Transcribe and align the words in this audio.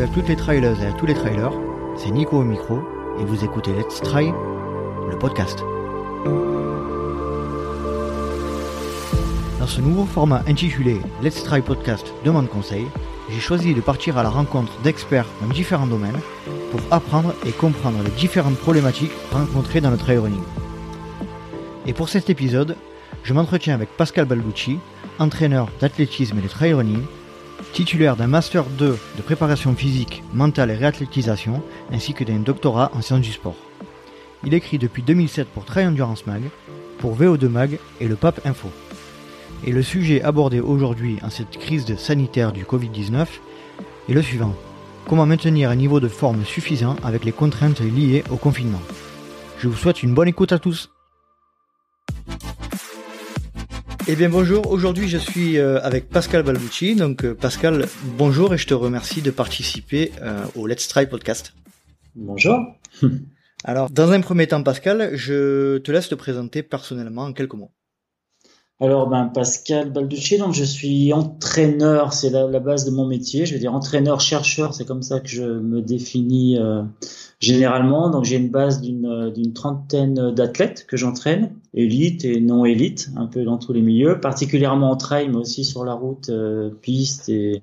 À 0.00 0.08
toutes 0.08 0.28
les 0.28 0.36
trailers 0.36 0.82
et 0.82 0.86
à 0.86 0.92
tous 0.92 1.06
les 1.06 1.14
trailers, 1.14 1.52
c'est 1.96 2.10
Nico 2.10 2.38
au 2.38 2.44
micro 2.44 2.80
et 3.20 3.24
vous 3.24 3.44
écoutez 3.44 3.72
Let's 3.72 4.00
Try, 4.00 4.32
le 5.10 5.18
podcast. 5.18 5.60
Dans 9.60 9.66
ce 9.66 9.80
nouveau 9.80 10.06
format 10.06 10.42
intitulé 10.48 10.96
Let's 11.22 11.44
Try 11.44 11.60
Podcast 11.60 12.12
Demande 12.24 12.48
Conseil, 12.48 12.86
j'ai 13.30 13.38
choisi 13.38 13.74
de 13.74 13.80
partir 13.82 14.16
à 14.18 14.22
la 14.22 14.30
rencontre 14.30 14.72
d'experts 14.82 15.28
dans 15.42 15.52
différents 15.52 15.86
domaines 15.86 16.18
pour 16.70 16.80
apprendre 16.90 17.34
et 17.46 17.52
comprendre 17.52 18.02
les 18.02 18.10
différentes 18.10 18.56
problématiques 18.56 19.12
rencontrées 19.30 19.82
dans 19.82 19.90
le 19.90 19.98
trail 19.98 20.18
running. 20.18 20.42
Et 21.86 21.92
pour 21.92 22.08
cet 22.08 22.30
épisode, 22.30 22.76
je 23.22 23.34
m'entretiens 23.34 23.74
avec 23.74 23.90
Pascal 23.96 24.24
Balducci, 24.24 24.78
entraîneur 25.18 25.68
d'athlétisme 25.80 26.38
et 26.38 26.42
de 26.42 26.48
trail 26.48 26.72
running, 26.72 27.02
titulaire 27.72 28.16
d'un 28.16 28.26
Master 28.26 28.64
2 28.64 28.98
de 29.16 29.22
préparation 29.22 29.74
physique, 29.74 30.22
mentale 30.34 30.70
et 30.70 30.76
réathlétisation, 30.76 31.62
ainsi 31.90 32.12
que 32.12 32.24
d'un 32.24 32.38
doctorat 32.38 32.90
en 32.94 33.00
sciences 33.00 33.22
du 33.22 33.32
sport. 33.32 33.56
Il 34.44 34.54
écrit 34.54 34.78
depuis 34.78 35.02
2007 35.02 35.48
pour 35.48 35.64
Trail 35.64 35.86
Endurance 35.86 36.26
Mag, 36.26 36.42
pour 36.98 37.16
VO2 37.16 37.48
Mag 37.48 37.78
et 38.00 38.08
le 38.08 38.16
Pape 38.16 38.44
Info. 38.44 38.68
Et 39.64 39.72
le 39.72 39.82
sujet 39.82 40.22
abordé 40.22 40.60
aujourd'hui 40.60 41.18
en 41.22 41.30
cette 41.30 41.58
crise 41.58 41.96
sanitaire 41.96 42.52
du 42.52 42.64
Covid-19 42.64 43.26
est 44.08 44.12
le 44.12 44.22
suivant. 44.22 44.54
Comment 45.08 45.26
maintenir 45.26 45.70
un 45.70 45.76
niveau 45.76 46.00
de 46.00 46.08
forme 46.08 46.44
suffisant 46.44 46.96
avec 47.02 47.24
les 47.24 47.32
contraintes 47.32 47.80
liées 47.80 48.24
au 48.30 48.36
confinement? 48.36 48.82
Je 49.58 49.68
vous 49.68 49.76
souhaite 49.76 50.02
une 50.02 50.14
bonne 50.14 50.28
écoute 50.28 50.52
à 50.52 50.58
tous. 50.58 50.91
Eh 54.12 54.14
bien 54.14 54.28
bonjour, 54.28 54.70
aujourd'hui 54.70 55.08
je 55.08 55.16
suis 55.16 55.56
euh, 55.56 55.80
avec 55.80 56.10
Pascal 56.10 56.42
Balducci. 56.42 56.96
Donc 56.96 57.24
euh, 57.24 57.34
Pascal, 57.34 57.86
bonjour 58.18 58.52
et 58.52 58.58
je 58.58 58.66
te 58.66 58.74
remercie 58.74 59.22
de 59.22 59.30
participer 59.30 60.12
euh, 60.20 60.44
au 60.54 60.66
Let's 60.66 60.86
Try 60.86 61.06
podcast. 61.06 61.54
Bonjour. 62.14 62.58
Alors 63.64 63.88
dans 63.88 64.12
un 64.12 64.20
premier 64.20 64.46
temps 64.46 64.62
Pascal, 64.62 65.12
je 65.14 65.78
te 65.78 65.90
laisse 65.90 66.10
te 66.10 66.14
présenter 66.14 66.62
personnellement 66.62 67.22
en 67.22 67.32
quelques 67.32 67.54
mots. 67.54 67.70
Alors, 68.82 69.08
ben, 69.08 69.26
Pascal 69.26 69.92
Balducci, 69.92 70.38
donc 70.38 70.54
je 70.54 70.64
suis 70.64 71.12
entraîneur, 71.12 72.12
c'est 72.12 72.30
la, 72.30 72.58
base 72.58 72.84
de 72.84 72.90
mon 72.90 73.06
métier. 73.06 73.46
Je 73.46 73.54
veux 73.54 73.60
dire 73.60 73.72
entraîneur-chercheur, 73.72 74.74
c'est 74.74 74.84
comme 74.84 75.02
ça 75.02 75.20
que 75.20 75.28
je 75.28 75.44
me 75.44 75.80
définis 75.80 76.58
euh, 76.58 76.82
généralement. 77.38 78.10
Donc, 78.10 78.24
j'ai 78.24 78.38
une 78.38 78.48
base 78.48 78.80
d'une 78.80 79.30
d'une 79.30 79.52
trentaine 79.52 80.32
d'athlètes 80.32 80.84
que 80.88 80.96
j'entraîne, 80.96 81.52
élite 81.74 82.24
et 82.24 82.40
non 82.40 82.64
élite, 82.64 83.10
un 83.14 83.26
peu 83.26 83.44
dans 83.44 83.56
tous 83.56 83.72
les 83.72 83.82
milieux, 83.82 84.18
particulièrement 84.18 84.90
en 84.90 84.96
trail, 84.96 85.28
mais 85.28 85.36
aussi 85.36 85.64
sur 85.64 85.84
la 85.84 85.94
route, 85.94 86.30
euh, 86.30 86.70
piste 86.82 87.28
et, 87.28 87.62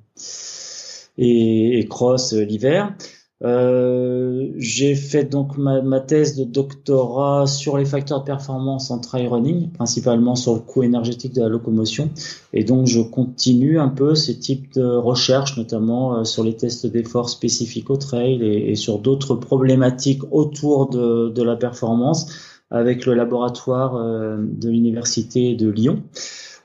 et, 1.17 1.85
cross 1.89 2.31
euh, 2.31 2.45
l'hiver. 2.45 2.93
Euh, 3.41 4.49
j'ai 4.57 4.95
fait 4.95 5.23
donc 5.23 5.57
ma, 5.57 5.81
ma, 5.81 6.01
thèse 6.01 6.35
de 6.35 6.43
doctorat 6.43 7.47
sur 7.47 7.77
les 7.77 7.85
facteurs 7.85 8.19
de 8.19 8.25
performance 8.25 8.91
en 8.91 8.99
trail 8.99 9.27
running, 9.27 9.71
principalement 9.71 10.35
sur 10.35 10.55
le 10.55 10.59
coût 10.59 10.83
énergétique 10.83 11.33
de 11.33 11.41
la 11.41 11.47
locomotion. 11.47 12.09
Et 12.51 12.65
donc 12.65 12.87
je 12.87 12.99
continue 12.99 13.79
un 13.79 13.87
peu 13.87 14.13
ce 14.15 14.33
type 14.33 14.73
de 14.73 14.83
recherche, 14.83 15.57
notamment 15.57 16.17
euh, 16.17 16.23
sur 16.25 16.43
les 16.43 16.55
tests 16.55 16.85
d'effort 16.85 17.29
spécifiques 17.29 17.89
au 17.89 17.97
trail 17.97 18.43
et, 18.43 18.71
et 18.71 18.75
sur 18.75 18.99
d'autres 18.99 19.35
problématiques 19.35 20.23
autour 20.31 20.89
de, 20.89 21.29
de, 21.29 21.43
la 21.43 21.55
performance 21.55 22.27
avec 22.71 23.05
le 23.05 23.13
laboratoire 23.13 23.95
euh, 23.95 24.37
de 24.37 24.69
l'université 24.69 25.55
de 25.55 25.69
Lyon 25.69 26.03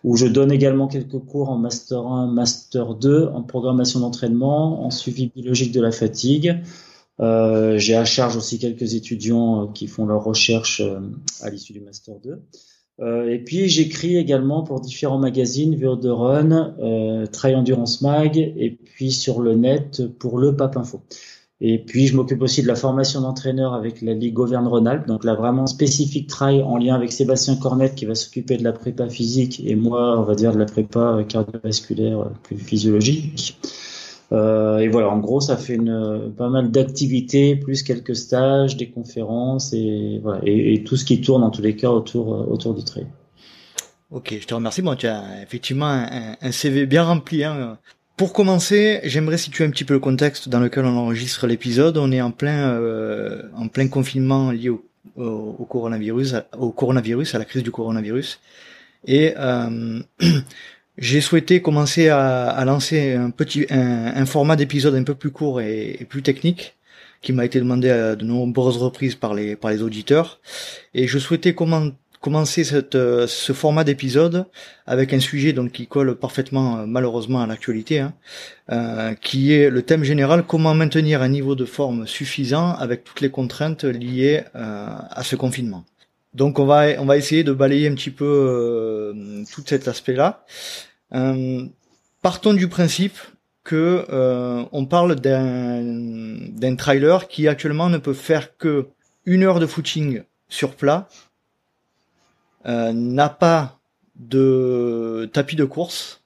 où 0.05 0.17
je 0.17 0.27
donne 0.27 0.53
également 0.53 0.87
quelques 0.87 1.19
cours 1.19 1.49
en 1.49 1.57
Master 1.57 2.07
1, 2.07 2.27
Master 2.27 2.95
2, 2.95 3.29
en 3.29 3.43
programmation 3.43 4.01
d'entraînement, 4.01 4.85
en 4.85 4.91
suivi 4.91 5.33
biologique 5.35 5.73
de 5.73 5.81
la 5.81 5.91
fatigue. 5.91 6.61
Euh, 7.21 7.79
J'ai 7.79 7.97
à 7.97 8.05
charge 8.05 8.37
aussi 8.37 8.59
quelques 8.59 8.95
étudiants 8.95 9.63
euh, 9.63 9.67
qui 9.73 9.87
font 9.87 10.05
leur 10.05 10.23
recherche 10.23 10.81
euh, 10.81 11.01
à 11.41 11.49
l'issue 11.49 11.73
du 11.73 11.81
Master 11.81 12.17
2. 12.23 12.43
Euh, 13.01 13.29
et 13.29 13.39
puis 13.39 13.69
j'écris 13.69 14.17
également 14.17 14.63
pour 14.63 14.81
différents 14.81 15.19
magazines, 15.19 15.75
VO 15.75 15.97
de 15.97 16.11
Run, 16.11 17.27
Trail 17.33 17.57
Endurance 17.57 18.03
Mag, 18.03 18.37
et 18.37 18.79
puis 18.85 19.11
sur 19.11 19.41
le 19.41 19.55
net 19.55 20.07
pour 20.19 20.39
le 20.39 20.55
Pape 20.55 20.77
Info. 20.77 21.01
Et 21.61 21.79
puis, 21.79 22.09
je 22.09 22.17
m'occupe 22.17 22.43
aussi 22.43 22.63
de 22.63 22.67
la 22.67 22.75
formation 22.75 23.21
d'entraîneur 23.21 23.75
avec 23.75 24.03
la 24.03 24.13
Ligue 24.13 24.39
Auvergne-Rhône-Alpes, 24.39 25.07
donc 25.07 25.25
là 25.25 25.35
vraiment 25.35 25.67
spécifique 25.67 26.29
trail 26.29 26.63
en 26.63 26.77
lien 26.77 26.95
avec 26.95 27.13
Sébastien 27.13 27.57
Cornette 27.57 27.95
qui 27.95 28.07
va 28.07 28.17
s'occuper 28.17 28.57
de 28.57 28.65
la 28.65 28.73
prépa 28.73 29.09
physique 29.09 29.63
et 29.65 29.77
moi, 29.77 30.19
on 30.19 30.25
va 30.25 30.35
dire 30.35 30.53
de 30.53 30.59
la 30.59 30.67
prépa 30.67 31.21
cardiovasculaire 31.29 32.31
plus 32.43 32.59
physiologique. 32.59 33.57
Euh, 34.33 34.79
et 34.79 34.89
voilà, 34.89 35.11
en 35.11 35.19
gros, 35.19 35.41
ça 35.41 35.57
fait 35.57 35.79
pas 36.37 36.49
mal 36.49 36.73
d'activités, 36.73 37.55
plus 37.55 37.85
quelques 37.85 38.17
stages, 38.17 38.77
des 38.77 38.91
conférences 38.91 39.73
et, 39.73 40.19
voilà, 40.23 40.41
et, 40.45 40.83
tout 40.83 40.97
ce 40.97 41.05
qui 41.05 41.21
tourne 41.21 41.45
en 41.45 41.51
tous 41.51 41.63
les 41.63 41.77
cas 41.77 41.91
autour, 41.91 42.51
autour 42.51 42.75
du 42.75 42.83
trail. 42.83 43.07
Ok, 44.11 44.37
je 44.41 44.47
te 44.47 44.55
remercie. 44.55 44.83
Bon, 44.83 44.97
tu 44.97 45.07
as 45.07 45.43
effectivement 45.43 45.87
un, 45.87 46.37
un 46.41 46.53
CV 46.53 46.87
bien 46.87 47.05
rempli. 47.05 47.45
Hein. 47.45 47.79
Pour 48.17 48.33
commencer, 48.33 49.01
j'aimerais 49.03 49.39
situer 49.39 49.65
un 49.65 49.71
petit 49.71 49.83
peu 49.83 49.95
le 49.95 50.01
contexte 50.01 50.49
dans 50.49 50.61
lequel 50.61 50.85
on 50.85 50.97
enregistre 50.97 51.49
l'épisode. 51.49 51.97
On 51.97 52.13
est 52.13 52.21
en 52.21 52.31
plein, 52.31 52.71
euh, 52.71 53.43
en 53.57 53.67
plein 53.67 53.89
confinement 53.89 54.53
lié 54.53 54.71
au, 55.17 55.67
coronavirus, 55.69 56.37
au 56.57 56.71
coronavirus, 56.71 57.35
à 57.35 57.39
la 57.39 57.45
crise 57.45 57.65
du 57.65 57.73
coronavirus. 57.73 58.39
Et 59.05 59.35
euh, 59.37 60.01
j'ai 60.99 61.21
souhaité 61.21 61.61
commencer 61.61 62.09
à, 62.09 62.63
lancer 62.65 63.15
un 63.15 63.31
petit, 63.31 63.67
un, 63.71 64.27
format 64.27 64.55
d'épisode 64.55 64.95
un 64.95 65.03
peu 65.03 65.17
plus 65.17 65.33
court 65.33 65.61
et, 65.61 66.07
plus 66.09 66.23
technique 66.23 66.77
qui 67.21 67.33
m'a 67.33 67.45
été 67.45 67.59
demandé 67.59 67.91
à 67.91 68.15
de 68.15 68.25
nombreuses 68.25 68.77
reprises 68.77 69.17
par 69.17 69.35
les 69.35 69.57
par 69.57 69.73
les 69.73 69.83
auditeurs. 69.83 70.41
Et 70.93 71.09
je 71.09 71.19
souhaitais 71.19 71.55
comment, 71.55 71.91
commencer 72.25 72.65
cette, 72.65 72.95
euh, 72.95 73.27
ce 73.27 73.53
format 73.53 73.85
d'épisode 73.85 74.47
avec 74.87 75.13
un 75.13 75.21
sujet 75.21 75.53
donc 75.53 75.73
qui 75.73 75.87
colle 75.87 76.15
parfaitement 76.15 76.79
euh, 76.79 76.87
malheureusement 76.87 77.43
à 77.43 77.47
l'actualité, 77.47 77.99
hein, 77.99 78.15
euh, 78.73 79.13
qui 79.13 79.53
est 79.53 79.69
le 79.69 79.83
thème 79.83 80.05
général 80.05 80.43
comment 80.47 80.75
maintenir 80.75 81.21
un 81.21 81.29
niveau 81.29 81.55
de 81.55 81.67
forme 81.67 82.07
suffisant 82.07 82.73
avec 82.77 83.05
toutes 83.05 83.21
les 83.21 83.29
contraintes 83.29 83.85
liées 83.85 84.43
euh, 84.55 84.87
à 85.21 85.23
ce 85.23 85.37
confinement. 85.37 85.85
Donc 86.33 86.59
on 86.59 86.65
va 86.65 86.99
on 86.99 87.05
va 87.05 87.19
essayer 87.19 87.45
de 87.45 87.53
balayer 87.53 87.89
un 87.89 87.95
petit 87.95 88.15
peu 88.23 88.25
euh, 88.25 89.45
tout 89.53 89.63
cet 89.67 89.87
aspect-là. 89.87 90.47
partons 92.23 92.55
du 92.55 92.69
principe 92.69 93.19
que 93.65 94.07
on 94.73 94.87
parle 94.87 95.17
d'un 95.17 96.77
trailer 96.77 97.29
qui 97.29 97.49
actuellement 97.49 97.91
ne 97.91 97.99
peut 97.99 98.19
faire 98.31 98.57
que 98.57 98.87
une 99.27 99.43
heure 99.43 99.61
de 99.61 99.67
footing 99.67 100.23
sur 100.49 100.75
plat 100.75 101.09
euh, 101.09 101.24
n'a 102.65 103.29
pas 103.29 103.79
de 104.17 105.29
tapis 105.33 105.57
de 105.57 105.65
course, 105.65 106.23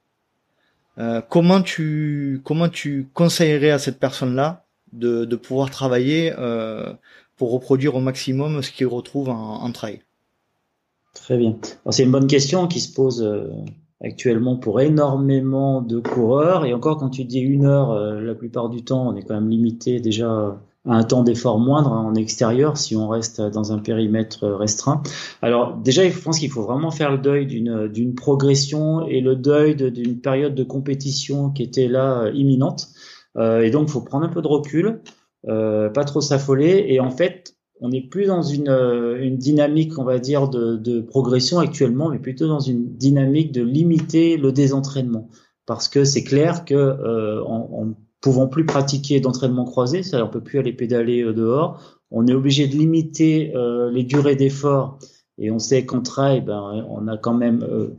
euh, 0.99 1.21
comment 1.28 1.62
tu 1.62 2.41
comment 2.44 2.69
tu 2.69 3.09
conseillerais 3.15 3.71
à 3.71 3.78
cette 3.78 3.99
personne-là 3.99 4.65
de, 4.93 5.25
de 5.25 5.37
pouvoir 5.37 5.71
travailler 5.71 6.32
euh, 6.38 6.93
pour 7.37 7.53
reproduire 7.53 7.94
au 7.94 8.00
maximum 8.00 8.62
ce 8.62 8.72
qu'il 8.72 8.87
retrouve 8.88 9.28
en, 9.28 9.62
en 9.62 9.72
trail? 9.72 10.03
Très 11.15 11.38
bien. 11.38 11.56
C'est 11.91 12.04
une 12.04 12.10
bonne 12.10 12.26
question 12.26 12.66
qui 12.66 12.81
se 12.81 12.93
pose 12.93 13.22
euh, 13.22 13.49
actuellement 14.00 14.56
pour 14.56 14.81
énormément 14.81 15.82
de 15.82 15.99
coureurs. 15.99 16.65
Et 16.65 16.75
encore, 16.75 16.99
quand 16.99 17.10
tu 17.10 17.25
dis 17.25 17.41
une 17.41 17.66
heure, 17.66 17.93
euh, 17.93 18.20
la 18.20 18.34
plupart 18.34 18.69
du 18.69 18.82
temps, 18.84 19.09
on 19.09 19.16
est 19.16 19.22
quand 19.22 19.34
même 19.34 19.49
limité 19.49 20.00
déjà 20.00 20.59
un 20.84 21.02
temps 21.02 21.22
d'effort 21.22 21.58
moindre 21.58 21.92
en 21.92 22.14
extérieur 22.14 22.76
si 22.76 22.96
on 22.96 23.08
reste 23.08 23.40
dans 23.40 23.72
un 23.72 23.78
périmètre 23.78 24.46
restreint. 24.46 25.02
Alors 25.42 25.76
déjà, 25.76 26.08
je 26.08 26.18
pense 26.18 26.38
qu'il 26.38 26.50
faut 26.50 26.62
vraiment 26.62 26.90
faire 26.90 27.10
le 27.10 27.18
deuil 27.18 27.46
d'une 27.46 27.88
d'une 27.88 28.14
progression 28.14 29.06
et 29.06 29.20
le 29.20 29.36
deuil 29.36 29.74
d'une 29.74 30.20
période 30.20 30.54
de 30.54 30.64
compétition 30.64 31.50
qui 31.50 31.62
était 31.62 31.88
là 31.88 32.22
euh, 32.22 32.32
imminente. 32.32 32.88
Euh, 33.36 33.60
et 33.60 33.70
donc, 33.70 33.88
il 33.88 33.92
faut 33.92 34.00
prendre 34.00 34.25
un 34.25 34.30
peu 34.30 34.42
de 34.42 34.48
recul, 34.48 35.00
euh, 35.48 35.90
pas 35.90 36.04
trop 36.04 36.20
s'affoler. 36.20 36.86
Et 36.88 37.00
en 37.00 37.10
fait, 37.10 37.54
on 37.81 37.90
n'est 37.90 38.08
plus 38.08 38.26
dans 38.26 38.42
une, 38.42 38.69
euh, 38.69 39.22
une 39.22 39.36
dynamique, 39.36 39.98
on 39.98 40.04
va 40.04 40.19
dire, 40.19 40.48
de, 40.48 40.76
de 40.76 41.00
progression 41.00 41.58
actuellement, 41.58 42.08
mais 42.08 42.19
plutôt 42.19 42.48
dans 42.48 42.58
une 42.60 42.96
dynamique 42.96 43.52
de 43.52 43.62
limiter 43.62 44.36
le 44.36 44.50
désentraînement. 44.52 45.28
Parce 45.66 45.88
que 45.88 46.04
c'est 46.04 46.24
clair 46.24 46.64
que 46.64 46.74
euh, 46.74 47.42
on, 47.46 47.69
on 47.72 47.96
pouvons 48.20 48.49
plus 48.49 48.67
pratiquer 48.67 49.20
d'entraînement 49.20 49.65
croisé, 49.65 50.03
ça 50.03 50.25
on 50.25 50.29
peut 50.29 50.43
plus 50.43 50.59
aller 50.59 50.73
pédaler 50.73 51.23
euh, 51.23 51.32
dehors. 51.32 52.00
On 52.11 52.26
est 52.26 52.32
obligé 52.32 52.67
de 52.67 52.76
limiter 52.76 53.53
euh, 53.55 53.91
les 53.91 54.03
durées 54.03 54.37
d'effort 54.37 54.99
et 55.37 55.50
on 55.50 55.59
sait 55.59 55.85
qu'en 55.85 56.00
trail, 56.00 56.41
ben, 56.41 56.85
on 56.88 57.06
a 57.06 57.17
quand 57.17 57.35
même 57.35 57.62
euh, 57.62 57.97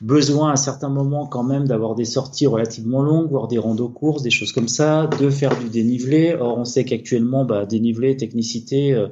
besoin 0.00 0.52
à 0.52 0.56
certains 0.56 0.90
moments 0.90 1.26
quand 1.26 1.42
même 1.42 1.66
d'avoir 1.66 1.96
des 1.96 2.04
sorties 2.04 2.46
relativement 2.46 3.02
longues, 3.02 3.28
voire 3.28 3.48
des 3.48 3.58
randos 3.58 3.88
courses, 3.88 4.22
des 4.22 4.30
choses 4.30 4.52
comme 4.52 4.68
ça, 4.68 5.08
de 5.18 5.30
faire 5.30 5.58
du 5.58 5.68
dénivelé. 5.68 6.36
Or, 6.38 6.58
on 6.58 6.64
sait 6.64 6.84
qu'actuellement, 6.84 7.44
bah, 7.44 7.66
dénivelé, 7.66 8.16
technicité, 8.16 9.04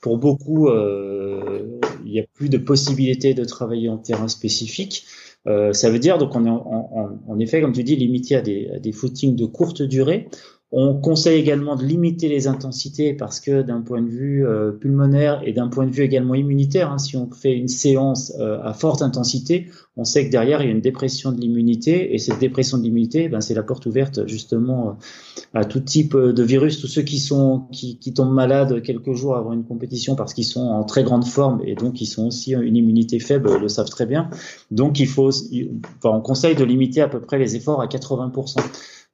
pour 0.00 0.18
beaucoup, 0.18 0.68
il 0.68 2.10
n'y 2.10 2.18
a 2.18 2.24
plus 2.34 2.48
de 2.48 2.58
possibilité 2.58 3.34
de 3.34 3.44
travailler 3.44 3.88
en 3.88 3.98
terrain 3.98 4.26
spécifique. 4.26 5.04
Euh, 5.48 5.72
ça 5.72 5.90
veut 5.90 5.98
dire 5.98 6.18
donc 6.18 6.36
on 6.36 6.46
est 6.46 6.50
en, 6.50 7.18
en, 7.26 7.38
effet, 7.40 7.60
comme 7.60 7.72
tu 7.72 7.82
dis, 7.82 7.96
limité 7.96 8.36
à 8.36 8.42
des 8.42 8.92
footings 8.92 9.36
de 9.36 9.46
courte 9.46 9.82
durée. 9.82 10.28
On 10.74 10.94
conseille 10.94 11.38
également 11.38 11.76
de 11.76 11.84
limiter 11.84 12.30
les 12.30 12.46
intensités 12.46 13.12
parce 13.12 13.40
que 13.40 13.60
d'un 13.60 13.82
point 13.82 14.00
de 14.00 14.08
vue 14.08 14.46
euh, 14.46 14.72
pulmonaire 14.72 15.42
et 15.44 15.52
d'un 15.52 15.68
point 15.68 15.86
de 15.86 15.90
vue 15.90 16.02
également 16.02 16.34
immunitaire, 16.34 16.90
hein, 16.90 16.96
si 16.96 17.14
on 17.14 17.30
fait 17.30 17.52
une 17.52 17.68
séance 17.68 18.32
euh, 18.40 18.58
à 18.62 18.72
forte 18.72 19.02
intensité, 19.02 19.66
on 19.98 20.04
sait 20.04 20.24
que 20.24 20.30
derrière 20.30 20.62
il 20.62 20.64
y 20.64 20.68
a 20.68 20.72
une 20.72 20.80
dépression 20.80 21.30
de 21.30 21.38
l'immunité 21.38 22.14
et 22.14 22.18
cette 22.18 22.38
dépression 22.38 22.78
de 22.78 22.84
l'immunité, 22.84 23.28
ben, 23.28 23.42
c'est 23.42 23.52
la 23.52 23.62
porte 23.62 23.84
ouverte 23.84 24.26
justement 24.26 24.88
euh, 24.88 25.60
à 25.60 25.66
tout 25.66 25.80
type 25.80 26.16
de 26.16 26.42
virus. 26.42 26.80
Tous 26.80 26.86
ceux 26.86 27.02
qui 27.02 27.18
sont 27.18 27.66
qui, 27.70 27.98
qui 27.98 28.14
tombent 28.14 28.32
malades 28.32 28.80
quelques 28.80 29.12
jours 29.12 29.36
avant 29.36 29.52
une 29.52 29.64
compétition 29.64 30.16
parce 30.16 30.32
qu'ils 30.32 30.46
sont 30.46 30.62
en 30.62 30.84
très 30.84 31.04
grande 31.04 31.26
forme 31.26 31.60
et 31.66 31.74
donc 31.74 32.00
ils 32.00 32.06
sont 32.06 32.28
aussi 32.28 32.52
une 32.52 32.76
immunité 32.76 33.20
faible 33.20 33.58
le 33.58 33.68
savent 33.68 33.90
très 33.90 34.06
bien. 34.06 34.30
Donc 34.70 35.00
il 35.00 35.06
faut, 35.06 35.28
enfin, 35.28 36.16
on 36.16 36.22
conseille 36.22 36.54
de 36.54 36.64
limiter 36.64 37.02
à 37.02 37.08
peu 37.08 37.20
près 37.20 37.38
les 37.38 37.56
efforts 37.56 37.82
à 37.82 37.86
80%. 37.88 38.56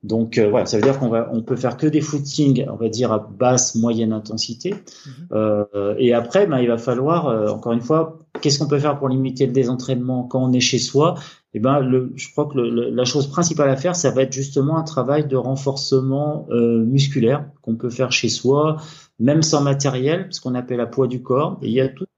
Donc 0.04 0.38
euh, 0.38 0.48
voilà, 0.48 0.66
ça 0.66 0.76
veut 0.76 0.82
dire 0.82 0.98
qu'on 0.98 1.08
va, 1.08 1.28
on 1.32 1.42
peut 1.42 1.56
faire 1.56 1.76
que 1.76 1.86
des 1.86 2.00
footings, 2.00 2.64
on 2.70 2.76
va 2.76 2.88
dire 2.88 3.12
à 3.12 3.18
basse 3.18 3.74
moyenne 3.74 4.12
intensité. 4.12 4.74
Mhm. 4.74 5.28
Euh, 5.32 5.94
et 5.98 6.14
après, 6.14 6.46
ben, 6.46 6.58
il 6.58 6.68
va 6.68 6.78
falloir, 6.78 7.26
euh, 7.26 7.48
encore 7.48 7.72
une 7.72 7.80
fois, 7.80 8.18
qu'est-ce 8.40 8.60
qu'on 8.60 8.68
peut 8.68 8.78
faire 8.78 8.98
pour 8.98 9.08
limiter 9.08 9.46
le 9.46 9.52
désentraînement 9.52 10.22
quand 10.22 10.42
on 10.42 10.52
est 10.52 10.60
chez 10.60 10.78
soi? 10.78 11.16
Eh 11.54 11.60
ben, 11.60 11.80
le, 11.80 12.12
je 12.14 12.30
crois 12.30 12.46
que 12.46 12.58
le, 12.58 12.90
la 12.90 13.04
chose 13.04 13.26
principale 13.28 13.70
à 13.70 13.76
faire, 13.76 13.96
ça 13.96 14.10
va 14.10 14.22
être 14.22 14.32
justement 14.32 14.76
un 14.76 14.82
travail 14.82 15.26
de 15.26 15.36
renforcement 15.36 16.46
euh, 16.50 16.84
musculaire 16.84 17.46
qu'on 17.62 17.76
peut 17.76 17.88
faire 17.90 18.12
chez 18.12 18.28
soi, 18.28 18.76
même 19.18 19.42
sans 19.42 19.62
matériel, 19.62 20.26
ce 20.30 20.40
qu'on 20.40 20.54
appelle 20.54 20.76
la 20.76 20.86
poids 20.86 21.06
du 21.06 21.22
corps. 21.22 21.58
Il 21.62 21.70
y 21.70 21.80
a 21.80 21.88
toutes 21.88 22.08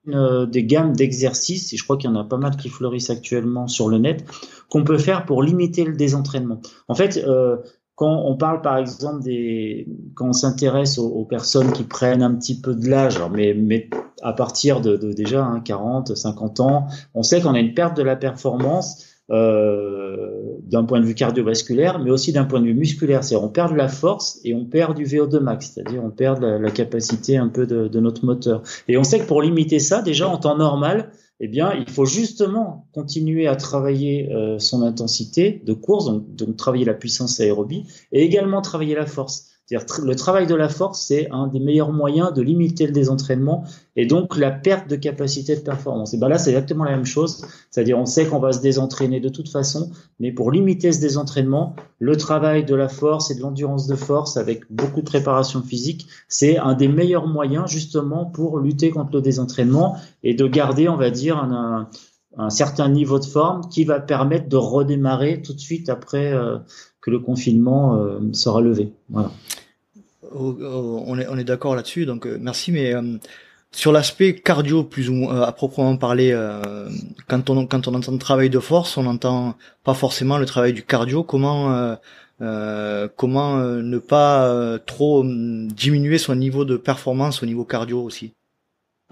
des 0.50 0.64
gammes 0.64 0.94
d'exercices, 0.94 1.72
et 1.72 1.76
je 1.76 1.84
crois 1.84 1.96
qu'il 1.96 2.10
y 2.10 2.12
en 2.12 2.16
a 2.16 2.24
pas 2.24 2.38
mal 2.38 2.56
qui 2.56 2.68
fleurissent 2.68 3.10
actuellement 3.10 3.68
sur 3.68 3.88
le 3.88 3.98
net, 3.98 4.24
qu'on 4.68 4.82
peut 4.84 4.98
faire 4.98 5.24
pour 5.24 5.42
limiter 5.42 5.84
le 5.84 5.94
désentraînement. 5.94 6.60
En 6.88 6.94
fait, 6.94 7.18
euh, 7.18 7.58
quand 7.94 8.22
on 8.24 8.36
parle 8.36 8.62
par 8.62 8.78
exemple 8.78 9.22
des, 9.22 9.86
quand 10.14 10.28
on 10.28 10.32
s'intéresse 10.32 10.98
aux, 10.98 11.24
personnes 11.26 11.70
qui 11.72 11.84
prennent 11.84 12.22
un 12.22 12.34
petit 12.34 12.58
peu 12.58 12.74
de 12.74 12.88
l'âge, 12.88 13.20
mais, 13.30 13.54
mais 13.54 13.90
à 14.22 14.32
partir 14.32 14.80
de, 14.80 14.96
de 14.96 15.12
déjà 15.12 15.44
hein, 15.44 15.60
40, 15.60 16.16
50 16.16 16.60
ans, 16.60 16.86
on 17.14 17.22
sait 17.22 17.42
qu'on 17.42 17.52
a 17.52 17.60
une 17.60 17.74
perte 17.74 17.96
de 17.96 18.02
la 18.02 18.16
performance 18.16 19.04
euh, 19.30 20.28
d'un 20.62 20.84
point 20.84 21.00
de 21.00 21.04
vue 21.04 21.14
cardiovasculaire, 21.14 21.98
mais 21.98 22.10
aussi 22.10 22.32
d'un 22.32 22.44
point 22.44 22.60
de 22.60 22.66
vue 22.66 22.74
musculaire. 22.74 23.24
C'est-à-dire 23.24 23.46
on 23.46 23.50
perd 23.50 23.72
de 23.72 23.76
la 23.76 23.88
force 23.88 24.40
et 24.44 24.54
on 24.54 24.64
perd 24.64 24.96
du 24.96 25.04
VO2 25.04 25.40
max, 25.40 25.72
c'est-à-dire 25.74 26.02
on 26.04 26.10
perd 26.10 26.42
la, 26.42 26.58
la, 26.58 26.70
capacité 26.70 27.36
un 27.36 27.48
peu 27.48 27.66
de, 27.66 28.00
notre 28.00 28.24
moteur. 28.24 28.62
Et 28.88 28.96
on 28.96 29.04
sait 29.04 29.20
que 29.20 29.26
pour 29.26 29.42
limiter 29.42 29.78
ça, 29.78 30.02
déjà 30.02 30.28
en 30.28 30.36
temps 30.36 30.56
normal, 30.56 31.10
eh 31.40 31.48
bien, 31.48 31.72
il 31.72 31.88
faut 31.88 32.04
justement 32.04 32.88
continuer 32.92 33.46
à 33.46 33.56
travailler 33.56 34.30
euh, 34.32 34.58
son 34.58 34.82
intensité 34.82 35.62
de 35.64 35.72
course, 35.72 36.06
donc, 36.06 36.34
donc, 36.34 36.56
travailler 36.56 36.84
la 36.84 36.94
puissance 36.94 37.40
aérobie, 37.40 37.84
et 38.12 38.22
également 38.22 38.60
travailler 38.60 38.94
la 38.94 39.06
force 39.06 39.48
le 39.70 40.14
travail 40.16 40.48
de 40.48 40.54
la 40.54 40.68
force, 40.68 41.00
c'est 41.00 41.30
un 41.30 41.46
des 41.46 41.60
meilleurs 41.60 41.92
moyens 41.92 42.32
de 42.34 42.42
limiter 42.42 42.86
le 42.86 42.92
désentraînement 42.92 43.64
et 43.94 44.04
donc 44.04 44.36
la 44.36 44.50
perte 44.50 44.88
de 44.88 44.96
capacité 44.96 45.54
de 45.54 45.60
performance. 45.60 46.12
Et 46.12 46.18
ben 46.18 46.28
là, 46.28 46.38
c'est 46.38 46.50
exactement 46.50 46.84
la 46.84 46.90
même 46.92 47.04
chose. 47.04 47.44
C'est-à-dire, 47.70 47.96
on 47.96 48.06
sait 48.06 48.26
qu'on 48.26 48.40
va 48.40 48.52
se 48.52 48.60
désentraîner 48.60 49.20
de 49.20 49.28
toute 49.28 49.48
façon, 49.48 49.90
mais 50.18 50.32
pour 50.32 50.50
limiter 50.50 50.90
ce 50.90 51.00
désentraînement, 51.00 51.76
le 52.00 52.16
travail 52.16 52.64
de 52.64 52.74
la 52.74 52.88
force 52.88 53.30
et 53.30 53.36
de 53.36 53.40
l'endurance 53.40 53.86
de 53.86 53.94
force 53.94 54.36
avec 54.36 54.64
beaucoup 54.72 55.00
de 55.00 55.06
préparation 55.06 55.62
physique, 55.62 56.08
c'est 56.28 56.58
un 56.58 56.74
des 56.74 56.88
meilleurs 56.88 57.28
moyens 57.28 57.70
justement 57.70 58.24
pour 58.24 58.58
lutter 58.58 58.90
contre 58.90 59.10
le 59.14 59.22
désentraînement 59.22 59.96
et 60.24 60.34
de 60.34 60.46
garder, 60.48 60.88
on 60.88 60.96
va 60.96 61.10
dire, 61.10 61.36
un, 61.38 61.88
un, 62.36 62.50
certain 62.50 62.88
niveau 62.88 63.20
de 63.20 63.24
forme 63.24 63.68
qui 63.68 63.84
va 63.84 64.00
permettre 64.00 64.48
de 64.48 64.56
redémarrer 64.56 65.42
tout 65.42 65.52
de 65.52 65.60
suite 65.60 65.88
après 65.88 66.32
euh, 66.32 66.58
que 67.00 67.10
le 67.10 67.20
confinement 67.20 67.96
euh, 67.96 68.18
sera 68.32 68.60
levé. 68.60 68.92
Voilà 69.10 69.30
on 70.32 71.18
est, 71.18 71.26
on 71.28 71.36
est 71.38 71.44
d'accord 71.44 71.74
là-dessus, 71.74 72.06
donc 72.06 72.26
euh, 72.26 72.38
merci. 72.40 72.72
Mais 72.72 72.94
euh, 72.94 73.02
sur 73.72 73.92
l'aspect 73.92 74.34
cardio, 74.34 74.84
plus 74.84 75.10
ou 75.10 75.14
moins 75.14 75.42
à 75.42 75.52
proprement 75.52 75.96
parler, 75.96 76.32
euh, 76.32 76.88
quand 77.28 77.50
on 77.50 77.66
quand 77.66 77.88
on 77.88 77.94
entend 77.94 78.16
travail 78.18 78.50
de 78.50 78.58
force, 78.58 78.96
on 78.96 79.04
n'entend 79.04 79.54
pas 79.84 79.94
forcément 79.94 80.38
le 80.38 80.46
travail 80.46 80.72
du 80.72 80.82
cardio. 80.82 81.22
Comment 81.22 81.96
comment 83.16 83.58
ne 83.58 83.98
pas 83.98 84.78
trop 84.86 85.22
diminuer 85.24 86.18
son 86.18 86.34
niveau 86.34 86.64
de 86.64 86.76
performance 86.76 87.42
au 87.42 87.46
niveau 87.46 87.64
cardio 87.64 88.02
aussi? 88.02 88.32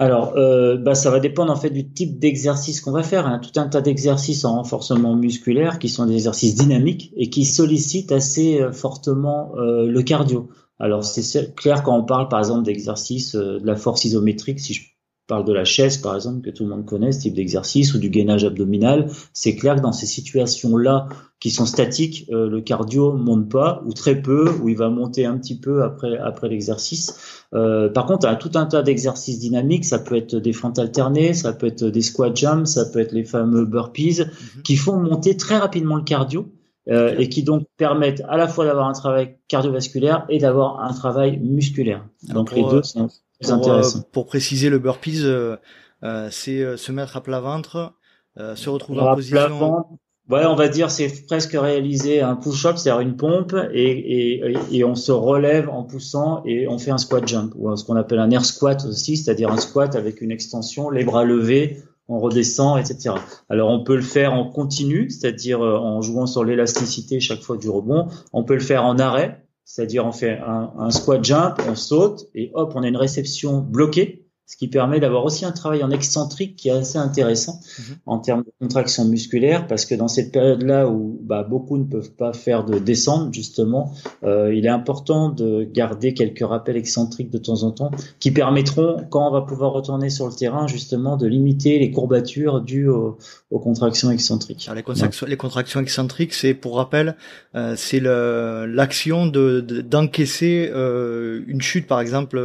Alors, 0.00 0.32
bah, 0.78 0.94
ça 0.94 1.10
va 1.10 1.20
dépendre 1.20 1.52
en 1.52 1.56
fait 1.56 1.70
du 1.70 1.90
type 1.90 2.18
d'exercice 2.18 2.80
qu'on 2.80 2.92
va 2.92 3.02
faire. 3.02 3.26
Hein. 3.26 3.40
Tout 3.40 3.60
un 3.60 3.68
tas 3.68 3.80
d'exercices 3.80 4.44
en 4.44 4.54
renforcement 4.54 5.14
musculaire 5.14 5.78
qui 5.78 5.88
sont 5.88 6.06
des 6.06 6.14
exercices 6.14 6.54
dynamiques 6.54 7.12
et 7.16 7.28
qui 7.28 7.44
sollicitent 7.44 8.12
assez 8.12 8.64
fortement 8.72 9.52
le 9.56 10.00
cardio. 10.02 10.48
Alors 10.78 11.04
c'est 11.04 11.54
clair 11.54 11.82
quand 11.82 11.96
on 11.96 12.04
parle 12.04 12.28
par 12.28 12.38
exemple 12.38 12.64
d'exercice 12.64 13.34
euh, 13.34 13.58
de 13.58 13.66
la 13.66 13.76
force 13.76 14.04
isométrique, 14.04 14.60
si 14.60 14.74
je 14.74 14.82
parle 15.26 15.44
de 15.44 15.52
la 15.52 15.64
chaise 15.64 15.98
par 15.98 16.14
exemple 16.14 16.40
que 16.40 16.50
tout 16.50 16.64
le 16.64 16.70
monde 16.70 16.86
connaît, 16.86 17.12
ce 17.12 17.20
type 17.20 17.34
d'exercice 17.34 17.94
ou 17.94 17.98
du 17.98 18.10
gainage 18.10 18.44
abdominal, 18.44 19.10
c'est 19.32 19.56
clair 19.56 19.76
que 19.76 19.80
dans 19.80 19.92
ces 19.92 20.06
situations-là 20.06 21.08
qui 21.40 21.50
sont 21.50 21.66
statiques, 21.66 22.26
euh, 22.30 22.48
le 22.48 22.60
cardio 22.60 23.12
monte 23.12 23.48
pas 23.50 23.82
ou 23.84 23.92
très 23.92 24.22
peu, 24.22 24.50
ou 24.62 24.68
il 24.68 24.76
va 24.76 24.88
monter 24.88 25.26
un 25.26 25.36
petit 25.36 25.58
peu 25.58 25.82
après 25.82 26.16
après 26.16 26.48
l'exercice. 26.48 27.44
Euh, 27.54 27.88
par 27.88 28.06
contre, 28.06 28.26
il 28.26 28.30
y 28.30 28.34
a 28.34 28.36
tout 28.36 28.52
un 28.54 28.66
tas 28.66 28.82
d'exercices 28.82 29.38
dynamiques, 29.38 29.84
ça 29.84 29.98
peut 29.98 30.16
être 30.16 30.36
des 30.36 30.52
fentes 30.52 30.78
alternées, 30.78 31.34
ça 31.34 31.52
peut 31.52 31.66
être 31.66 31.84
des 31.84 32.02
squat 32.02 32.34
jumps, 32.36 32.66
ça 32.66 32.86
peut 32.86 33.00
être 33.00 33.12
les 33.12 33.24
fameux 33.24 33.64
burpees, 33.64 34.20
mhm. 34.20 34.62
qui 34.62 34.76
font 34.76 34.98
monter 34.98 35.36
très 35.36 35.58
rapidement 35.58 35.96
le 35.96 36.04
cardio 36.04 36.52
euh, 36.88 37.14
et 37.18 37.28
qui 37.28 37.42
donc 37.42 37.66
permettent 37.76 38.22
à 38.30 38.38
la 38.38 38.48
fois 38.48 38.64
d'avoir 38.64 38.88
un 38.88 38.94
travail 38.94 39.36
cardiovasculaire 39.46 40.24
et 40.30 40.38
d'avoir 40.38 40.80
un 40.80 40.94
travail 40.94 41.38
musculaire. 41.38 42.06
Donc 42.30 42.52
les 42.54 42.62
deux 42.62 42.82
sont 42.82 43.08
très 43.40 43.52
intéressants. 43.52 44.04
pour 44.10 44.24
préciser, 44.24 44.70
le 44.70 44.78
burpees, 44.78 45.20
euh, 45.22 45.56
euh, 46.02 46.28
c'est 46.30 46.78
se 46.78 46.90
mettre 46.90 47.18
à 47.18 47.22
plat 47.22 47.40
ventre, 47.40 47.92
se 48.36 48.70
retrouver 48.70 49.00
en 49.00 49.14
position. 49.14 49.84
Ouais, 50.30 50.44
on 50.44 50.54
va 50.54 50.68
dire 50.68 50.90
c'est 50.90 51.26
presque 51.26 51.52
réaliser 51.52 52.20
un 52.20 52.36
push-up, 52.36 52.76
c'est-à-dire 52.76 53.00
une 53.00 53.16
pompe, 53.16 53.54
et, 53.72 54.38
et, 54.40 54.54
et, 54.72 54.84
on 54.84 54.94
se 54.94 55.10
relève 55.10 55.70
en 55.70 55.84
poussant 55.84 56.42
et 56.44 56.68
on 56.68 56.78
fait 56.78 56.90
un 56.90 56.98
squat 56.98 57.26
jump, 57.26 57.54
ou 57.56 57.74
ce 57.76 57.84
qu'on 57.84 57.96
appelle 57.96 58.18
un 58.18 58.30
air 58.30 58.44
squat 58.44 58.84
aussi, 58.84 59.16
c'est-à-dire 59.16 59.50
un 59.50 59.56
squat 59.56 59.96
avec 59.96 60.20
une 60.20 60.30
extension, 60.30 60.90
les 60.90 61.04
bras 61.04 61.24
levés, 61.24 61.82
on 62.08 62.18
redescend, 62.18 62.78
etc. 62.78 63.14
Alors 63.48 63.70
on 63.70 63.84
peut 63.84 63.96
le 63.96 64.02
faire 64.02 64.32
en 64.32 64.48
continu, 64.50 65.10
c'est-à-dire 65.10 65.62
euh, 65.62 65.78
en 65.78 66.02
jouant 66.02 66.26
sur 66.26 66.44
l'élasticité 66.44 67.20
chaque 67.20 67.42
fois 67.42 67.56
du 67.56 67.68
rebond. 67.68 68.08
On 68.32 68.44
peut 68.44 68.54
le 68.54 68.60
faire 68.60 68.84
en 68.84 68.98
arrêt, 68.98 69.44
c'est-à-dire 69.64 70.06
on 70.06 70.12
fait 70.12 70.38
un, 70.38 70.72
un, 70.78 70.90
squat 70.90 71.22
jump, 71.22 71.60
on 71.68 71.74
saute 71.74 72.26
et 72.34 72.50
hop, 72.54 72.72
on 72.74 72.82
a 72.82 72.88
une 72.88 72.96
réception 72.96 73.58
bloquée 73.60 74.17
ce 74.48 74.56
qui 74.56 74.68
permet 74.68 74.98
d'avoir 74.98 75.26
aussi 75.26 75.44
un 75.44 75.52
travail 75.52 75.84
en 75.84 75.90
excentrique 75.90 76.56
qui 76.56 76.70
est 76.70 76.72
assez 76.72 76.96
intéressant 76.96 77.60
mhm. 77.78 77.96
en 78.06 78.18
termes 78.18 78.44
de 78.44 78.52
contraction 78.58 79.04
musculaire, 79.04 79.66
parce 79.66 79.84
que 79.84 79.94
dans 79.94 80.08
cette 80.08 80.32
période-là 80.32 80.88
où 80.88 81.20
bah, 81.22 81.42
beaucoup 81.42 81.76
ne 81.76 81.84
peuvent 81.84 82.12
pas 82.12 82.32
faire 82.32 82.64
de 82.64 82.78
descente, 82.78 83.34
justement, 83.34 83.92
euh, 84.24 84.54
il 84.54 84.64
est 84.64 84.70
important 84.70 85.28
de 85.28 85.68
garder 85.70 86.14
quelques 86.14 86.46
rappels 86.48 86.78
excentriques 86.78 87.30
de 87.30 87.36
temps 87.36 87.62
en 87.62 87.72
temps, 87.72 87.90
qui 88.20 88.30
permettront, 88.30 89.04
quand 89.10 89.28
on 89.28 89.30
va 89.30 89.42
pouvoir 89.42 89.72
retourner 89.72 90.08
sur 90.08 90.26
le 90.26 90.32
terrain, 90.32 90.66
justement, 90.66 91.18
de 91.18 91.26
limiter 91.26 91.78
les 91.78 91.90
courbatures 91.90 92.62
dues 92.62 92.88
aux, 92.88 93.18
contractions 93.50 94.10
excentriques. 94.10 94.70
les, 94.74 94.82
contractions, 94.82 95.26
les 95.26 95.36
contractions 95.36 95.80
excentriques, 95.80 96.32
c'est, 96.32 96.54
pour 96.54 96.76
rappel, 96.76 97.16
euh, 97.54 97.74
c'est 97.76 98.00
l'action 98.00 99.26
de, 99.26 99.60
d'encaisser 99.60 100.70
euh, 100.72 101.42
une 101.48 101.60
chute, 101.60 101.86
par 101.86 102.00
exemple, 102.00 102.38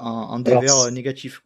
en, 0.00 0.06
en 0.06 0.38
dévers 0.40 0.90
négatif. 0.92 1.45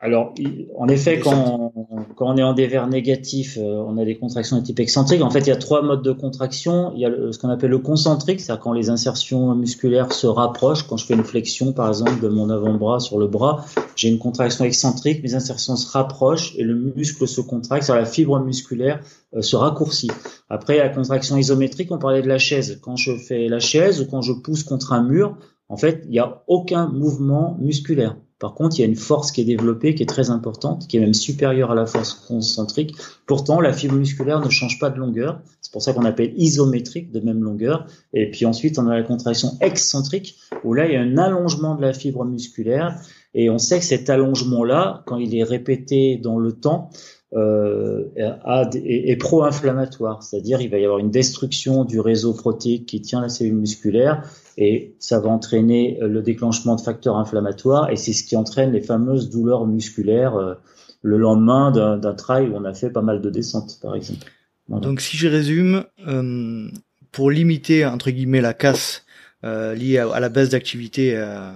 Alors, 0.00 0.32
en 0.76 0.86
effet, 0.86 1.18
quand 1.18 1.72
on, 1.74 2.04
quand 2.14 2.32
on 2.32 2.36
est 2.36 2.42
en 2.42 2.52
dévers 2.52 2.86
négatif, 2.86 3.58
euh, 3.58 3.82
on 3.84 3.96
a 3.98 4.04
des 4.04 4.16
contractions 4.16 4.56
de 4.56 4.62
type 4.64 4.78
excentrique. 4.78 5.22
En 5.22 5.30
fait, 5.30 5.40
il 5.40 5.48
y 5.48 5.52
a 5.52 5.56
trois 5.56 5.82
modes 5.82 6.02
de 6.02 6.12
contraction. 6.12 6.92
Il 6.94 7.00
y 7.00 7.04
a 7.04 7.10
ce 7.32 7.38
qu'on 7.38 7.48
appelle 7.48 7.70
le 7.70 7.80
concentrique, 7.80 8.40
c'est-à-dire 8.40 8.62
quand 8.62 8.72
les 8.72 8.90
insertions 8.90 9.56
musculaires 9.56 10.12
se 10.12 10.28
rapprochent. 10.28 10.84
Quand 10.84 10.96
je 10.96 11.04
fais 11.04 11.14
une 11.14 11.24
flexion, 11.24 11.72
par 11.72 11.88
exemple, 11.88 12.20
de 12.20 12.28
mon 12.28 12.48
avant-bras 12.48 13.00
sur 13.00 13.18
le 13.18 13.26
bras, 13.26 13.64
j'ai 13.96 14.08
une 14.08 14.20
contraction 14.20 14.64
excentrique, 14.64 15.20
mes 15.24 15.34
insertions 15.34 15.74
se 15.74 15.90
rapprochent 15.90 16.54
et 16.56 16.62
le 16.62 16.76
muscle 16.76 17.26
se 17.26 17.40
contracte, 17.40 17.82
sur 17.82 17.96
la 17.96 18.04
fibre 18.04 18.38
musculaire 18.38 19.00
euh, 19.34 19.42
se 19.42 19.56
raccourcit. 19.56 20.12
Après, 20.48 20.78
la 20.78 20.90
contraction 20.90 21.36
isométrique, 21.36 21.90
on 21.90 21.98
parlait 21.98 22.22
de 22.22 22.28
la 22.28 22.38
chaise. 22.38 22.78
Quand 22.82 22.94
je 22.94 23.16
fais 23.16 23.48
la 23.48 23.58
chaise 23.58 24.00
ou 24.00 24.06
quand 24.06 24.22
je 24.22 24.32
pousse 24.32 24.62
contre 24.62 24.92
un 24.92 25.02
mur, 25.02 25.36
en 25.68 25.76
fait, 25.76 26.02
il 26.04 26.10
n'y 26.10 26.20
a 26.20 26.44
aucun 26.46 26.86
mouvement 26.86 27.56
musculaire. 27.58 28.16
Par 28.38 28.54
contre, 28.54 28.78
il 28.78 28.82
y 28.82 28.84
a 28.84 28.86
une 28.86 28.96
force 28.96 29.32
qui 29.32 29.40
est 29.40 29.44
développée, 29.44 29.94
qui 29.94 30.04
est 30.04 30.06
très 30.06 30.30
importante, 30.30 30.86
qui 30.86 30.96
est 30.96 31.00
même 31.00 31.14
supérieure 31.14 31.72
à 31.72 31.74
la 31.74 31.86
force 31.86 32.14
concentrique. 32.14 32.94
Pourtant, 33.26 33.60
la 33.60 33.72
fibre 33.72 33.96
musculaire 33.96 34.40
ne 34.40 34.48
change 34.48 34.78
pas 34.78 34.90
de 34.90 34.98
longueur. 34.98 35.40
C'est 35.60 35.72
pour 35.72 35.82
ça 35.82 35.92
qu'on 35.92 36.04
appelle 36.04 36.32
isométrique 36.36 37.10
de 37.10 37.18
même 37.20 37.42
longueur. 37.42 37.86
Et 38.12 38.30
puis 38.30 38.46
ensuite, 38.46 38.78
on 38.78 38.86
a 38.86 38.94
la 38.94 39.02
contraction 39.02 39.58
excentrique, 39.60 40.36
où 40.62 40.72
là, 40.72 40.86
il 40.86 40.92
y 40.92 40.96
a 40.96 41.00
un 41.00 41.18
allongement 41.18 41.74
de 41.74 41.82
la 41.82 41.92
fibre 41.92 42.24
musculaire. 42.24 42.94
Et 43.34 43.50
on 43.50 43.58
sait 43.58 43.80
que 43.80 43.84
cet 43.84 44.08
allongement-là, 44.08 45.02
quand 45.06 45.16
il 45.16 45.36
est 45.36 45.44
répété 45.44 46.16
dans 46.16 46.38
le 46.38 46.52
temps, 46.52 46.90
euh, 47.34 48.07
est, 48.18 49.16
pro-inflammatoire, 49.16 50.22
c'est-à-dire 50.22 50.60
il 50.60 50.70
va 50.70 50.78
y 50.78 50.84
avoir 50.84 50.98
une 50.98 51.10
destruction 51.10 51.84
du 51.84 52.00
réseau 52.00 52.34
protéique 52.34 52.86
qui 52.86 53.00
tient 53.00 53.20
la 53.20 53.28
cellule 53.28 53.54
musculaire 53.54 54.28
et 54.56 54.94
ça 54.98 55.20
va 55.20 55.28
entraîner 55.30 55.98
le 56.00 56.20
déclenchement 56.22 56.76
de 56.76 56.80
facteurs 56.80 57.16
inflammatoires 57.16 57.90
et 57.90 57.96
c'est 57.96 58.12
ce 58.12 58.24
qui 58.24 58.36
entraîne 58.36 58.72
les 58.72 58.80
fameuses 58.80 59.30
douleurs 59.30 59.66
musculaires 59.66 60.36
euh, 60.36 60.54
le 61.02 61.18
lendemain 61.18 61.70
d'un 61.70 62.14
trail 62.14 62.48
où 62.48 62.56
on 62.56 62.64
a 62.64 62.74
fait 62.74 62.90
pas 62.90 63.02
mal 63.02 63.20
de 63.20 63.30
descentes, 63.30 63.78
par 63.80 63.94
exemple. 63.94 64.26
Donc 64.68 65.00
si 65.00 65.16
je 65.16 65.28
résume, 65.28 65.84
euh, 66.06 66.68
pour 67.12 67.30
limiter 67.30 67.86
entre 67.86 68.10
guillemets 68.10 68.40
la 68.40 68.52
casse 68.52 69.04
euh, 69.44 69.74
liée 69.74 69.98
à, 69.98 70.20
la 70.20 70.28
baisse 70.28 70.50
d'activité 70.50 71.12
euh, 71.16 71.50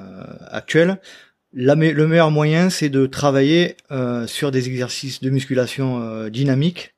actuelle, 0.48 0.98
la, 1.52 1.74
le 1.74 2.06
meilleur 2.06 2.30
moyen 2.30 2.70
c'est 2.70 2.88
de 2.88 3.06
travailler 3.06 3.76
euh, 3.90 4.26
sur 4.26 4.50
des 4.50 4.68
exercices 4.68 5.20
de 5.20 5.30
musculation 5.30 6.00
euh, 6.00 6.30
dynamique 6.30 6.94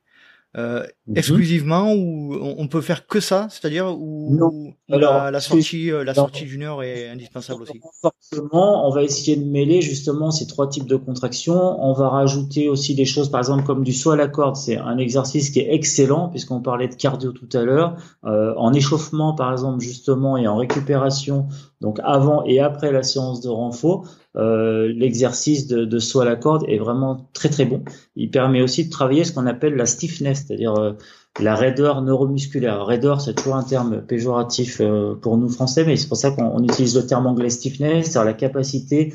euh, 0.57 0.85
mhm. 1.07 1.17
exclusivement 1.17 1.93
ou 1.93 2.33
on 2.57 2.69
peut 2.69 2.79
faire 2.79 3.07
que 3.07 3.19
ça, 3.19 3.47
c'est-à-dire 3.49 3.87
où 3.87 4.39
la, 4.87 5.29
la, 5.29 5.41
sortie, 5.41 5.91
la 5.91 6.13
sortie 6.13 6.45
d'une 6.45 6.63
heure 6.63 6.81
est 6.81 7.09
indispensable 7.09 7.63
aussi. 7.63 7.81
Forcément, 8.01 8.87
on 8.87 8.89
va 8.89 9.03
essayer 9.03 9.35
de 9.35 9.43
mêler 9.43 9.81
justement 9.81 10.31
ces 10.31 10.47
trois 10.47 10.69
types 10.69 10.87
de 10.87 10.95
contractions. 10.95 11.77
On 11.83 11.91
va 11.91 12.07
rajouter 12.07 12.69
aussi 12.69 12.95
des 12.95 13.03
choses, 13.03 13.29
par 13.29 13.41
exemple 13.41 13.65
comme 13.65 13.83
du 13.83 13.91
saut 13.91 14.11
à 14.11 14.15
la 14.15 14.29
corde. 14.29 14.55
C'est 14.55 14.77
un 14.77 14.97
exercice 14.97 15.49
qui 15.49 15.59
est 15.59 15.73
excellent 15.73 16.29
puisqu'on 16.29 16.61
parlait 16.61 16.87
de 16.87 16.95
cardio 16.95 17.33
tout 17.33 17.49
à 17.51 17.63
l'heure. 17.63 17.97
En 18.23 18.71
échauffement, 18.71 19.35
par 19.35 19.51
exemple, 19.51 19.81
justement, 19.81 20.37
et 20.37 20.47
en 20.47 20.55
récupération, 20.55 21.47
donc 21.81 21.99
avant 22.05 22.45
et 22.45 22.61
après 22.61 22.93
la 22.93 23.03
séance 23.03 23.41
de 23.41 23.49
renfort, 23.49 24.07
euh, 24.37 24.91
l'exercice 24.93 25.67
de, 25.67 25.85
de, 25.85 25.99
saut 25.99 26.19
à 26.19 26.25
la 26.25 26.35
corde 26.35 26.63
est 26.67 26.77
vraiment 26.77 27.29
très 27.33 27.49
très 27.49 27.65
bon. 27.65 27.83
Il 28.15 28.29
permet 28.31 28.61
aussi 28.61 28.85
de 28.85 28.89
travailler 28.89 29.23
ce 29.23 29.31
qu'on 29.31 29.47
appelle 29.47 29.75
la 29.75 29.85
stiffness, 29.85 30.45
c'est-à-dire 30.45 30.75
euh, 30.75 30.93
la 31.39 31.55
raideur 31.55 32.01
neuromusculaire. 32.01 32.85
Raideur, 32.85 33.21
c'est 33.21 33.33
toujours 33.33 33.55
un 33.55 33.63
terme 33.63 34.01
péjoratif 34.01 34.81
euh, 34.81 35.15
pour 35.15 35.37
nous 35.37 35.49
français, 35.49 35.85
mais 35.85 35.95
c'est 35.95 36.07
pour 36.07 36.17
ça 36.17 36.31
qu'on 36.31 36.63
utilise 36.63 36.95
le 36.95 37.05
terme 37.05 37.27
anglais 37.27 37.49
stiffness, 37.49 38.05
c'est-à-dire 38.07 38.25
la 38.25 38.33
capacité 38.33 39.13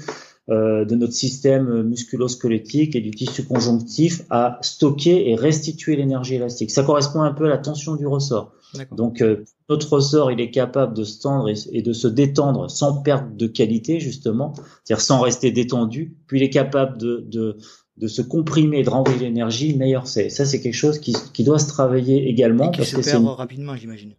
euh, 0.49 0.85
de 0.85 0.95
notre 0.97 1.13
système 1.13 1.83
musculo-squelettique 1.83 2.97
et 2.97 3.01
du 3.01 3.11
tissu 3.11 3.45
conjonctif 3.45 4.23
à 4.31 4.59
stocker 4.63 5.31
et 5.31 5.37
restituer 5.37 5.97
l'énergie 5.97 6.37
élastique. 6.37 6.71
Ça 6.71 6.83
correspond 6.83 7.23
un 7.23 7.33
peu 7.33 7.45
à 7.45 7.49
la 7.49 7.59
tension 7.59 7.95
du 7.95 8.07
ressort. 8.07 8.53
Donc 8.93 9.21
euh, 9.21 9.45
notre 9.69 9.95
ressort, 9.95 10.31
il 10.31 10.41
est 10.41 10.51
capable 10.51 10.95
de 10.95 11.05
se 11.05 11.21
tendre 11.21 11.49
et, 11.49 11.83
de 11.83 11.93
se 11.93 12.07
détendre 12.07 12.71
sans 12.71 13.03
perte 13.03 13.37
de 13.37 13.47
qualité 13.47 14.01
justement, 14.01 14.55
c'est-à-dire 14.85 15.03
sans 15.03 15.21
rester 15.21 15.51
détendu. 15.51 16.17
Puis 16.27 16.41
il 16.41 16.43
est 16.43 16.51
capable 16.51 16.99
de, 16.99 17.25
de, 17.29 17.59
de 17.97 18.07
se 18.07 18.23
comprimer, 18.23 18.83
de 18.83 18.91
renvoyer 18.91 19.21
l'énergie. 19.21 19.77
Meilleur 19.77 20.07
c'est. 20.07 20.31
Ça 20.31 20.45
c'est 20.45 20.61
quelque 20.61 20.75
chose 20.75 20.99
qui, 20.99 21.15
qui 21.33 21.45
doit 21.45 21.59
se 21.59 21.69
travailler 21.69 22.29
également. 22.29 22.71
Et 22.73 22.77
qui 22.77 22.85
se 22.85 22.97
perd 22.97 23.25
rapidement, 23.27 23.77
j'imagine. 23.77 24.15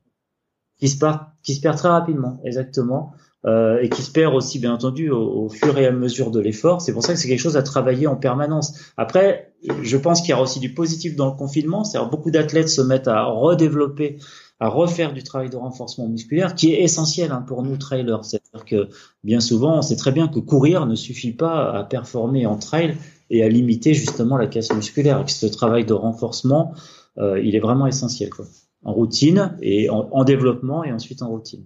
Qui 0.79 0.89
se, 0.89 0.98
perd, 0.98 1.20
qui 1.43 1.53
se 1.53 1.62
perd 1.62 1.77
très 1.77 1.89
rapidement, 1.89 2.41
exactement. 2.43 3.13
Euh, 3.46 3.80
et 3.82 3.90
qui 3.90 4.04
se 4.04 4.12
perd 4.12 4.36
aussi, 4.36 4.60
bien 4.60 4.72
entendu, 4.72 5.10
au, 5.10 5.46
au 5.46 5.50
fur 5.50 5.76
et 5.80 5.88
à 5.88 5.92
mesure 5.92 6.30
de 6.30 6.40
l'effort. 6.40 6.80
C'est 6.80 6.94
pour 6.94 7.04
ça 7.04 7.14
que 7.14 7.20
c'est 7.20 7.28
quelque 7.28 7.40
chose 7.40 7.58
à 7.58 7.64
travailler 7.64 8.06
en 8.06 8.16
permanence. 8.16 8.94
Après, 8.98 9.54
je 9.82 9.98
pense 9.98 10.22
qu'il 10.22 10.30
y 10.30 10.34
aura 10.34 10.44
aussi 10.44 10.60
du 10.60 10.76
positif 10.76 11.16
dans 11.16 11.26
le 11.26 11.36
confinement, 11.36 11.84
c'est-à-dire 11.84 12.12
beaucoup 12.12 12.30
d'athlètes 12.30 12.70
se 12.70 12.82
mettent 12.82 13.08
à 13.08 13.24
redévelopper 13.24 14.20
à 14.62 14.70
refaire 14.70 15.12
du 15.12 15.24
travail 15.24 15.50
de 15.50 15.58
renforcement 15.58 16.08
musculaire 16.08 16.54
qui 16.54 16.72
est 16.72 16.84
essentiel 16.84 17.32
hein, 17.32 17.44
pour 17.46 17.64
nous 17.64 17.78
trailers. 17.78 18.24
C'est-à-dire 18.24 18.64
que 18.64 18.90
bien 19.24 19.40
souvent, 19.40 19.80
on 19.80 19.82
sait 19.82 19.96
très 19.96 20.12
bien 20.12 20.28
que 20.28 20.40
courir 20.40 20.86
ne 20.86 20.94
suffit 20.94 21.34
pas 21.34 21.72
à 21.72 21.84
performer 21.84 22.46
en 22.46 22.58
trail 22.58 22.96
et 23.32 23.44
à 23.44 23.50
limiter 23.50 23.96
justement 23.96 24.38
la 24.38 24.46
casse 24.46 24.72
musculaire. 24.72 25.26
Que 25.26 25.32
ce 25.32 25.48
travail 25.48 25.84
de 25.84 25.94
renforcement, 25.94 26.76
euh, 27.18 27.42
il 27.42 27.56
est 27.56 27.60
vraiment 27.60 27.88
essentiel, 27.88 28.30
quoi. 28.30 28.46
En 28.84 28.94
routine 28.94 29.58
et 29.64 29.90
en, 29.90 30.24
développement 30.24 30.84
et 30.84 30.92
ensuite 30.92 31.24
en 31.24 31.30
routine. 31.30 31.66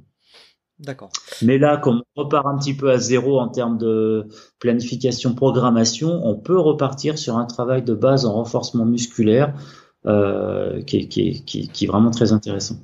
D'accord. 0.79 1.11
Mais 1.41 1.57
là, 1.57 1.77
comme 1.77 2.03
on 2.15 2.23
repart 2.23 2.45
un 2.45 2.57
petit 2.57 2.75
peu 2.75 2.91
à 2.91 2.97
zéro 2.97 3.39
en 3.39 3.47
termes 3.47 3.77
de 3.77 4.27
planification, 4.59 5.33
programmation, 5.33 6.21
on 6.25 6.35
peut 6.35 6.59
repartir 6.59 7.17
sur 7.17 7.37
un 7.37 7.45
travail 7.45 7.81
de 7.81 7.93
base 7.93 8.25
en 8.25 8.33
renforcement 8.33 8.85
musculaire 8.85 9.53
euh, 10.05 10.81
qui, 10.83 11.07
qui, 11.07 11.43
qui, 11.45 11.69
qui, 11.69 11.85
est 11.85 11.87
vraiment 11.87 12.11
très 12.11 12.33
intéressant. 12.33 12.75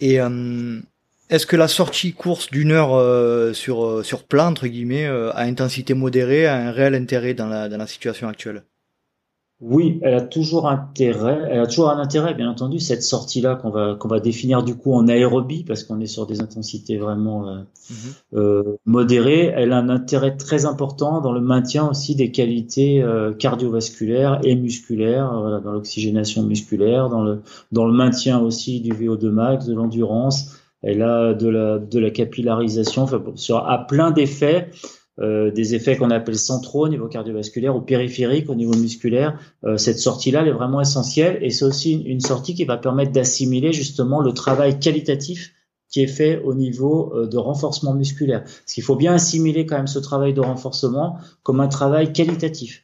Et 0.00 0.20
euh, 0.20 0.80
est-ce 1.28 1.46
que 1.46 1.56
la 1.56 1.68
sortie 1.68 2.14
course 2.14 2.50
d'une 2.50 2.72
heure 2.72 2.94
euh, 2.94 3.52
sur 3.52 4.04
sur 4.04 4.24
plat 4.24 4.46
entre 4.46 4.66
guillemets 4.66 5.06
à 5.06 5.42
intensité 5.42 5.92
modérée 5.92 6.46
a 6.46 6.56
un 6.56 6.72
réel 6.72 6.94
intérêt 6.94 7.34
dans 7.34 7.46
la 7.46 7.68
dans 7.68 7.76
la 7.76 7.86
situation 7.86 8.26
actuelle? 8.26 8.64
Oui, 9.60 10.00
elle 10.02 10.14
a 10.14 10.20
toujours 10.20 10.68
intérêt. 10.68 11.48
Elle 11.48 11.60
a 11.60 11.66
toujours 11.66 11.88
un 11.88 11.98
intérêt, 11.98 12.34
bien 12.34 12.50
entendu, 12.50 12.80
cette 12.80 13.04
sortie-là 13.04 13.54
qu'on 13.54 13.70
va 13.70 13.94
qu'on 13.94 14.08
va 14.08 14.18
définir 14.18 14.64
du 14.64 14.76
coup 14.76 14.92
en 14.92 15.06
aérobie 15.06 15.62
parce 15.64 15.84
qu'on 15.84 16.00
est 16.00 16.06
sur 16.06 16.26
des 16.26 16.40
intensités 16.40 16.98
vraiment 16.98 17.48
euh, 17.48 17.60
mhm. 17.88 17.96
euh, 18.34 18.76
modérées. 18.84 19.52
Elle 19.54 19.72
a 19.72 19.78
un 19.78 19.88
intérêt 19.88 20.36
très 20.36 20.66
important 20.66 21.20
dans 21.20 21.32
le 21.32 21.40
maintien 21.40 21.88
aussi 21.88 22.16
des 22.16 22.32
qualités 22.32 23.00
euh, 23.00 23.32
cardiovasculaires 23.32 24.40
et 24.42 24.56
musculaires, 24.56 25.32
voilà, 25.40 25.60
dans 25.60 25.72
l'oxygénation 25.72 26.42
musculaire, 26.42 27.08
dans 27.08 27.22
le 27.22 27.42
dans 27.70 27.86
le 27.86 27.92
maintien 27.92 28.40
aussi 28.40 28.80
du 28.80 28.92
VO2 28.92 29.28
max, 29.30 29.66
de 29.66 29.74
l'endurance. 29.74 30.56
Elle 30.82 31.00
a 31.00 31.32
de 31.32 31.48
la 31.48 31.78
de 31.78 31.98
la 32.00 32.10
capillarisation, 32.10 33.02
enfin, 33.02 33.22
sur 33.36 33.58
à 33.68 33.86
plein 33.86 34.10
d'effets. 34.10 34.70
Euh, 35.20 35.52
des 35.52 35.76
effets 35.76 35.96
qu'on 35.96 36.10
appelle 36.10 36.36
centraux 36.36 36.86
au 36.86 36.88
niveau 36.88 37.06
cardiovasculaire 37.06 37.76
ou 37.76 37.80
périphériques 37.80 38.50
au 38.50 38.56
niveau 38.56 38.74
musculaire. 38.74 39.38
Euh, 39.62 39.76
cette 39.76 40.00
sortie-là, 40.00 40.42
elle 40.42 40.48
est 40.48 40.52
vraiment 40.52 40.80
essentielle 40.80 41.38
et 41.40 41.50
c'est 41.50 41.64
aussi 41.64 41.92
une, 41.92 42.18
sortie 42.18 42.56
qui 42.56 42.64
va 42.64 42.76
permettre 42.78 43.12
d'assimiler 43.12 43.72
justement 43.72 44.20
le 44.20 44.32
travail 44.32 44.80
qualitatif 44.80 45.52
qui 45.88 46.02
est 46.02 46.08
fait 46.08 46.42
au 46.42 46.52
niveau 46.52 47.12
euh, 47.14 47.28
de 47.28 47.36
renforcement 47.36 47.94
musculaire. 47.94 48.42
Parce 48.42 48.72
qu'il 48.72 48.82
faut 48.82 48.96
bien 48.96 49.14
assimiler 49.14 49.66
quand 49.66 49.76
même 49.76 49.86
ce 49.86 50.00
travail 50.00 50.34
de 50.34 50.40
renforcement 50.40 51.18
comme 51.44 51.60
un 51.60 51.68
travail 51.68 52.12
qualitatif. 52.12 52.80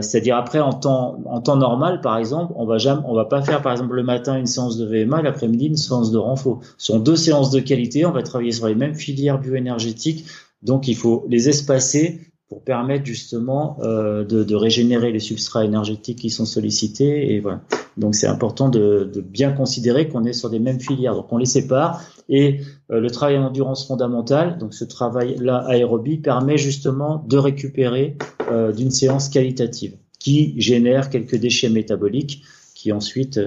C'est-à-dire 0.00 0.36
après 0.36 0.60
en 0.60 0.72
temps 0.72 1.18
en 1.24 1.40
temps 1.40 1.56
normal 1.56 2.00
par 2.00 2.16
exemple, 2.16 2.52
on 2.54 2.64
va 2.64 2.76
on 3.08 3.12
va 3.12 3.24
pas 3.24 3.42
faire 3.42 3.60
par 3.60 3.72
exemple 3.72 3.94
le 3.94 4.04
matin 4.04 4.38
une 4.38 4.46
séance 4.46 4.76
de 4.76 4.86
VMA, 4.86 5.20
l'après-midi 5.20 5.66
une 5.66 5.76
séance 5.76 6.12
de 6.12 6.18
renfort. 6.18 6.60
Ce 6.78 6.92
sont 6.92 7.00
deux 7.00 7.16
séances 7.16 7.50
de 7.50 7.58
qualité, 7.58 8.06
on 8.06 8.12
va 8.12 8.22
travailler 8.22 8.52
sur 8.52 8.68
les 8.68 8.76
mêmes 8.76 8.94
filières 8.94 9.40
bioénergétiques 9.40 10.26
donc 10.64 10.88
il 10.88 10.96
faut 10.96 11.24
les 11.28 11.48
espacer 11.48 12.20
pour 12.48 12.62
permettre 12.62 13.04
justement 13.04 13.78
euh, 13.82 14.24
de, 14.24 14.54
régénérer 14.54 15.12
les 15.12 15.18
substrats 15.18 15.64
énergétiques 15.64 16.18
qui 16.20 16.30
sont 16.30 16.44
sollicités. 16.44 17.34
Et 17.34 17.40
voilà. 17.40 17.62
Donc 17.96 18.14
c'est 18.14 18.26
important 18.26 18.68
de, 18.68 19.10
bien 19.24 19.52
considérer 19.52 20.08
qu'on 20.08 20.24
est 20.24 20.32
sur 20.32 20.50
des 20.50 20.58
mêmes 20.58 20.80
filières. 20.80 21.14
Donc 21.14 21.32
on 21.32 21.38
les 21.38 21.46
sépare. 21.46 22.04
Et 22.28 22.60
euh, 22.90 23.00
le 23.00 23.10
travail 23.10 23.38
en 23.38 23.46
endurance 23.46 23.86
fondamentale, 23.86 24.58
donc 24.58 24.74
ce 24.74 24.84
travail-là 24.84 25.64
aérobie, 25.66 26.18
permet 26.18 26.58
justement 26.58 27.24
de 27.26 27.38
récupérer 27.38 28.16
euh, 28.50 28.72
d'une 28.72 28.90
séance 28.90 29.28
qualitative 29.28 29.96
qui 30.18 30.54
génère 30.60 31.10
quelques 31.10 31.36
déchets 31.36 31.70
métaboliques 31.70 32.42
qui 32.74 32.92
ensuite 32.92 33.40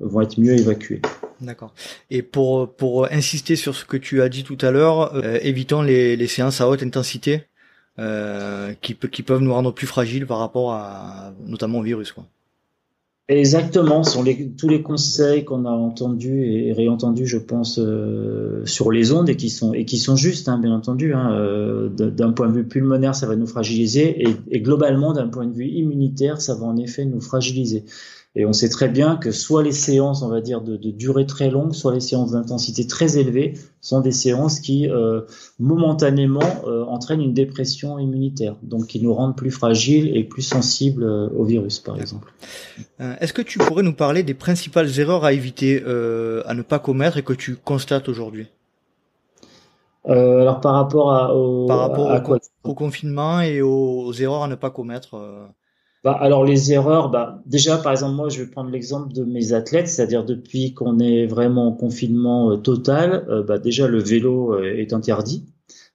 vont 0.00 0.22
être 0.22 0.40
mieux 0.40 0.52
évacués. 0.58 1.02
D'accord. 1.40 1.72
Et 2.10 2.22
pour 2.22 2.74
pour 2.74 3.06
insister 3.12 3.54
sur 3.54 3.74
ce 3.74 3.84
que 3.84 3.96
tu 3.96 4.22
as 4.22 4.28
dit 4.28 4.42
tout 4.42 4.58
à 4.60 4.70
l'heure, 4.70 5.14
euh, 5.14 5.38
évitons 5.42 5.82
les, 5.82 6.16
les 6.16 6.26
séances 6.26 6.60
à 6.60 6.68
haute 6.68 6.82
intensité 6.82 7.44
euh, 7.98 8.74
qui 8.80 8.96
qui 8.96 9.22
peuvent 9.22 9.40
nous 9.40 9.52
rendre 9.52 9.72
plus 9.72 9.86
fragiles 9.86 10.26
par 10.26 10.38
rapport 10.38 10.72
à 10.72 11.32
notamment 11.46 11.78
au 11.78 11.82
virus 11.82 12.12
quoi. 12.12 12.24
Exactement, 13.30 14.04
sont 14.04 14.22
les, 14.22 14.48
tous 14.52 14.70
les 14.70 14.80
conseils 14.80 15.44
qu'on 15.44 15.66
a 15.66 15.70
entendus 15.70 16.46
et 16.46 16.72
réentendus, 16.72 17.26
je 17.26 17.36
pense, 17.36 17.78
euh, 17.78 18.64
sur 18.64 18.90
les 18.90 19.12
ondes 19.12 19.28
et 19.28 19.36
qui 19.36 19.50
sont 19.50 19.74
et 19.74 19.84
qui 19.84 19.98
sont 19.98 20.16
justes, 20.16 20.48
hein, 20.48 20.58
bien 20.58 20.72
entendu. 20.72 21.12
Hein, 21.12 21.90
d'un 21.94 22.32
point 22.32 22.48
de 22.48 22.54
vue 22.54 22.64
pulmonaire, 22.64 23.14
ça 23.14 23.26
va 23.26 23.36
nous 23.36 23.46
fragiliser 23.46 24.24
et 24.50 24.60
globalement, 24.60 25.12
d'un 25.12 25.28
point 25.28 25.44
de 25.44 25.52
vue 25.52 25.68
immunitaire, 25.68 26.40
ça 26.40 26.54
va 26.54 26.64
en 26.64 26.78
effet 26.78 27.04
nous 27.04 27.20
fragiliser. 27.20 27.84
Et 28.38 28.46
on 28.46 28.52
sait 28.52 28.68
très 28.68 28.88
bien 28.88 29.16
que 29.16 29.32
soit 29.32 29.64
les 29.64 29.72
séances, 29.72 30.22
on 30.22 30.28
va 30.28 30.40
dire, 30.40 30.60
de, 30.60 30.76
de 30.76 30.92
durée 30.92 31.26
très 31.26 31.50
longue, 31.50 31.74
soit 31.74 31.92
les 31.92 31.98
séances 31.98 32.30
d'intensité 32.30 32.86
très 32.86 33.18
élevée 33.18 33.54
sont 33.80 34.00
des 34.00 34.12
séances 34.12 34.60
qui, 34.60 34.88
euh, 34.88 35.22
momentanément, 35.58 36.38
euh, 36.64 36.84
entraînent 36.84 37.20
une 37.20 37.34
dépression 37.34 37.98
immunitaire, 37.98 38.54
donc 38.62 38.86
qui 38.86 39.02
nous 39.02 39.12
rendent 39.12 39.36
plus 39.36 39.50
fragiles 39.50 40.16
et 40.16 40.22
plus 40.22 40.42
sensibles 40.42 41.02
euh, 41.02 41.28
au 41.36 41.42
virus, 41.42 41.80
par 41.80 41.98
exemple. 41.98 42.32
Est-ce 43.00 43.32
que 43.32 43.42
tu 43.42 43.58
pourrais 43.58 43.82
nous 43.82 43.92
parler 43.92 44.22
des 44.22 44.34
principales 44.34 45.00
erreurs 45.00 45.24
à 45.24 45.32
éviter, 45.32 45.82
à 45.82 46.54
ne 46.54 46.62
pas 46.62 46.78
commettre 46.78 47.16
et 47.16 47.24
que 47.24 47.32
tu 47.32 47.56
constates 47.56 48.08
aujourd'hui? 48.08 48.46
Alors 50.04 50.60
par 50.60 50.74
rapport 50.74 51.12
à, 51.12 51.34
au, 51.34 51.66
par 51.66 51.80
rapport 51.80 52.10
à 52.12 52.20
quoi 52.20 52.38
au, 52.62 52.74
confinement 52.74 53.40
et 53.40 53.60
aux, 53.62 54.04
aux, 54.06 54.12
erreurs 54.12 54.44
à 54.44 54.48
ne 54.48 54.54
pas 54.54 54.70
commettre 54.70 55.16
bah, 56.04 56.16
alors 56.20 56.44
les 56.44 56.72
erreurs, 56.72 57.10
bah, 57.10 57.42
déjà 57.46 57.76
par 57.76 57.92
exemple 57.92 58.14
moi 58.14 58.28
je 58.28 58.40
vais 58.42 58.48
prendre 58.48 58.70
l'exemple 58.70 59.12
de 59.12 59.24
mes 59.24 59.52
athlètes, 59.52 59.88
c'est-à-dire 59.88 60.24
depuis 60.24 60.72
qu'on 60.72 61.00
est 61.00 61.26
vraiment 61.26 61.68
en 61.68 61.72
confinement 61.72 62.52
euh, 62.52 62.56
total, 62.56 63.26
euh, 63.28 63.42
bah, 63.42 63.58
déjà 63.58 63.88
le 63.88 63.98
vélo 63.98 64.54
euh, 64.54 64.76
est 64.78 64.92
interdit. 64.92 65.46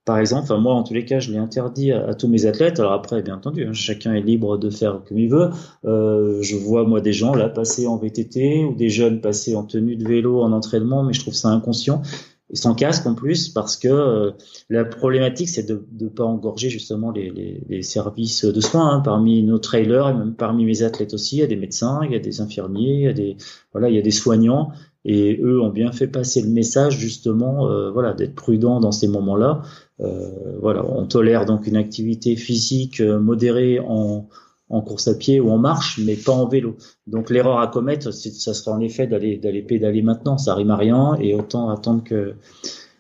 par 0.05 0.17
exemple, 0.19 0.43
enfin 0.43 0.57
moi 0.57 0.73
en 0.73 0.83
tous 0.83 0.93
les 0.93 1.05
cas, 1.05 1.19
je 1.19 1.31
l'ai 1.31 1.37
interdit 1.37 1.93
à, 1.93 2.13
tous 2.15 2.27
mes 2.27 2.45
athlètes. 2.45 2.79
Alors 2.81 2.91
après, 2.91 3.21
bien 3.21 3.37
entendu, 3.37 3.65
hein, 3.65 3.73
chacun 3.73 4.13
est 4.13 4.21
libre 4.21 4.57
de 4.57 4.69
faire 4.69 5.01
comme 5.07 5.17
il 5.19 5.29
veut. 5.29 5.49
Je 5.85 6.55
vois 6.57 6.85
moi 6.85 6.99
des 6.99 7.13
gens 7.13 7.33
là 7.33 7.47
passer 7.47 7.87
en 7.87 7.97
VTT 7.97 8.65
ou 8.65 8.75
des 8.75 8.89
jeunes 8.89 9.21
passer 9.21 9.55
en 9.55 9.63
tenue 9.63 9.95
de 9.95 10.05
vélo 10.05 10.41
en 10.41 10.51
entraînement, 10.51 11.03
mais 11.03 11.13
je 11.13 11.21
trouve 11.21 11.33
ça 11.33 11.49
inconscient 11.49 12.01
et 12.53 12.55
sans 12.55 12.75
casque 12.75 13.05
en 13.07 13.15
plus 13.15 13.49
parce 13.49 13.75
que 13.75 13.87
euh, 13.87 14.31
la 14.69 14.85
problématique 14.85 15.49
c'est 15.49 15.67
de 15.67 15.83
ne 15.99 16.07
pas 16.07 16.23
engorger 16.23 16.69
justement 16.69 17.11
les, 17.11 17.81
services 17.81 18.45
de 18.45 18.61
soins 18.61 18.89
hein. 18.91 19.01
parmi 19.01 19.43
nos 19.43 19.57
trailers 19.57 20.09
et 20.09 20.13
même 20.13 20.35
parmi 20.35 20.63
mes 20.63 20.83
athlètes 20.83 21.13
aussi 21.13 21.37
il 21.37 21.39
y 21.39 21.43
a 21.43 21.47
des 21.47 21.55
médecins 21.57 22.01
il 22.05 22.11
y 22.11 22.15
a 22.15 22.19
des 22.19 22.39
infirmiers 22.39 22.93
il 22.93 23.01
y 23.01 23.07
a 23.07 23.13
des 23.13 23.35
voilà 23.73 23.89
il 23.89 23.95
y 23.95 23.99
a 23.99 24.03
des 24.03 24.11
soignants 24.11 24.71
et 25.03 25.37
eux 25.41 25.59
ont 25.61 25.71
bien 25.71 25.91
fait 25.91 26.07
passer 26.07 26.41
le 26.41 26.49
message 26.49 26.97
justement 26.97 27.67
euh, 27.67 27.91
voilà 27.91 28.13
d'être 28.13 28.35
prudent 28.35 28.79
dans 28.79 28.91
ces 28.91 29.07
moments-là 29.07 29.63
euh, 29.99 30.57
voilà 30.61 30.85
on 30.85 31.05
tolère 31.07 31.45
donc 31.45 31.65
une 31.65 31.75
activité 31.75 32.35
physique 32.35 33.01
modérée 33.01 33.79
en 33.79 34.27
en 34.69 34.81
course 34.81 35.07
à 35.07 35.15
pied 35.15 35.39
ou 35.39 35.49
en 35.49 35.57
marche, 35.57 35.99
mais 36.03 36.15
pas 36.15 36.31
en 36.31 36.47
vélo. 36.47 36.77
Donc 37.07 37.29
l'erreur 37.29 37.59
à 37.59 37.67
commettre, 37.67 38.11
ça 38.11 38.53
serait 38.53 38.71
en 38.71 38.79
effet 38.79 39.07
d'aller 39.07 39.37
d'aller 39.37 39.61
pédaler 39.61 40.01
maintenant. 40.01 40.37
Ça 40.37 40.55
rime 40.55 40.71
à 40.71 40.77
rien 40.77 41.15
et 41.19 41.35
autant 41.35 41.69
attendre 41.69 42.03
que 42.03 42.35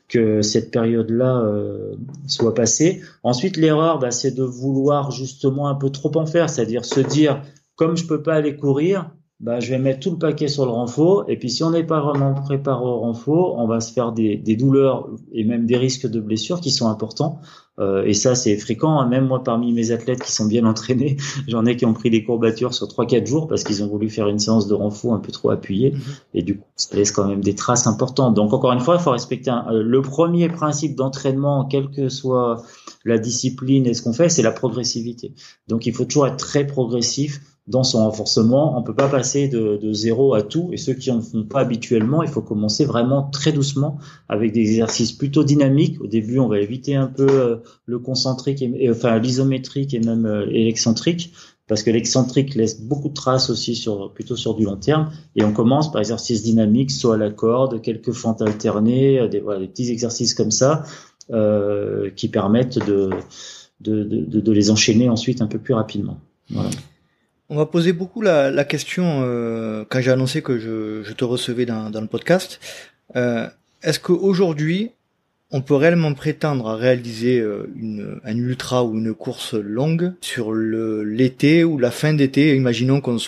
que 0.07 0.43
cette 0.43 0.69
période-là 0.69 1.39
euh, 1.39 1.95
soit 2.27 2.53
passée. 2.53 3.01
Ensuite, 3.23 3.57
l'erreur, 3.57 3.97
bah, 3.97 4.11
c'est 4.11 4.31
de 4.31 4.43
vouloir 4.43 5.09
justement 5.09 5.67
un 5.67 5.75
peu 5.75 5.89
trop 5.89 6.11
en 6.15 6.27
faire, 6.27 6.51
c'est-à-dire 6.51 6.85
se 6.85 6.99
dire 6.99 7.41
comme 7.75 7.97
je 7.97 8.05
peux 8.05 8.21
pas 8.21 8.35
aller 8.35 8.55
courir, 8.55 9.09
bah, 9.39 9.59
je 9.59 9.71
vais 9.71 9.79
mettre 9.79 10.01
tout 10.01 10.11
le 10.11 10.17
paquet 10.17 10.47
sur 10.47 10.65
le 10.65 10.71
renfort. 10.71 11.25
Et 11.27 11.37
puis, 11.37 11.49
si 11.49 11.63
on 11.63 11.71
n'est 11.71 11.83
pas 11.83 11.99
vraiment 11.99 12.33
préparé 12.35 12.85
au 12.85 12.99
renfort, 12.99 13.57
on 13.57 13.67
va 13.67 13.79
se 13.79 13.91
faire 13.91 14.11
des, 14.11 14.37
des, 14.37 14.55
douleurs 14.55 15.09
et 15.31 15.43
même 15.43 15.65
des 15.65 15.77
risques 15.77 16.07
de 16.07 16.19
blessures 16.19 16.61
qui 16.61 16.71
sont 16.71 16.87
importants. 16.87 17.41
Euh, 17.79 18.03
et 18.05 18.13
ça, 18.13 18.35
c'est 18.35 18.55
fréquent. 18.57 18.99
Hein. 18.99 19.07
Même 19.07 19.27
moi, 19.27 19.43
parmi 19.43 19.73
mes 19.73 19.91
athlètes 19.91 20.21
qui 20.21 20.31
sont 20.31 20.45
bien 20.45 20.65
entraînés, 20.65 21.17
j'en 21.47 21.65
ai 21.65 21.75
qui 21.75 21.85
ont 21.85 21.93
pris 21.93 22.09
des 22.09 22.23
courbatures 22.23 22.73
sur 22.73 22.87
3-4 22.87 23.25
jours 23.25 23.47
parce 23.47 23.63
qu'ils 23.63 23.83
ont 23.83 23.87
voulu 23.87 24.09
faire 24.09 24.27
une 24.27 24.39
séance 24.39 24.67
de 24.67 24.73
renfort 24.73 25.13
un 25.13 25.19
peu 25.19 25.31
trop 25.31 25.49
appuyée. 25.49 25.91
Mhm. 25.91 26.01
Et 26.35 26.43
du 26.43 26.57
coup, 26.57 26.67
ça 26.75 26.95
laisse 26.95 27.11
quand 27.11 27.27
même 27.27 27.41
des 27.41 27.55
traces 27.55 27.87
importantes. 27.87 28.35
Donc, 28.35 28.53
encore 28.53 28.73
une 28.73 28.79
fois, 28.79 28.95
il 28.95 29.01
faut 29.01 29.11
respecter 29.11 29.51
euh, 29.51 29.81
le 29.83 30.01
premier 30.01 30.49
principe 30.49 30.95
d'entraînement, 30.95 31.65
quelle 31.65 31.89
que 31.89 32.09
soit 32.09 32.63
la 33.05 33.17
discipline 33.17 33.85
et 33.87 33.93
ce 33.93 34.01
qu'on 34.01 34.13
fait, 34.13 34.29
c'est 34.29 34.43
la 34.43 34.51
progressivité. 34.51 35.33
Donc, 35.67 35.85
il 35.85 35.93
faut 35.93 36.05
toujours 36.05 36.27
être 36.27 36.37
très 36.37 36.65
progressif 36.65 37.41
dans 37.67 37.83
son 37.83 37.99
renforcement. 37.99 38.77
On 38.77 38.83
peut 38.83 38.95
pas 38.95 39.07
passer 39.07 39.47
de, 39.47 39.77
de 39.77 39.93
zéro 39.93 40.33
à 40.33 40.41
tout. 40.41 40.69
Et 40.73 40.77
ceux 40.77 40.93
qui 40.93 41.11
en 41.11 41.21
font 41.21 41.43
pas 41.43 41.61
habituellement, 41.61 42.23
il 42.23 42.29
faut 42.29 42.41
commencer 42.41 42.85
vraiment 42.85 43.23
très 43.23 43.51
doucement 43.51 43.97
avec 44.27 44.51
des 44.51 44.61
exercices 44.61 45.13
plutôt 45.13 45.43
dynamiques. 45.43 46.01
Au 46.01 46.07
début, 46.07 46.39
on 46.39 46.47
va 46.47 46.59
éviter 46.59 46.95
un 46.95 47.07
peu 47.07 47.27
euh, 47.29 47.57
le 47.85 47.99
concentrique, 47.99 48.61
et, 48.61 48.89
enfin 48.89 49.17
l'isométrique 49.19 49.93
et 49.93 49.99
même 49.99 50.25
euh, 50.25 50.45
l'excentrique 50.45 51.33
parce 51.67 51.81
que 51.83 51.91
l'excentrique 51.91 52.55
laisse 52.55 52.81
beaucoup 52.81 53.09
de 53.09 53.13
traces 53.13 53.49
aussi 53.49 53.75
sur 53.75 54.11
plutôt 54.13 54.35
sur 54.35 54.53
du 54.53 54.65
long 54.65 54.75
terme. 54.75 55.11
Et 55.35 55.43
on 55.43 55.53
commence 55.53 55.91
par 55.91 56.01
exercices 56.01 56.43
dynamiques, 56.43 56.91
soit 56.91 57.15
à 57.15 57.17
la 57.17 57.31
corde, 57.31 57.81
quelques 57.81 58.11
fentes 58.11 58.41
alternées, 58.41 59.19
euh, 59.19 59.27
des, 59.27 59.39
voilà, 59.39 59.61
des 59.61 59.67
petits 59.67 59.89
exercices 59.89 60.33
comme 60.33 60.51
ça 60.51 60.83
euh, 61.31 62.09
qui 62.15 62.27
permettent 62.27 62.85
de 62.85 63.09
de, 63.79 64.03
de, 64.03 64.39
de 64.39 64.51
les 64.51 64.71
enchaîner 64.71 65.09
ensuite 65.09 65.41
un 65.41 65.47
peu 65.47 65.59
plus 65.59 65.73
rapidement. 65.73 66.17
Voilà. 66.49 66.69
On 67.49 67.55
m'a 67.55 67.65
posé 67.65 67.93
beaucoup 67.93 68.21
la, 68.21 68.63
question 68.63 69.21
euh, 69.23 69.83
quand 69.89 70.01
j'ai 70.01 70.11
annoncé 70.11 70.41
que 70.41 70.57
je, 70.57 71.03
je 71.03 71.13
te 71.13 71.23
recevais 71.25 71.65
dans, 71.65 71.89
dans 71.89 72.01
le 72.01 72.07
podcast. 72.07 72.59
Euh, 73.15 73.47
Est-ce 73.83 73.99
qu'aujourd'hui, 73.99 74.91
on 75.51 75.61
peut 75.61 75.75
réellement 75.75 76.13
prétendre 76.13 76.67
à 76.67 76.75
réaliser 76.75 77.39
euh, 77.39 77.71
une, 77.75 78.19
un 78.23 78.35
ultra 78.35 78.83
ou 78.83 78.97
une 78.97 79.13
course 79.13 79.53
longue 79.53 80.13
sur 80.19 80.51
l'été 80.53 81.63
ou 81.63 81.77
la 81.77 81.91
fin 81.91 82.13
d'été? 82.13 82.55
Imaginons 82.55 83.01
qu'on 83.01 83.19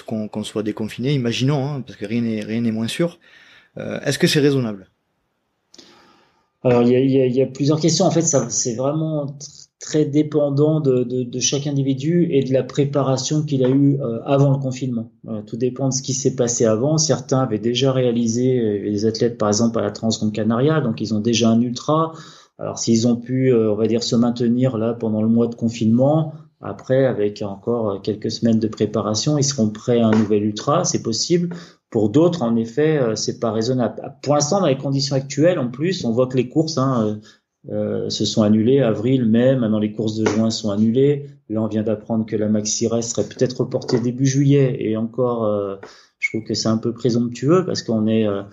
soit 0.43 0.63
déconfiné, 0.63 1.13
imaginons, 1.13 1.67
hein, 1.67 1.83
parce 1.85 1.97
que 1.97 2.05
rien 2.05 2.21
n'est 2.21 2.41
rien 2.41 2.61
n'est 2.61 2.71
moins 2.71 2.87
sûr. 2.87 3.19
Euh, 3.77 3.99
Est-ce 4.01 4.17
que 4.17 4.27
c'est 4.27 4.39
raisonnable? 4.39 4.89
Alors 6.63 6.81
il 6.81 6.89
y 6.89 6.95
a, 6.95 7.27
y, 7.27 7.31
y 7.31 7.41
a, 7.43 7.45
plusieurs 7.45 7.79
questions. 7.79 8.05
En 8.05 8.11
fait, 8.11 8.23
c'est 8.23 8.73
vraiment 8.73 9.37
très 9.79 10.05
dépendant 10.05 10.79
de, 10.79 11.03
de, 11.03 11.23
de, 11.23 11.39
chaque 11.39 11.67
individu 11.67 12.27
et 12.31 12.43
de 12.43 12.53
la 12.53 12.63
préparation 12.63 13.43
qu'il 13.43 13.63
a 13.65 13.69
eue 13.69 13.99
euh, 14.01 14.19
avant 14.25 14.51
le 14.51 14.57
confinement. 14.57 15.11
tout 15.47 15.57
dépend 15.57 15.89
de 15.89 15.93
ce 15.93 16.01
qui 16.01 16.13
s'est 16.13 16.35
passé 16.35 16.65
avant. 16.65 16.97
Certains 16.97 17.41
avaient 17.41 17.59
déjà 17.59 17.91
réalisé, 17.91 18.59
euh, 18.59 18.89
les 18.89 19.05
athlètes 19.05 19.37
par 19.37 19.49
exemple 19.49 19.77
à 19.79 19.81
la 19.81 19.91
Transconde 19.91 20.31
Canaria, 20.31 20.79
donc 20.81 21.01
ils 21.01 21.13
ont 21.13 21.19
déjà 21.19 21.49
un 21.49 21.59
ultra. 21.61 22.13
Alors 22.57 22.79
s'ils 22.79 23.07
ont 23.07 23.17
pu, 23.17 23.51
euh, 23.51 23.73
on 23.73 23.75
va 23.75 23.87
dire, 23.87 24.01
se 24.01 24.15
maintenir 24.15 24.77
là 24.77 24.93
pendant 24.93 25.21
le 25.21 25.27
mois 25.27 25.47
de 25.47 25.55
confinement, 25.55 26.33
après 26.61 27.05
avec 27.05 27.41
encore 27.41 28.01
quelques 28.01 28.31
semaines 28.31 28.59
de 28.59 28.67
préparation, 28.67 29.37
ils 29.37 29.43
seront 29.43 29.69
prêts 29.69 29.99
à 29.99 30.07
un 30.07 30.11
nouvel 30.11 30.45
ultra, 30.45 30.85
c'est 30.85 31.03
possible. 31.03 31.53
Pour 31.89 32.09
d'autres, 32.09 32.41
en 32.41 32.55
effet, 32.55 32.99
c'est 33.15 33.39
pas 33.39 33.51
raisonnable. 33.51 34.17
Pour 34.21 34.33
l'instant, 34.33 34.59
dans 34.59 34.65
les 34.65 34.77
conditions 34.77 35.15
actuelles, 35.15 35.59
en 35.59 35.69
plus, 35.69 36.03
on 36.03 36.11
voit 36.11 36.27
que 36.27 36.35
les 36.35 36.49
courses, 36.49 36.77
hein, 36.77 37.19
euh, 37.71 38.09
se 38.09 38.25
sont 38.25 38.43
annulés. 38.43 38.81
Avril, 38.81 39.25
mai, 39.25 39.55
maintenant 39.55 39.79
les 39.79 39.91
courses 39.91 40.15
de 40.15 40.25
juin 40.25 40.49
sont 40.49 40.69
annulées. 40.69 41.25
Là, 41.49 41.61
on 41.61 41.67
vient 41.67 41.83
d'apprendre 41.83 42.25
que 42.25 42.35
la 42.35 42.47
maxi 42.47 42.87
reste 42.87 43.11
serait 43.15 43.27
peut-être 43.27 43.61
reportée 43.61 43.99
début 43.99 44.25
juillet. 44.25 44.77
Et 44.79 44.97
encore, 44.97 45.45
euh, 45.45 45.75
je 46.19 46.29
trouve 46.29 46.43
que 46.43 46.53
c'est 46.53 46.69
un 46.69 46.77
peu 46.77 46.93
présomptueux 46.93 47.65
parce 47.65 47.81
qu'on 47.81 48.05
est, 48.05 48.27
euh, 48.27 48.43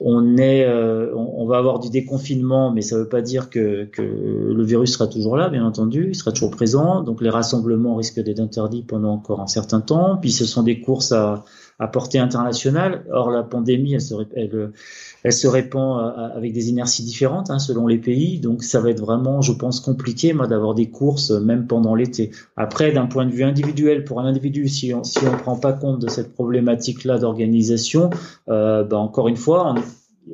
on 0.00 0.36
est, 0.38 0.68
on, 1.14 1.46
va 1.46 1.58
avoir 1.58 1.80
du 1.80 1.90
déconfinement, 1.90 2.70
mais 2.72 2.82
ça 2.82 2.96
ne 2.96 3.02
veut 3.02 3.08
pas 3.08 3.20
dire 3.20 3.50
que, 3.50 3.84
que, 3.86 4.02
le 4.02 4.64
virus 4.64 4.92
sera 4.92 5.08
toujours 5.08 5.36
là, 5.36 5.48
bien 5.48 5.64
entendu. 5.64 6.08
Il 6.10 6.14
sera 6.14 6.32
toujours 6.32 6.50
présent. 6.50 7.02
Donc 7.02 7.20
les 7.20 7.30
rassemblements 7.30 7.96
risquent 7.96 8.20
d'être 8.20 8.40
interdits 8.40 8.82
pendant 8.82 9.12
encore 9.12 9.40
un 9.40 9.48
certain 9.48 9.80
temps. 9.80 10.16
Puis 10.16 10.30
ce 10.30 10.44
sont 10.44 10.62
des 10.62 10.80
courses 10.80 11.12
à, 11.12 11.44
à 11.78 11.86
portée 11.86 12.18
internationale. 12.18 13.04
Or, 13.12 13.30
la 13.30 13.42
pandémie, 13.42 13.94
elle 13.94 15.32
se, 15.32 15.46
répand 15.46 16.00
euh, 16.00 16.36
avec 16.36 16.52
des 16.52 16.70
inerties 16.70 17.04
différentes 17.04 17.50
hein, 17.50 17.58
selon 17.58 17.86
les 17.86 17.98
pays. 17.98 18.40
Donc, 18.40 18.62
ça 18.62 18.80
va 18.80 18.90
être 18.90 19.00
vraiment, 19.00 19.42
je 19.42 19.52
pense, 19.52 19.80
compliqué, 19.80 20.32
moi, 20.32 20.46
d'avoir 20.46 20.74
des 20.74 20.90
courses 20.90 21.30
euh, 21.30 21.40
même 21.40 21.66
pendant 21.66 21.94
l'été. 21.94 22.30
Après, 22.56 22.92
d'un 22.92 23.06
point 23.06 23.26
de 23.26 23.30
vue 23.30 23.44
individuel, 23.44 24.04
pour 24.04 24.20
un 24.20 24.26
individu, 24.26 24.68
si 24.68 24.92
on 24.92 25.04
si 25.04 25.18
on 25.26 25.36
prend 25.36 25.56
pas 25.56 25.72
compte 25.72 26.00
de 26.00 26.08
cette 26.08 26.34
problématique-là 26.34 27.18
d'organisation, 27.18 28.10
euh, 28.48 28.82
bah, 28.84 28.98
encore 28.98 29.28
une 29.28 29.36
fois, 29.36 29.74
on, 29.74 29.82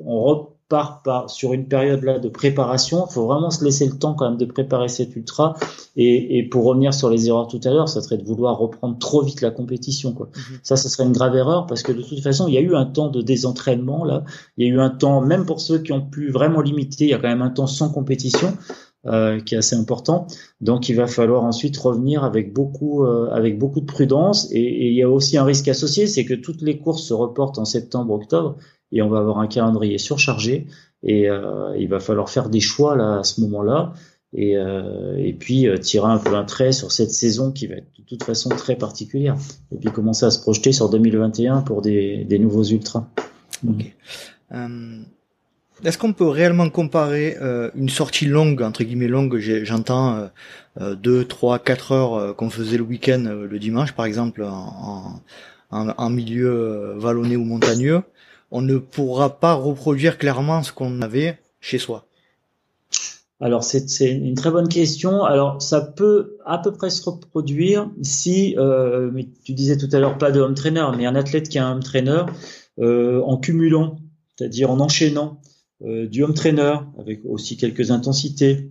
on 0.06 0.48
part 0.74 1.02
par, 1.02 1.30
sur 1.30 1.52
une 1.52 1.68
période 1.68 2.02
là 2.02 2.18
de 2.18 2.28
préparation. 2.28 3.06
Il 3.08 3.12
faut 3.12 3.26
vraiment 3.26 3.52
se 3.52 3.64
laisser 3.64 3.86
le 3.86 3.96
temps 3.96 4.14
quand 4.14 4.28
même 4.28 4.38
de 4.38 4.44
préparer 4.44 4.88
cet 4.88 5.14
ultra. 5.14 5.54
Et, 5.94 6.38
et 6.38 6.42
pour 6.42 6.64
revenir 6.64 6.92
sur 6.92 7.08
les 7.10 7.28
erreurs 7.28 7.46
tout 7.46 7.60
à 7.62 7.70
l'heure, 7.70 7.88
ça 7.88 8.02
serait 8.02 8.18
de 8.18 8.24
vouloir 8.24 8.58
reprendre 8.58 8.98
trop 8.98 9.22
vite 9.22 9.40
la 9.40 9.52
compétition. 9.52 10.12
Quoi. 10.12 10.30
Mhm. 10.34 10.58
Ça, 10.64 10.74
ça 10.74 10.88
serait 10.88 11.04
une 11.04 11.12
grave 11.12 11.36
erreur 11.36 11.68
parce 11.68 11.84
que 11.84 11.92
de 11.92 12.02
toute 12.02 12.20
façon, 12.20 12.48
il 12.48 12.54
y 12.54 12.58
a 12.58 12.60
eu 12.60 12.74
un 12.74 12.86
temps 12.86 13.08
de 13.08 13.22
désentraînement 13.22 14.04
là. 14.04 14.24
Il 14.56 14.66
y 14.66 14.70
a 14.70 14.74
eu 14.74 14.80
un 14.80 14.90
temps, 14.90 15.20
même 15.20 15.46
pour 15.46 15.60
ceux 15.60 15.78
qui 15.78 15.92
ont 15.92 16.00
pu 16.00 16.32
vraiment 16.32 16.60
limiter, 16.60 17.04
il 17.04 17.10
y 17.10 17.14
a 17.14 17.18
quand 17.18 17.28
même 17.28 17.42
un 17.42 17.50
temps 17.50 17.68
sans 17.68 17.90
compétition. 17.90 18.52
Euh, 19.06 19.38
qui 19.38 19.54
est 19.54 19.58
assez 19.58 19.76
important. 19.76 20.26
Donc 20.62 20.88
il 20.88 20.96
va 20.96 21.06
falloir 21.06 21.44
ensuite 21.44 21.76
revenir 21.76 22.24
avec 22.24 22.54
beaucoup 22.54 23.04
euh, 23.04 23.28
avec 23.32 23.58
beaucoup 23.58 23.82
de 23.82 23.84
prudence 23.84 24.50
et, 24.50 24.60
et, 24.60 24.88
il 24.88 24.94
y 24.94 25.02
a 25.02 25.10
aussi 25.10 25.36
un 25.36 25.44
risque 25.44 25.68
associé, 25.68 26.06
c'est 26.06 26.24
que 26.24 26.32
toutes 26.32 26.62
les 26.62 26.78
courses 26.78 27.02
se 27.02 27.12
reportent 27.12 27.58
en 27.58 27.66
septembre 27.66 28.14
octobre 28.14 28.56
et 28.92 29.02
on 29.02 29.08
va 29.08 29.18
avoir 29.18 29.38
un 29.38 29.46
calendrier 29.46 29.98
surchargé. 29.98 30.66
Et 31.02 31.28
euh, 31.28 31.76
il 31.78 31.88
va 31.88 32.00
falloir 32.00 32.30
faire 32.30 32.48
des 32.48 32.60
choix 32.60 32.96
là 32.96 33.18
à 33.18 33.24
ce 33.24 33.40
moment-là. 33.42 33.92
Et, 34.36 34.56
euh, 34.56 35.16
et 35.16 35.32
puis 35.32 35.68
euh, 35.68 35.78
tirer 35.78 36.10
un 36.10 36.18
peu 36.18 36.34
un 36.34 36.44
trait 36.44 36.72
sur 36.72 36.90
cette 36.90 37.12
saison 37.12 37.52
qui 37.52 37.68
va 37.68 37.76
être 37.76 37.86
de 37.98 38.04
toute 38.04 38.24
façon 38.24 38.48
très 38.48 38.74
particulière. 38.76 39.36
Et 39.72 39.76
puis 39.76 39.90
commencer 39.90 40.26
à 40.26 40.30
se 40.30 40.40
projeter 40.40 40.72
sur 40.72 40.88
2021 40.90 41.60
pour 41.60 41.82
des, 41.82 42.24
des 42.24 42.38
nouveaux 42.38 42.64
ultras. 42.64 43.06
Okay. 43.68 43.94
Euh, 44.52 45.02
est-ce 45.84 45.98
qu'on 45.98 46.12
peut 46.12 46.28
réellement 46.28 46.68
comparer 46.70 47.36
euh, 47.40 47.70
une 47.74 47.88
sortie 47.88 48.26
longue, 48.26 48.62
entre 48.62 48.84
guillemets 48.84 49.08
longue, 49.08 49.38
j'entends 49.38 50.28
euh, 50.80 50.94
2, 50.94 51.24
3, 51.26 51.58
4 51.58 51.92
heures 51.92 52.36
qu'on 52.36 52.50
faisait 52.50 52.76
le 52.76 52.84
week-end, 52.84 53.24
le 53.48 53.58
dimanche 53.58 53.92
par 53.92 54.06
exemple, 54.06 54.42
en, 54.44 55.20
en, 55.70 55.88
en 55.88 56.10
milieu 56.10 56.94
vallonné 56.96 57.36
ou 57.36 57.44
montagneux, 57.44 58.02
on 58.50 58.62
ne 58.62 58.78
pourra 58.78 59.40
pas 59.40 59.54
reproduire 59.54 60.18
clairement 60.18 60.62
ce 60.62 60.72
qu'on 60.72 61.02
avait 61.02 61.38
chez 61.60 61.78
soi 61.78 62.06
alors 63.40 63.64
c'est 63.64 64.10
une 64.10 64.34
très 64.34 64.50
bonne 64.50 64.68
question. 64.68 65.24
Alors 65.24 65.60
ça 65.60 65.80
peut 65.80 66.38
à 66.46 66.56
peu 66.56 66.72
près 66.72 66.88
se 66.88 67.04
reproduire 67.04 67.90
si, 68.02 68.54
euh, 68.58 69.10
mais 69.12 69.28
tu 69.44 69.52
disais 69.52 69.76
tout 69.76 69.88
à 69.92 69.98
l'heure 69.98 70.18
pas 70.18 70.30
de 70.30 70.40
home 70.40 70.54
trainer, 70.54 70.86
mais 70.96 71.04
un 71.04 71.14
athlète 71.14 71.48
qui 71.48 71.58
a 71.58 71.66
un 71.66 71.72
home 71.72 71.82
trainer 71.82 72.22
euh, 72.78 73.20
en 73.22 73.36
cumulant, 73.36 73.96
c'est-à-dire 74.36 74.70
en 74.70 74.80
enchaînant 74.80 75.40
euh, 75.84 76.06
du 76.06 76.22
home 76.22 76.34
trainer 76.34 76.76
avec 76.98 77.20
aussi 77.24 77.56
quelques 77.56 77.90
intensités, 77.90 78.70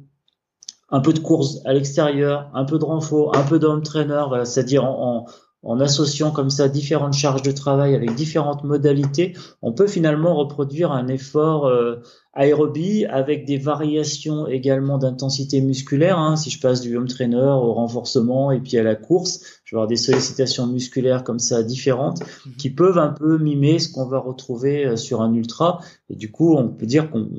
un 0.90 1.02
peu 1.02 1.14
de 1.14 1.20
course 1.20 1.60
à 1.66 1.74
l'extérieur, 1.74 2.50
un 2.54 2.66
peu 2.66 2.80
de 2.80 2.86
renfort, 2.86 3.36
un 3.36 3.44
peu 3.44 3.60
de 3.60 3.68
home 3.68 3.84
trainer, 3.84 4.24
c'est-à-dire 4.46 4.86
en, 4.86 5.28
en 5.64 5.80
associant 5.80 6.32
comme 6.32 6.50
ça 6.50 6.68
différentes 6.68 7.14
charges 7.14 7.42
de 7.42 7.52
travail 7.52 7.96
avec 7.96 8.14
différentes 8.16 8.64
modalités, 8.64 9.34
on 9.62 9.72
peut 9.72 9.88
finalement 9.88 10.36
reproduire 10.36 10.92
un 10.92 11.08
effort 11.08 11.68
euh, 11.68 12.02
aérobie 12.34 13.06
avec 13.06 13.46
des 13.46 13.58
variations 13.58 14.48
également 14.48 14.98
d'intensité 14.98 15.62
musculaire. 15.62 16.18
Hein. 16.18 16.36
Si 16.36 16.50
je 16.50 16.60
passe 16.60 16.82
du 16.82 16.98
home 16.98 17.08
trainer 17.08 17.38
au 17.38 17.74
renforcement 17.74 18.52
et 18.52 18.60
puis 18.60 18.78
à 18.78 18.84
la 18.84 18.96
course, 18.96 19.42
je 19.66 19.76
vais 19.76 19.80
avoir 19.80 19.88
des 19.88 19.98
sollicitations 19.98 20.66
musculaires 20.66 21.24
comme 21.24 21.40
ça 21.40 21.62
différentes 21.62 22.22
mhm. 22.22 22.54
qui 22.58 22.70
peuvent 22.72 22.98
un 22.98 23.10
peu 23.10 23.38
mimer 23.38 23.78
ce 23.78 23.92
qu'on 23.92 24.06
va 24.06 24.20
retrouver 24.20 24.86
euh, 24.86 24.96
sur 24.96 25.22
un 25.22 25.34
ultra. 25.34 25.80
Et 26.10 26.16
du 26.16 26.32
coup, 26.32 26.56
on 26.56 26.70
peut 26.70 26.88
dire 26.88 27.12
qu'on 27.12 27.30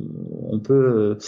on 0.50 0.60
peut, 0.60 1.18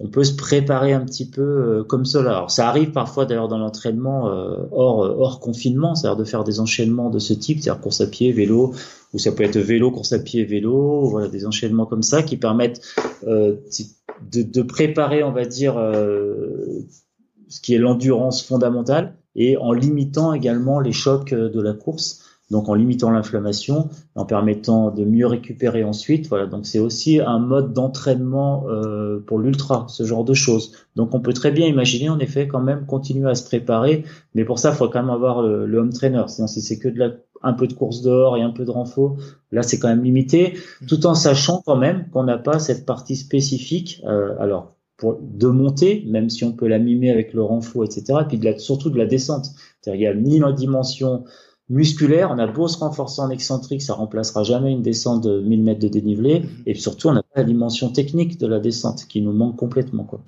on 0.00 0.08
peut 0.08 0.24
se 0.24 0.34
préparer 0.34 0.92
un 0.92 1.04
petit 1.04 1.28
peu 1.28 1.42
euh, 1.42 1.84
comme 1.84 2.04
cela. 2.04 2.36
Alors, 2.36 2.50
ça 2.50 2.68
arrive 2.68 2.92
parfois 2.92 3.26
d'ailleurs 3.26 3.48
dans 3.48 3.58
l'entraînement 3.58 4.28
euh, 4.28 4.56
hors, 4.72 4.98
hors 4.98 5.40
confinement, 5.40 5.94
c'est-à-dire 5.94 6.16
de 6.16 6.24
faire 6.24 6.44
des 6.44 6.60
enchaînements 6.60 7.10
de 7.10 7.18
ce 7.18 7.34
type, 7.34 7.60
c'est-à-dire 7.60 7.80
course 7.80 8.00
à 8.00 8.06
pied, 8.06 8.32
vélo, 8.32 8.74
ou 9.12 9.18
ça 9.18 9.32
peut 9.32 9.44
être 9.44 9.58
vélo, 9.58 9.90
course 9.90 10.12
à 10.12 10.18
pied, 10.18 10.44
vélo, 10.44 11.08
voilà 11.08 11.28
des 11.28 11.46
enchaînements 11.46 11.86
comme 11.86 12.02
ça 12.02 12.22
qui 12.22 12.36
permettent 12.36 12.80
euh, 13.26 13.56
de, 14.30 14.62
préparer, 14.62 15.22
on 15.22 15.32
va 15.32 15.44
dire, 15.44 15.78
euh, 15.78 16.86
ce 17.48 17.60
qui 17.60 17.74
est 17.74 17.78
l'endurance 17.78 18.42
fondamentale 18.42 19.16
et 19.34 19.56
en 19.56 19.72
limitant 19.72 20.32
également 20.32 20.80
les 20.80 20.92
chocs 20.92 21.34
de 21.34 21.60
la 21.60 21.72
course. 21.72 22.22
Donc 22.52 22.68
en 22.68 22.74
limitant 22.74 23.10
l'inflammation, 23.10 23.88
en 24.14 24.26
permettant 24.26 24.90
de 24.90 25.06
mieux 25.06 25.26
récupérer 25.26 25.84
ensuite. 25.84 26.28
Voilà, 26.28 26.46
donc 26.46 26.66
c'est 26.66 26.78
aussi 26.78 27.18
un 27.18 27.38
mode 27.38 27.72
d'entraînement 27.72 28.66
euh, 28.68 29.20
pour 29.26 29.38
l'ultra, 29.38 29.86
ce 29.88 30.04
genre 30.04 30.22
de 30.22 30.34
choses. 30.34 30.72
Donc 30.94 31.14
on 31.14 31.20
peut 31.20 31.32
très 31.32 31.50
bien 31.50 31.66
imaginer 31.66 32.10
en 32.10 32.18
effet 32.18 32.46
quand 32.48 32.60
même 32.60 32.84
continuer 32.84 33.30
à 33.30 33.34
se 33.34 33.44
préparer, 33.44 34.04
mais 34.34 34.44
pour 34.44 34.58
ça 34.58 34.70
il 34.70 34.76
faut 34.76 34.86
quand 34.88 35.00
même 35.00 35.10
avoir 35.10 35.40
le, 35.40 35.64
le 35.64 35.78
home 35.78 35.94
trainer. 35.94 36.24
Sinon 36.28 36.46
si 36.46 36.60
c'est 36.60 36.78
que 36.78 36.88
de 36.88 36.98
la 36.98 37.10
un 37.42 37.52
peu 37.52 37.66
de 37.66 37.72
course 37.72 38.02
dehors 38.02 38.36
et 38.36 38.42
un 38.42 38.50
peu 38.50 38.64
de 38.64 38.70
renfort, 38.70 39.16
là 39.50 39.62
c'est 39.62 39.78
quand 39.78 39.88
même 39.88 40.04
limité, 40.04 40.54
tout 40.88 41.06
en 41.06 41.14
sachant 41.14 41.62
quand 41.64 41.76
même 41.76 42.08
qu'on 42.10 42.24
n'a 42.24 42.38
pas 42.38 42.58
cette 42.58 42.86
partie 42.86 43.16
spécifique. 43.16 44.02
Euh, 44.06 44.34
alors 44.38 44.76
pour 44.96 45.18
de 45.20 45.48
monter, 45.48 46.04
même 46.06 46.30
si 46.30 46.44
on 46.44 46.52
peut 46.52 46.68
la 46.68 46.78
mimer 46.78 47.10
avec 47.10 47.32
le 47.32 47.42
renfort, 47.42 47.84
etc. 47.84 48.20
Et 48.22 48.24
puis 48.28 48.38
de 48.38 48.44
la, 48.44 48.58
surtout 48.58 48.88
de 48.88 48.98
la 48.98 49.06
descente. 49.06 49.48
Il 49.86 50.00
y 50.00 50.06
a 50.06 50.14
ni 50.14 50.38
la 50.38 50.52
dimension 50.52 51.24
musculaire, 51.68 52.30
on 52.30 52.38
a 52.38 52.46
beau 52.46 52.68
se 52.68 52.78
renforcer 52.78 53.20
en 53.22 53.30
excentrique, 53.30 53.82
ça 53.82 53.94
remplacera 53.94 54.42
jamais 54.42 54.70
une 54.70 54.82
descente 54.82 55.24
de 55.24 55.40
1000 55.40 55.62
mètres 55.62 55.80
de 55.80 55.88
dénivelé, 55.88 56.40
mhm. 56.40 56.48
et 56.66 56.74
surtout 56.74 57.08
on 57.08 57.14
n'a 57.14 57.22
pas 57.22 57.40
la 57.40 57.44
dimension 57.44 57.88
technique 57.90 58.38
de 58.38 58.46
la 58.46 58.60
descente 58.60 59.06
qui 59.08 59.22
nous 59.22 59.32
manque 59.32 59.56
complètement. 59.56 60.04
Quoi. 60.04 60.20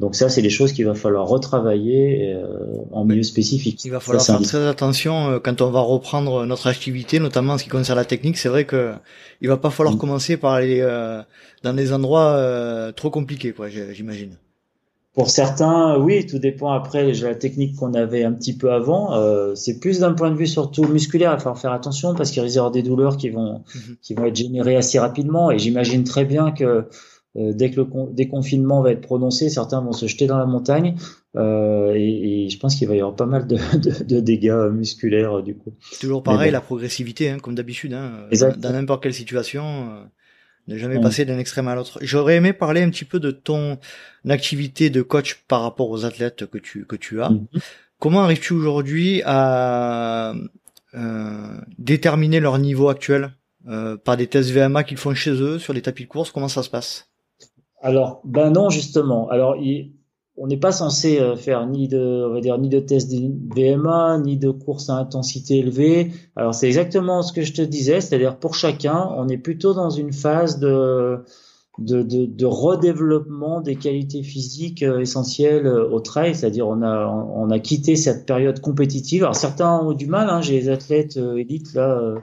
Donc 0.00 0.16
ça, 0.16 0.28
c'est 0.28 0.42
des 0.42 0.50
choses 0.50 0.72
qu'il 0.72 0.86
va 0.86 0.94
falloir 0.94 1.28
retravailler 1.28 2.32
euh, 2.34 2.46
en 2.90 3.04
milieu 3.04 3.22
spécifique. 3.22 3.84
Il 3.84 3.90
va 3.90 4.00
falloir 4.00 4.24
faire 4.24 4.40
très 4.40 4.66
attention 4.66 5.30
euh, 5.30 5.38
quand 5.38 5.60
on 5.60 5.70
va 5.70 5.80
reprendre 5.80 6.46
notre 6.46 6.66
activité, 6.68 7.20
notamment 7.20 7.52
en 7.52 7.58
ce 7.58 7.64
qui 7.64 7.70
concerne 7.70 7.98
la 7.98 8.06
technique. 8.06 8.38
C'est 8.38 8.48
vrai 8.48 8.64
que 8.64 8.94
il 9.42 9.48
va 9.48 9.58
pas 9.58 9.70
falloir 9.70 9.94
mm. 9.94 9.98
commencer 9.98 10.36
par 10.38 10.54
aller 10.54 10.80
euh, 10.80 11.22
dans 11.62 11.74
des 11.74 11.92
endroits 11.92 12.92
trop 12.96 13.10
compliqués, 13.10 13.52
quoi. 13.52 13.68
J'imagine. 13.68 14.36
Pour 15.12 15.28
certains, 15.28 15.98
oui, 15.98 16.24
tout 16.24 16.38
dépend 16.38 16.70
après 16.70 17.12
de 17.12 17.26
la 17.26 17.34
technique 17.34 17.76
qu'on 17.76 17.94
avait 17.94 18.22
un 18.22 18.32
petit 18.32 18.56
peu 18.56 18.72
avant. 18.72 19.14
Euh, 19.14 19.56
c'est 19.56 19.80
plus 19.80 19.98
d'un 19.98 20.12
point 20.12 20.30
de 20.30 20.36
vue 20.36 20.46
surtout 20.46 20.84
musculaire, 20.84 21.32
il 21.32 21.34
va 21.34 21.38
falloir 21.38 21.58
faire 21.58 21.72
attention 21.72 22.14
parce 22.14 22.30
qu'il 22.30 22.40
risque 22.42 22.54
d'y 22.54 22.58
avoir 22.58 22.70
des 22.70 22.82
douleurs 22.82 23.16
qui 23.16 23.28
vont, 23.28 23.64
mhm. 23.74 23.96
qui 24.00 24.14
vont 24.14 24.24
être 24.26 24.36
générées 24.36 24.76
assez 24.76 25.00
rapidement. 25.00 25.50
Et 25.50 25.58
j'imagine 25.58 26.04
très 26.04 26.24
bien 26.24 26.52
que 26.52 26.86
euh, 27.36 27.52
dès 27.52 27.70
que 27.70 27.80
le 27.80 27.86
déconfinement 28.12 28.82
va 28.82 28.92
être 28.92 29.00
prononcé, 29.00 29.48
certains 29.48 29.80
vont 29.80 29.92
se 29.92 30.06
jeter 30.06 30.26
dans 30.26 30.38
la 30.38 30.46
montagne. 30.46 30.96
Euh, 31.36 31.92
et, 31.94 32.46
et, 32.46 32.48
je 32.48 32.58
pense 32.58 32.74
qu'il 32.74 32.88
va 32.88 32.94
y 32.96 33.00
avoir 33.00 33.14
pas 33.14 33.26
mal 33.26 33.46
de, 33.46 33.56
de, 33.78 34.04
de 34.04 34.20
dégâts 34.20 34.68
musculaires 34.72 35.38
euh, 35.38 35.42
du 35.42 35.56
coup. 35.56 35.72
Toujours 36.00 36.22
pareil, 36.22 36.50
la 36.50 36.60
progressivité, 36.60 37.30
hein, 37.30 37.38
comme 37.38 37.54
d'habitude, 37.54 37.92
hein, 37.94 38.28
dans 38.58 38.72
n'importe 38.72 39.02
quelle 39.02 39.14
situation. 39.14 39.64
Euh, 39.64 40.04
ne 40.68 40.76
jamais 40.76 41.00
passer 41.00 41.24
d'un 41.24 41.38
extrême 41.38 41.68
à 41.68 41.74
l'autre. 41.74 41.98
J'aurais 42.00 42.36
aimé 42.36 42.52
parler 42.52 42.82
un 42.82 42.90
petit 42.90 43.04
peu 43.04 43.18
de 43.18 43.30
ton 43.30 43.78
activité 44.28 44.88
de 44.88 45.02
coach 45.02 45.42
par 45.48 45.62
rapport 45.62 45.90
aux 45.90 46.04
athlètes 46.04 46.46
que 46.46 46.58
tu 46.58 46.84
que 46.84 46.96
tu 46.96 47.20
as. 47.20 47.30
Mhm. 47.30 47.46
Comment 47.98 48.22
arrives-tu 48.22 48.54
aujourd'hui 48.54 49.20
à 49.24 50.34
euh, 50.94 51.60
déterminer 51.78 52.40
leur 52.40 52.58
niveau 52.58 52.88
actuel 52.88 53.32
euh, 53.68 53.96
par 53.96 54.16
des 54.16 54.26
tests 54.26 54.50
VMA 54.50 54.84
qu'ils 54.84 54.96
font 54.96 55.14
chez 55.14 55.32
eux 55.32 55.58
sur 55.58 55.72
les 55.72 55.82
tapis 55.82 56.04
de 56.04 56.08
course? 56.08 56.30
Comment 56.30 56.48
ça 56.48 56.62
se 56.62 56.70
passe? 56.70 57.09
Alors, 57.80 58.20
ben 58.24 58.50
non 58.50 58.70
justement. 58.70 59.28
Alors, 59.30 59.56
il, 59.56 59.92
on 60.40 60.46
n'est 60.46 60.56
pas 60.56 60.72
censé 60.72 61.20
euh, 61.20 61.36
faire 61.36 61.66
ni 61.66 61.86
de, 61.86 62.26
on 62.28 62.32
va 62.32 62.40
dire, 62.40 62.56
ni 62.58 62.70
de 62.70 62.80
test 62.80 63.12
VMA, 63.12 64.18
ni 64.24 64.38
de 64.38 64.50
course 64.50 64.88
à 64.88 64.94
intensité 64.94 65.58
élevée. 65.58 66.12
Alors 66.34 66.54
c'est 66.54 66.66
exactement 66.66 67.22
ce 67.22 67.34
que 67.34 67.42
je 67.42 67.52
te 67.52 67.62
disais, 67.62 68.00
c'est-à-dire 68.00 68.38
pour 68.38 68.54
chacun, 68.54 69.10
on 69.16 69.28
est 69.28 69.36
plutôt 69.36 69.74
dans 69.74 69.90
une 69.90 70.14
phase 70.14 70.58
de, 70.58 71.18
de, 71.78 72.02
de, 72.02 72.46
redéveloppement 72.46 73.60
des 73.60 73.76
qualités 73.76 74.22
physiques 74.22 74.82
euh, 74.82 75.00
essentielles 75.00 75.66
euh, 75.66 75.90
au 75.90 76.00
trail, 76.00 76.34
c'est-à-dire 76.34 76.66
on 76.66 76.80
a, 76.80 77.06
on 77.06 77.50
a 77.50 77.58
quitté 77.58 77.96
cette 77.96 78.24
période 78.24 78.60
compétitive. 78.60 79.24
Alors 79.24 79.36
certains 79.36 79.78
ont 79.80 79.92
du 79.92 80.06
mal, 80.06 80.30
hein, 80.30 80.40
j'ai 80.40 80.58
des 80.58 80.68
athlètes 80.70 81.18
élites 81.18 81.74
là, 81.74 82.14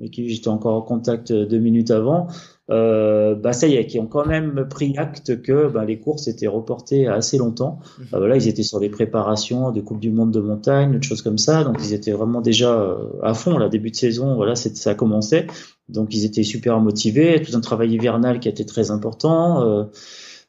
avec 0.00 0.10
qui 0.10 0.28
j'étais 0.28 0.48
encore 0.48 0.74
en 0.74 0.82
contact 0.82 1.32
deux 1.32 1.58
minutes 1.58 1.92
avant, 1.92 2.26
euh, 2.70 3.34
bah 3.34 3.52
ça 3.52 3.66
y 3.66 3.74
est, 3.74 3.86
qui 3.86 3.98
ont 3.98 4.06
quand 4.06 4.26
même 4.26 4.66
pris 4.68 4.96
acte 4.96 5.42
que 5.42 5.68
bah, 5.68 5.84
les 5.84 5.98
courses 5.98 6.28
étaient 6.28 6.46
reportées 6.46 7.06
assez 7.08 7.36
longtemps. 7.36 7.80
Mhm. 7.98 8.06
Euh, 8.14 8.18
voilà, 8.18 8.36
ils 8.36 8.48
étaient 8.48 8.62
sur 8.62 8.78
des 8.78 8.88
préparations 8.88 9.72
de 9.72 9.80
Coupe 9.80 10.00
du 10.00 10.10
Monde 10.10 10.30
de 10.30 10.40
montagne, 10.40 10.98
de 10.98 11.02
choses 11.02 11.22
comme 11.22 11.38
ça, 11.38 11.64
donc 11.64 11.78
ils 11.80 11.92
étaient 11.92 12.12
vraiment 12.12 12.40
déjà 12.40 12.72
euh, 12.72 12.96
à 13.22 13.34
fond. 13.34 13.58
Là, 13.58 13.68
début 13.68 13.90
de 13.90 13.96
saison, 13.96 14.36
voilà, 14.36 14.54
ça 14.54 14.94
commençait, 14.94 15.46
donc 15.88 16.14
ils 16.14 16.24
étaient 16.24 16.44
super 16.44 16.80
motivés. 16.80 17.42
Tout 17.42 17.56
un 17.56 17.60
travail 17.60 17.92
hivernal 17.92 18.38
qui 18.38 18.48
a 18.48 18.52
été 18.52 18.64
très 18.64 18.90
important. 18.90 19.62
Euh, 19.62 19.84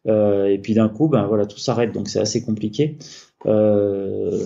euh 0.07 0.45
et 0.45 0.57
puis 0.57 0.73
d'un 0.73 0.89
coup, 0.89 1.07
ben 1.07 1.25
voilà, 1.25 1.45
tout 1.45 1.59
s'arrête, 1.59 1.91
donc 1.91 2.07
c'est 2.07 2.19
assez 2.19 2.43
compliqué. 2.43 2.97
Euh, 3.47 4.45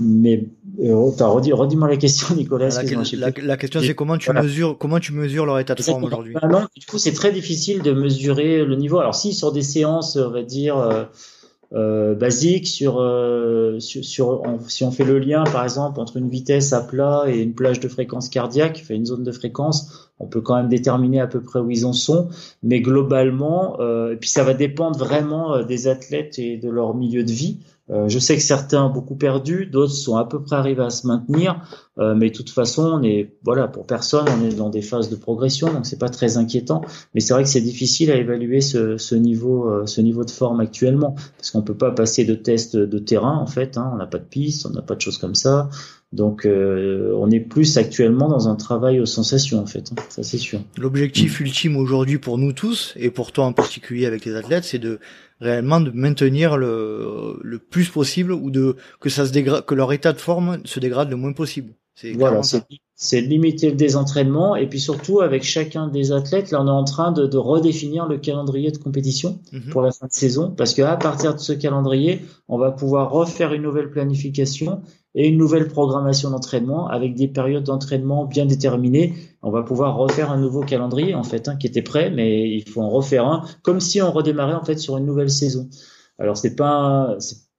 mais 0.00 0.48
euh, 0.82 0.94
redis-moi 0.94 1.88
la 1.88 1.96
question, 1.96 2.34
Nicolas. 2.34 2.68
La, 2.68 3.56
question, 3.56 3.80
c'est 3.80 3.94
comment 3.94 4.18
tu 4.18 4.32
mesures, 4.32 4.76
comment 4.78 5.00
tu 5.00 5.12
mesures 5.12 5.46
leur 5.46 5.58
état 5.58 5.74
de 5.74 5.82
forme 5.82 6.04
aujourd'hui? 6.04 6.34
Bah 6.34 6.68
Du 6.76 6.86
coup, 6.86 6.98
c'est 6.98 7.12
très 7.12 7.32
difficile 7.32 7.82
de 7.82 7.92
mesurer 7.92 8.64
le 8.64 8.76
niveau. 8.76 8.98
Alors, 8.98 9.14
si 9.14 9.32
sur 9.32 9.52
des 9.52 9.62
séances, 9.62 10.16
on 10.16 10.30
va 10.30 10.42
dire 10.42 10.76
euh, 10.78 11.04
euh 11.72 12.14
basiques, 12.14 12.66
sur, 12.66 13.00
euh, 13.00 13.80
sur, 13.80 14.04
sur 14.04 14.42
si 14.68 14.84
on 14.84 14.90
fait 14.90 15.04
le 15.04 15.18
lien, 15.18 15.44
par 15.44 15.64
exemple, 15.64 16.00
entre 16.00 16.16
une 16.16 16.28
vitesse 16.28 16.72
à 16.72 16.80
plat 16.80 17.24
et 17.26 17.38
une 17.38 17.54
plage 17.54 17.80
de 17.80 17.88
fréquence 17.88 18.28
cardiaque, 18.28 18.78
fait 18.78 18.94
une 18.94 19.06
zone 19.06 19.24
de 19.24 19.32
fréquence, 19.32 20.10
on 20.18 20.26
peut 20.26 20.40
quand 20.40 20.56
même 20.56 20.68
déterminer 20.68 21.20
à 21.20 21.26
peu 21.26 21.40
près 21.40 21.60
où 21.60 21.70
ils 21.70 21.86
en 21.86 21.92
sont. 21.92 22.28
Mais 22.62 22.80
globalement, 22.80 23.80
euh, 23.80 24.12
et 24.12 24.16
puis 24.16 24.28
ça 24.28 24.44
va 24.44 24.54
dépendre 24.54 24.98
vraiment 24.98 25.62
des 25.62 25.88
athlètes 25.88 26.38
et 26.38 26.56
de 26.56 26.68
leur 26.68 26.94
milieu 26.94 27.24
de 27.24 27.32
vie. 27.32 27.58
Euh, 27.88 28.08
je 28.08 28.18
sais 28.18 28.34
que 28.34 28.42
certains 28.42 28.84
ont 28.84 28.90
beaucoup 28.90 29.14
perdu, 29.14 29.66
d'autres 29.66 29.92
sont 29.92 30.16
à 30.16 30.24
peu 30.24 30.42
près 30.42 30.56
arrivés 30.56 30.82
à 30.82 30.90
se 30.90 31.06
maintenir, 31.06 31.62
euh, 31.98 32.16
mais 32.16 32.30
de 32.30 32.34
toute 32.34 32.50
façon, 32.50 32.82
on 32.82 33.02
est 33.04 33.36
voilà 33.44 33.68
pour 33.68 33.86
personne, 33.86 34.26
on 34.28 34.44
est 34.44 34.54
dans 34.54 34.70
des 34.70 34.82
phases 34.82 35.08
de 35.08 35.14
progression, 35.14 35.72
donc 35.72 35.86
c'est 35.86 35.98
pas 35.98 36.08
très 36.08 36.36
inquiétant. 36.36 36.82
Mais 37.14 37.20
c'est 37.20 37.32
vrai 37.32 37.44
que 37.44 37.48
c'est 37.48 37.60
difficile 37.60 38.10
à 38.10 38.16
évaluer 38.16 38.60
ce, 38.60 38.96
ce 38.96 39.14
niveau, 39.14 39.70
euh, 39.70 39.86
ce 39.86 40.00
niveau 40.00 40.24
de 40.24 40.30
forme 40.30 40.58
actuellement, 40.58 41.14
parce 41.36 41.52
qu'on 41.52 41.62
peut 41.62 41.76
pas 41.76 41.92
passer 41.92 42.24
de 42.24 42.34
tests 42.34 42.76
de 42.76 42.98
terrain 42.98 43.38
en 43.38 43.46
fait. 43.46 43.78
Hein, 43.78 43.88
on 43.92 43.96
n'a 43.96 44.06
pas 44.06 44.18
de 44.18 44.24
piste, 44.24 44.66
on 44.66 44.70
n'a 44.70 44.82
pas 44.82 44.96
de 44.96 45.00
choses 45.00 45.18
comme 45.18 45.36
ça. 45.36 45.70
Donc 46.12 46.46
on 46.46 47.30
est 47.30 47.40
plus 47.40 47.76
actuellement 47.76 48.28
dans 48.28 48.48
un 48.48 48.54
travail 48.54 49.00
aux 49.00 49.06
sensations 49.06 49.60
en 49.60 49.66
fait, 49.66 49.90
hein, 49.90 50.00
ça 50.08 50.22
c'est 50.22 50.38
sûr. 50.38 50.60
L'objectif 50.78 51.40
ultime 51.40 51.76
aujourd'hui 51.76 52.18
pour 52.18 52.38
nous 52.38 52.52
tous 52.52 52.94
et 52.96 53.10
pour 53.10 53.32
toi 53.32 53.44
en 53.44 53.52
particulier 53.52 54.06
avec 54.06 54.24
les 54.24 54.34
athlètes, 54.36 54.64
c'est 54.64 54.78
de 54.78 55.00
réellement 55.40 55.80
de 55.80 55.90
maintenir 55.90 56.56
le, 56.56 57.38
le 57.42 57.58
plus 57.58 57.88
possible 57.88 58.32
ou 58.32 58.50
de 58.50 58.76
que 59.00 59.08
ça 59.08 59.26
se 59.26 59.32
dégrade, 59.32 59.64
que 59.64 59.74
leur 59.74 59.92
état 59.92 60.12
de 60.12 60.18
forme 60.18 60.60
se 60.64 60.80
dégrade 60.80 61.10
le 61.10 61.16
moins 61.16 61.32
possible. 61.32 61.72
Voilà, 62.14 62.42
c'est 62.98 63.20
limiter 63.20 63.70
le 63.70 63.76
désentraînement 63.76 64.56
et 64.56 64.66
puis 64.66 64.80
surtout 64.80 65.20
avec 65.20 65.42
chacun 65.42 65.86
des 65.86 66.12
athlètes, 66.12 66.50
là 66.50 66.62
on 66.62 66.66
est 66.66 66.70
en 66.70 66.84
train 66.84 67.12
de, 67.12 67.26
de 67.26 67.36
redéfinir 67.36 68.06
le 68.06 68.16
calendrier 68.16 68.70
de 68.70 68.78
compétition 68.78 69.38
mhm. 69.52 69.70
pour 69.70 69.82
la 69.82 69.92
fin 69.92 70.06
de 70.06 70.12
saison 70.12 70.50
parce 70.50 70.72
que 70.72 70.82
à 70.82 70.96
partir 70.96 71.34
de 71.34 71.40
ce 71.40 71.52
calendrier, 71.52 72.22
on 72.48 72.58
va 72.58 72.70
pouvoir 72.70 73.10
refaire 73.10 73.52
une 73.52 73.62
nouvelle 73.62 73.90
planification 73.90 74.82
et 75.16 75.26
une 75.26 75.38
nouvelle 75.38 75.66
programmation 75.66 76.30
d'entraînement 76.30 76.86
avec 76.86 77.14
des 77.14 77.26
périodes 77.26 77.64
d'entraînement 77.64 78.26
bien 78.26 78.46
déterminées. 78.46 79.14
On 79.42 79.50
va 79.50 79.62
pouvoir 79.62 79.96
refaire 79.96 80.30
un 80.30 80.38
nouveau 80.38 80.60
calendrier 80.60 81.14
en 81.14 81.24
fait 81.24 81.48
hein, 81.48 81.56
qui 81.56 81.66
était 81.66 81.82
prêt, 81.82 82.10
mais 82.10 82.48
il 82.50 82.68
faut 82.68 82.82
en 82.82 82.90
refaire 82.90 83.26
un 83.26 83.42
comme 83.62 83.80
si 83.80 84.00
on 84.02 84.12
redémarrait 84.12 84.54
en 84.54 84.64
fait 84.64 84.78
sur 84.78 84.98
une 84.98 85.06
nouvelle 85.06 85.30
saison. 85.30 85.68
Alors 86.18 86.36
c'est 86.36 86.54
pas 86.54 87.16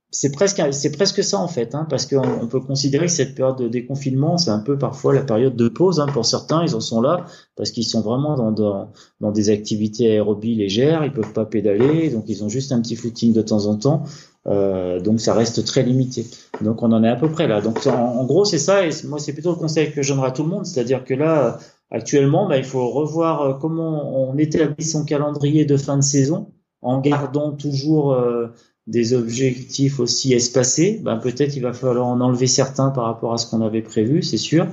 c'est 0.09 0.31
presque 0.31 0.61
c'est 0.71 0.91
presque 0.91 1.23
ça 1.23 1.37
en 1.37 1.47
fait, 1.47 1.75
hein, 1.75 1.85
parce 1.89 2.05
qu'on 2.05 2.21
on 2.41 2.47
peut 2.47 2.61
considérer 2.61 3.07
que 3.07 3.11
cette 3.11 3.35
période 3.35 3.57
de 3.57 3.67
déconfinement, 3.67 4.37
c'est 4.37 4.51
un 4.51 4.59
peu 4.59 4.77
parfois 4.77 5.13
la 5.13 5.21
période 5.21 5.55
de 5.55 5.67
pause. 5.67 5.99
Hein, 5.99 6.07
pour 6.13 6.25
certains, 6.25 6.63
ils 6.63 6.75
en 6.75 6.79
sont 6.79 7.01
là 7.01 7.25
parce 7.55 7.71
qu'ils 7.71 7.85
sont 7.85 8.01
vraiment 8.01 8.35
dans, 8.35 8.51
dans, 8.51 8.91
dans 9.19 9.31
des 9.31 9.49
activités 9.49 10.11
aérobies 10.11 10.55
légères, 10.55 11.03
ils 11.03 11.11
peuvent 11.11 11.33
pas 11.33 11.45
pédaler, 11.45 12.09
donc 12.09 12.25
ils 12.27 12.43
ont 12.43 12.49
juste 12.49 12.71
un 12.71 12.81
petit 12.81 12.95
footing 12.95 13.33
de 13.33 13.41
temps 13.41 13.65
en 13.65 13.75
temps. 13.75 14.03
Euh, 14.47 14.99
donc 14.99 15.19
ça 15.19 15.33
reste 15.33 15.65
très 15.65 15.83
limité. 15.83 16.25
Donc 16.61 16.83
on 16.83 16.91
en 16.91 17.03
est 17.03 17.09
à 17.09 17.15
peu 17.15 17.29
près 17.29 17.47
là. 17.47 17.61
Donc 17.61 17.85
en, 17.87 18.23
gros 18.25 18.45
c'est 18.45 18.59
ça 18.59 18.85
et 18.85 18.89
moi 19.05 19.19
c'est 19.19 19.33
plutôt 19.33 19.51
le 19.51 19.57
conseil 19.57 19.91
que 19.91 20.01
je 20.01 20.13
donnerai 20.13 20.27
à 20.27 20.31
tout 20.31 20.43
le 20.43 20.49
monde, 20.49 20.65
c'est-à-dire 20.65 21.03
que 21.03 21.13
là 21.13 21.59
Actuellement, 21.89 22.47
bah, 22.47 22.57
il 22.57 22.65
faut 22.65 22.89
revoir 22.89 23.41
euh, 23.41 23.53
comment 23.53 24.29
on 24.29 24.37
établit 24.37 24.83
son 24.83 25.05
calendrier 25.05 25.65
de 25.65 25.77
fin 25.77 25.95
de 25.95 26.01
saison 26.01 26.51
en 26.81 26.99
gardant 26.99 27.53
toujours 27.53 28.11
euh, 28.11 28.47
des 28.87 29.13
objectifs 29.13 29.99
aussi 29.99 30.33
espacés, 30.33 31.01
ben 31.03 31.17
peut-être 31.17 31.55
il 31.57 31.61
va 31.61 31.73
falloir 31.73 32.07
en 32.07 32.21
enlever 32.21 32.47
certains 32.47 32.89
par 32.89 33.05
rapport 33.05 33.33
à 33.33 33.37
ce 33.37 33.49
qu'on 33.49 33.61
avait 33.61 33.81
prévu, 33.81 34.23
c'est 34.23 34.37
sûr. 34.37 34.65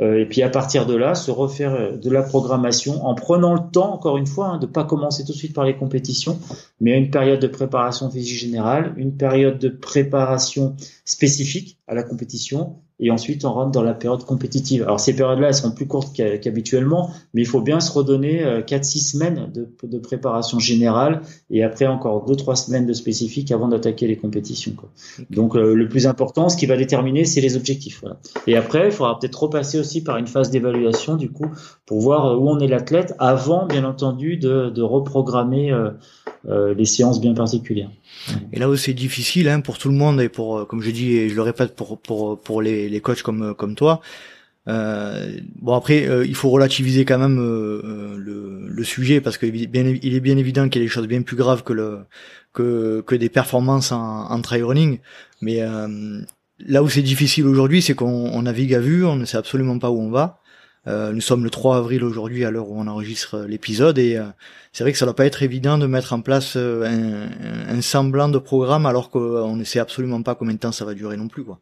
Euh, 0.00 0.20
et 0.20 0.26
puis 0.26 0.42
à 0.42 0.48
partir 0.48 0.86
de 0.86 0.96
là, 0.96 1.14
se 1.14 1.30
refaire 1.30 1.74
euh, 1.74 1.96
de 1.96 2.10
la 2.10 2.22
programmation 2.22 3.06
en 3.06 3.14
prenant 3.14 3.54
le 3.54 3.70
temps, 3.70 3.92
encore 3.92 4.16
une 4.16 4.26
fois, 4.26 4.46
hein, 4.46 4.58
de 4.58 4.66
pas 4.66 4.84
commencer 4.84 5.24
tout 5.24 5.32
de 5.32 5.36
suite 5.36 5.54
par 5.54 5.64
les 5.64 5.76
compétitions, 5.76 6.38
mais 6.80 6.96
une 6.96 7.10
période 7.10 7.40
de 7.40 7.46
préparation 7.46 8.10
physique 8.10 8.38
générale, 8.38 8.94
une 8.96 9.12
période 9.12 9.58
de 9.58 9.68
préparation 9.68 10.74
spécifique 11.04 11.77
à 11.88 11.94
la 11.94 12.02
compétition, 12.02 12.76
et 13.00 13.10
ensuite 13.10 13.44
on 13.44 13.52
rentre 13.52 13.70
dans 13.70 13.82
la 13.82 13.94
période 13.94 14.24
compétitive. 14.24 14.82
Alors 14.82 15.00
ces 15.00 15.14
périodes-là, 15.14 15.48
elles 15.48 15.54
seront 15.54 15.70
plus 15.70 15.86
courtes 15.86 16.12
qu'habituellement, 16.14 17.10
mais 17.32 17.42
il 17.42 17.46
faut 17.46 17.60
bien 17.60 17.80
se 17.80 17.92
redonner 17.92 18.42
4-6 18.42 18.74
euh, 18.74 18.82
semaines 18.82 19.52
de, 19.54 19.68
de, 19.86 19.98
préparation 19.98 20.58
générale 20.58 21.22
et 21.50 21.62
après 21.62 21.86
encore 21.86 22.28
2-3 22.28 22.56
semaines 22.56 22.86
de 22.86 22.92
spécifique 22.92 23.52
avant 23.52 23.68
d'attaquer 23.68 24.06
les 24.06 24.16
compétitions. 24.16 24.72
Quoi. 24.76 24.90
Donc 25.30 25.56
euh, 25.56 25.74
le 25.74 25.88
plus 25.88 26.06
important, 26.06 26.48
ce 26.48 26.56
qui 26.56 26.66
va 26.66 26.76
déterminer, 26.76 27.24
c'est 27.24 27.40
les 27.40 27.56
objectifs. 27.56 28.00
Voilà. 28.00 28.18
Et 28.46 28.56
après, 28.56 28.86
il 28.86 28.92
faudra 28.92 29.18
peut-être 29.18 29.42
repasser 29.42 29.78
aussi 29.78 30.02
par 30.02 30.16
une 30.16 30.26
phase 30.26 30.50
d'évaluation 30.50 31.16
du 31.16 31.30
coup 31.30 31.50
pour 31.86 32.00
voir 32.00 32.26
euh, 32.26 32.36
où 32.36 32.48
on 32.48 32.58
est 32.58 32.68
l'athlète 32.68 33.14
avant, 33.18 33.66
bien 33.66 33.84
entendu, 33.84 34.36
de, 34.36 34.70
de 34.70 34.82
reprogrammer 34.82 35.72
euh, 35.72 35.90
les 36.44 36.84
séances 36.84 37.20
bien 37.20 37.34
particulières. 37.34 37.90
Et 38.52 38.58
là 38.58 38.68
où 38.68 38.76
c'est 38.76 38.94
difficile 38.94 39.48
hein, 39.48 39.60
pour 39.60 39.78
tout 39.78 39.88
le 39.88 39.94
monde 39.94 40.20
et 40.20 40.28
pour, 40.28 40.66
comme 40.66 40.82
je 40.82 40.90
dis 40.90 41.16
et 41.16 41.28
je 41.28 41.34
le 41.34 41.42
répète 41.42 41.74
pour 41.74 41.98
pour 41.98 42.38
pour 42.40 42.62
les, 42.62 42.88
les 42.88 43.00
coachs 43.00 43.22
comme 43.22 43.54
comme 43.54 43.74
toi. 43.74 44.00
Euh, 44.68 45.38
bon 45.62 45.74
après, 45.74 46.06
euh, 46.06 46.26
il 46.26 46.34
faut 46.34 46.50
relativiser 46.50 47.04
quand 47.06 47.18
même 47.18 47.38
euh, 47.40 48.16
le, 48.18 48.68
le, 48.68 48.84
sujet 48.84 49.20
parce 49.22 49.38
qu'il 49.38 49.56
il 49.56 50.14
est 50.14 50.20
bien 50.20 50.36
évident 50.36 50.68
qu'il 50.68 50.82
y 50.82 50.84
a 50.84 50.86
des 50.86 50.90
choses 50.90 51.06
bien 51.06 51.22
plus 51.22 51.36
graves 51.36 51.62
que 51.62 51.72
le 51.72 52.00
que 52.52 53.02
que 53.06 53.14
des 53.14 53.30
performances 53.30 53.92
en, 53.92 54.30
en 54.30 54.40
trail 54.42 54.62
running. 54.62 54.98
Mais 55.40 55.60
là 56.58 56.82
où 56.82 56.88
c'est 56.88 57.02
difficile 57.02 57.46
aujourd'hui, 57.46 57.80
c'est 57.80 57.94
qu'on 57.94 58.42
navigue 58.42 58.74
à 58.74 58.80
vue, 58.80 59.04
on 59.04 59.16
ne 59.16 59.24
sait 59.24 59.38
absolument 59.38 59.78
pas 59.78 59.90
où 59.90 60.00
on 60.00 60.10
va. 60.10 60.40
Euh, 60.88 61.12
nous 61.12 61.20
sommes 61.20 61.44
le 61.44 61.50
3 61.50 61.76
avril 61.76 62.02
aujourd'hui 62.02 62.44
à 62.44 62.50
l'heure 62.50 62.70
où 62.70 62.80
on 62.80 62.86
enregistre 62.86 63.40
l'épisode 63.46 63.98
et 63.98 64.16
euh, 64.16 64.24
c'est 64.72 64.84
vrai 64.84 64.92
que 64.92 64.98
ça 64.98 65.04
doit 65.04 65.14
pas 65.14 65.26
être 65.26 65.42
évident 65.42 65.76
de 65.76 65.86
mettre 65.86 66.14
en 66.14 66.22
place 66.22 66.54
euh, 66.56 66.84
un, 66.84 67.76
un, 67.76 67.80
semblant 67.82 68.28
de 68.30 68.38
programme 68.38 68.86
alors 68.86 69.10
qu'on 69.10 69.54
ne 69.54 69.64
sait 69.64 69.80
absolument 69.80 70.22
pas 70.22 70.34
combien 70.34 70.54
de 70.54 70.58
temps 70.58 70.72
ça 70.72 70.86
va 70.86 70.94
durer 70.94 71.16
non 71.16 71.28
plus 71.28 71.44
quoi. 71.44 71.60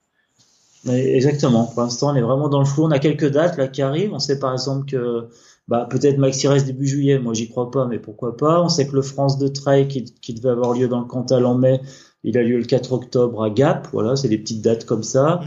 Exactement. 0.88 1.66
Pour 1.66 1.82
l'instant, 1.82 2.12
on 2.12 2.14
est 2.14 2.22
vraiment 2.22 2.48
dans 2.48 2.60
le 2.60 2.64
flou. 2.64 2.84
On 2.84 2.92
a 2.92 3.00
quelques 3.00 3.28
dates 3.28 3.56
là 3.56 3.66
qui 3.66 3.82
arrivent. 3.82 4.12
On 4.12 4.20
sait 4.20 4.38
par 4.38 4.52
exemple 4.52 4.86
que 4.88 5.26
bah, 5.66 5.88
peut-être 5.90 6.18
Maxi 6.18 6.46
reste 6.46 6.66
début 6.66 6.86
juillet. 6.86 7.18
Moi, 7.18 7.34
j'y 7.34 7.48
crois 7.48 7.72
pas, 7.72 7.86
mais 7.86 7.98
pourquoi 7.98 8.36
pas. 8.36 8.62
On 8.62 8.68
sait 8.68 8.86
que 8.86 8.94
le 8.94 9.02
France 9.02 9.36
de 9.38 9.48
Trail 9.48 9.88
qui, 9.88 10.04
qui 10.04 10.34
devait 10.34 10.50
avoir 10.50 10.74
lieu 10.74 10.86
dans 10.86 11.00
le 11.00 11.06
Cantal 11.06 11.44
en 11.44 11.56
mai, 11.56 11.80
il 12.22 12.38
a 12.38 12.42
lieu 12.42 12.58
le 12.58 12.64
4 12.64 12.92
octobre 12.92 13.42
à 13.42 13.50
Gap. 13.50 13.88
Voilà, 13.92 14.14
c'est 14.14 14.28
des 14.28 14.38
petites 14.38 14.62
dates 14.62 14.84
comme 14.84 15.02
ça. 15.02 15.40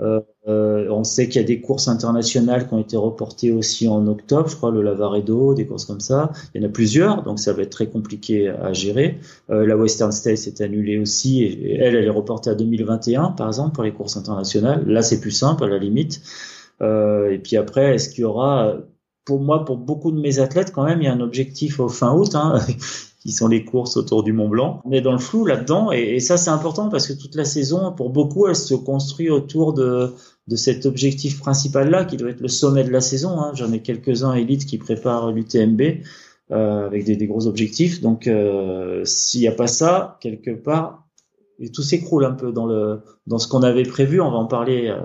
Euh, 0.00 0.20
euh, 0.48 0.88
on 0.90 1.02
sait 1.02 1.28
qu'il 1.28 1.40
y 1.40 1.44
a 1.44 1.46
des 1.46 1.60
courses 1.60 1.88
internationales 1.88 2.68
qui 2.68 2.74
ont 2.74 2.78
été 2.78 2.96
reportées 2.96 3.50
aussi 3.50 3.88
en 3.88 4.06
octobre, 4.06 4.48
je 4.48 4.56
crois, 4.56 4.70
le 4.70 4.82
Lavaredo, 4.82 5.54
des 5.54 5.66
courses 5.66 5.84
comme 5.84 6.00
ça. 6.00 6.30
Il 6.54 6.62
y 6.62 6.64
en 6.64 6.68
a 6.68 6.70
plusieurs, 6.70 7.22
donc 7.22 7.40
ça 7.40 7.52
va 7.52 7.62
être 7.62 7.70
très 7.70 7.88
compliqué 7.88 8.48
à 8.48 8.72
gérer. 8.72 9.18
Euh, 9.50 9.66
la 9.66 9.76
Western 9.76 10.12
States 10.12 10.46
est 10.46 10.60
annulée 10.60 10.98
aussi, 10.98 11.42
et 11.42 11.74
elle, 11.74 11.96
elle 11.96 12.04
est 12.04 12.10
reportée 12.10 12.50
à 12.50 12.54
2021, 12.54 13.30
par 13.30 13.48
exemple, 13.48 13.74
pour 13.74 13.84
les 13.84 13.92
courses 13.92 14.16
internationales. 14.16 14.84
Là, 14.86 15.02
c'est 15.02 15.20
plus 15.20 15.32
simple, 15.32 15.64
à 15.64 15.68
la 15.68 15.78
limite. 15.78 16.22
Euh, 16.80 17.32
et 17.32 17.38
puis 17.38 17.56
après, 17.56 17.94
est-ce 17.94 18.10
qu'il 18.10 18.22
y 18.22 18.24
aura 18.24 18.76
pour 19.24 19.40
moi, 19.40 19.64
pour 19.64 19.76
beaucoup 19.76 20.12
de 20.12 20.20
mes 20.20 20.38
athlètes, 20.38 20.72
quand 20.72 20.84
même, 20.84 21.02
il 21.02 21.06
y 21.06 21.08
a 21.08 21.12
un 21.12 21.20
objectif 21.20 21.80
au 21.80 21.88
fin 21.88 22.14
août. 22.14 22.36
Hein 22.36 22.60
qui 23.26 23.32
sont 23.32 23.48
les 23.48 23.64
courses 23.64 23.96
autour 23.96 24.22
du 24.22 24.32
Mont 24.32 24.48
Blanc. 24.48 24.80
On 24.84 24.92
est 24.92 25.00
dans 25.00 25.10
le 25.10 25.18
flou 25.18 25.44
là-dedans 25.44 25.90
et, 25.90 26.20
ça 26.20 26.36
c'est 26.36 26.50
important 26.50 26.88
parce 26.88 27.08
que 27.08 27.12
toute 27.12 27.34
la 27.34 27.44
saison, 27.44 27.90
pour 27.90 28.10
beaucoup, 28.10 28.46
elle 28.46 28.54
se 28.54 28.74
construit 28.74 29.30
autour 29.30 29.72
de, 29.72 30.12
cet 30.54 30.86
objectif 30.86 31.40
principal-là 31.40 32.04
qui 32.04 32.16
doit 32.16 32.30
être 32.30 32.40
le 32.40 32.48
sommet 32.48 32.84
de 32.84 32.90
la 32.90 33.00
saison. 33.00 33.40
Hein. 33.40 33.50
J'en 33.54 33.72
ai 33.72 33.80
quelques-uns 33.80 34.34
élites 34.34 34.64
qui 34.64 34.78
préparent 34.78 35.32
l'UTMB 35.32 35.82
euh, 36.52 36.86
avec 36.86 37.04
des, 37.04 37.26
gros 37.26 37.48
objectifs. 37.48 38.00
Donc 38.00 38.28
euh, 38.28 39.04
s'il 39.04 39.40
n'y 39.40 39.48
a 39.48 39.52
pas 39.52 39.66
ça, 39.66 40.18
quelque 40.20 40.52
part, 40.52 41.04
tout 41.74 41.82
s'écroule 41.82 42.24
un 42.24 42.32
peu 42.32 42.52
dans 42.52 43.38
ce 43.38 43.48
qu'on 43.48 43.64
avait 43.64 43.82
prévu. 43.82 44.20
On 44.20 44.30
va 44.30 44.36
en 44.36 44.46
parler 44.46 44.86
euh, 44.86 45.00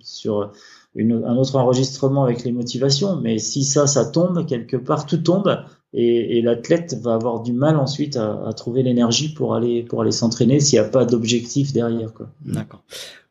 sur 0.00 0.52
un 0.96 1.36
autre 1.36 1.56
enregistrement 1.56 2.22
avec 2.22 2.44
les 2.44 2.52
motivations. 2.52 3.16
Mais 3.16 3.40
si 3.40 3.64
ça, 3.64 3.88
ça 3.88 4.04
tombe 4.04 4.46
quelque 4.46 4.76
part, 4.76 5.04
tout 5.06 5.16
tombe 5.16 5.58
et, 5.96 6.38
et 6.38 6.42
l'athlète 6.42 6.94
va 7.00 7.14
avoir 7.14 7.40
du 7.40 7.54
mal 7.54 7.76
ensuite 7.76 8.16
à, 8.16 8.46
à 8.46 8.52
trouver 8.52 8.82
l'énergie 8.82 9.32
pour 9.32 9.54
aller 9.54 9.82
pour 9.82 10.02
aller 10.02 10.12
s'entraîner 10.12 10.60
s'il 10.60 10.78
n'y 10.78 10.86
a 10.86 10.88
pas 10.88 11.06
d'objectif 11.06 11.72
derrière. 11.72 12.12
Quoi. 12.12 12.28
D'accord. 12.44 12.82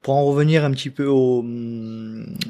Pour 0.01 0.15
en 0.15 0.25
revenir 0.25 0.65
un 0.65 0.71
petit 0.71 0.89
peu 0.89 1.05
au, 1.05 1.45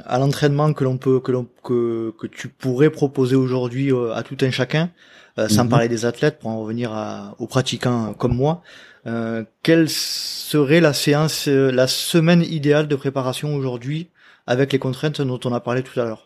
à 0.06 0.17
l'entraînement 0.17 0.73
que 0.73 0.86
l'on 0.86 0.97
peut 0.97 1.19
que 1.19 1.32
l'on 1.34 1.45
que, 1.63 2.13
que 2.17 2.28
tu 2.28 2.47
pourrais 2.47 2.89
proposer 2.89 3.36
aujourd'hui 3.36 3.91
euh, 3.91 4.13
à 4.13 4.23
tout 4.23 4.38
un 4.41 4.51
chacun, 4.51 4.89
euh, 5.38 5.49
sans 5.49 5.65
mhm. 5.65 5.69
parler 5.69 5.89
des 5.89 6.06
athlètes, 6.06 6.39
pour 6.39 6.49
en 6.49 6.62
revenir 6.62 6.93
à, 6.93 7.36
aux 7.39 7.47
pratiquants 7.47 8.13
comme 8.13 8.36
moi, 8.36 8.62
euh, 9.08 9.43
quelle 9.63 9.89
serait 9.89 10.80
la 10.80 10.93
séance, 10.93 11.47
la 11.47 11.88
semaine 11.88 12.41
idéale 12.41 12.88
de 12.88 12.95
préparation 12.95 13.54
aujourd'hui 13.54 14.08
avec 14.47 14.71
les 14.71 14.80
contraintes 14.80 15.21
dont 15.21 15.39
on 15.43 15.54
a 15.54 15.60
parlé 15.60 15.84
tout 15.84 15.99
à 15.99 16.06
l'heure? 16.06 16.25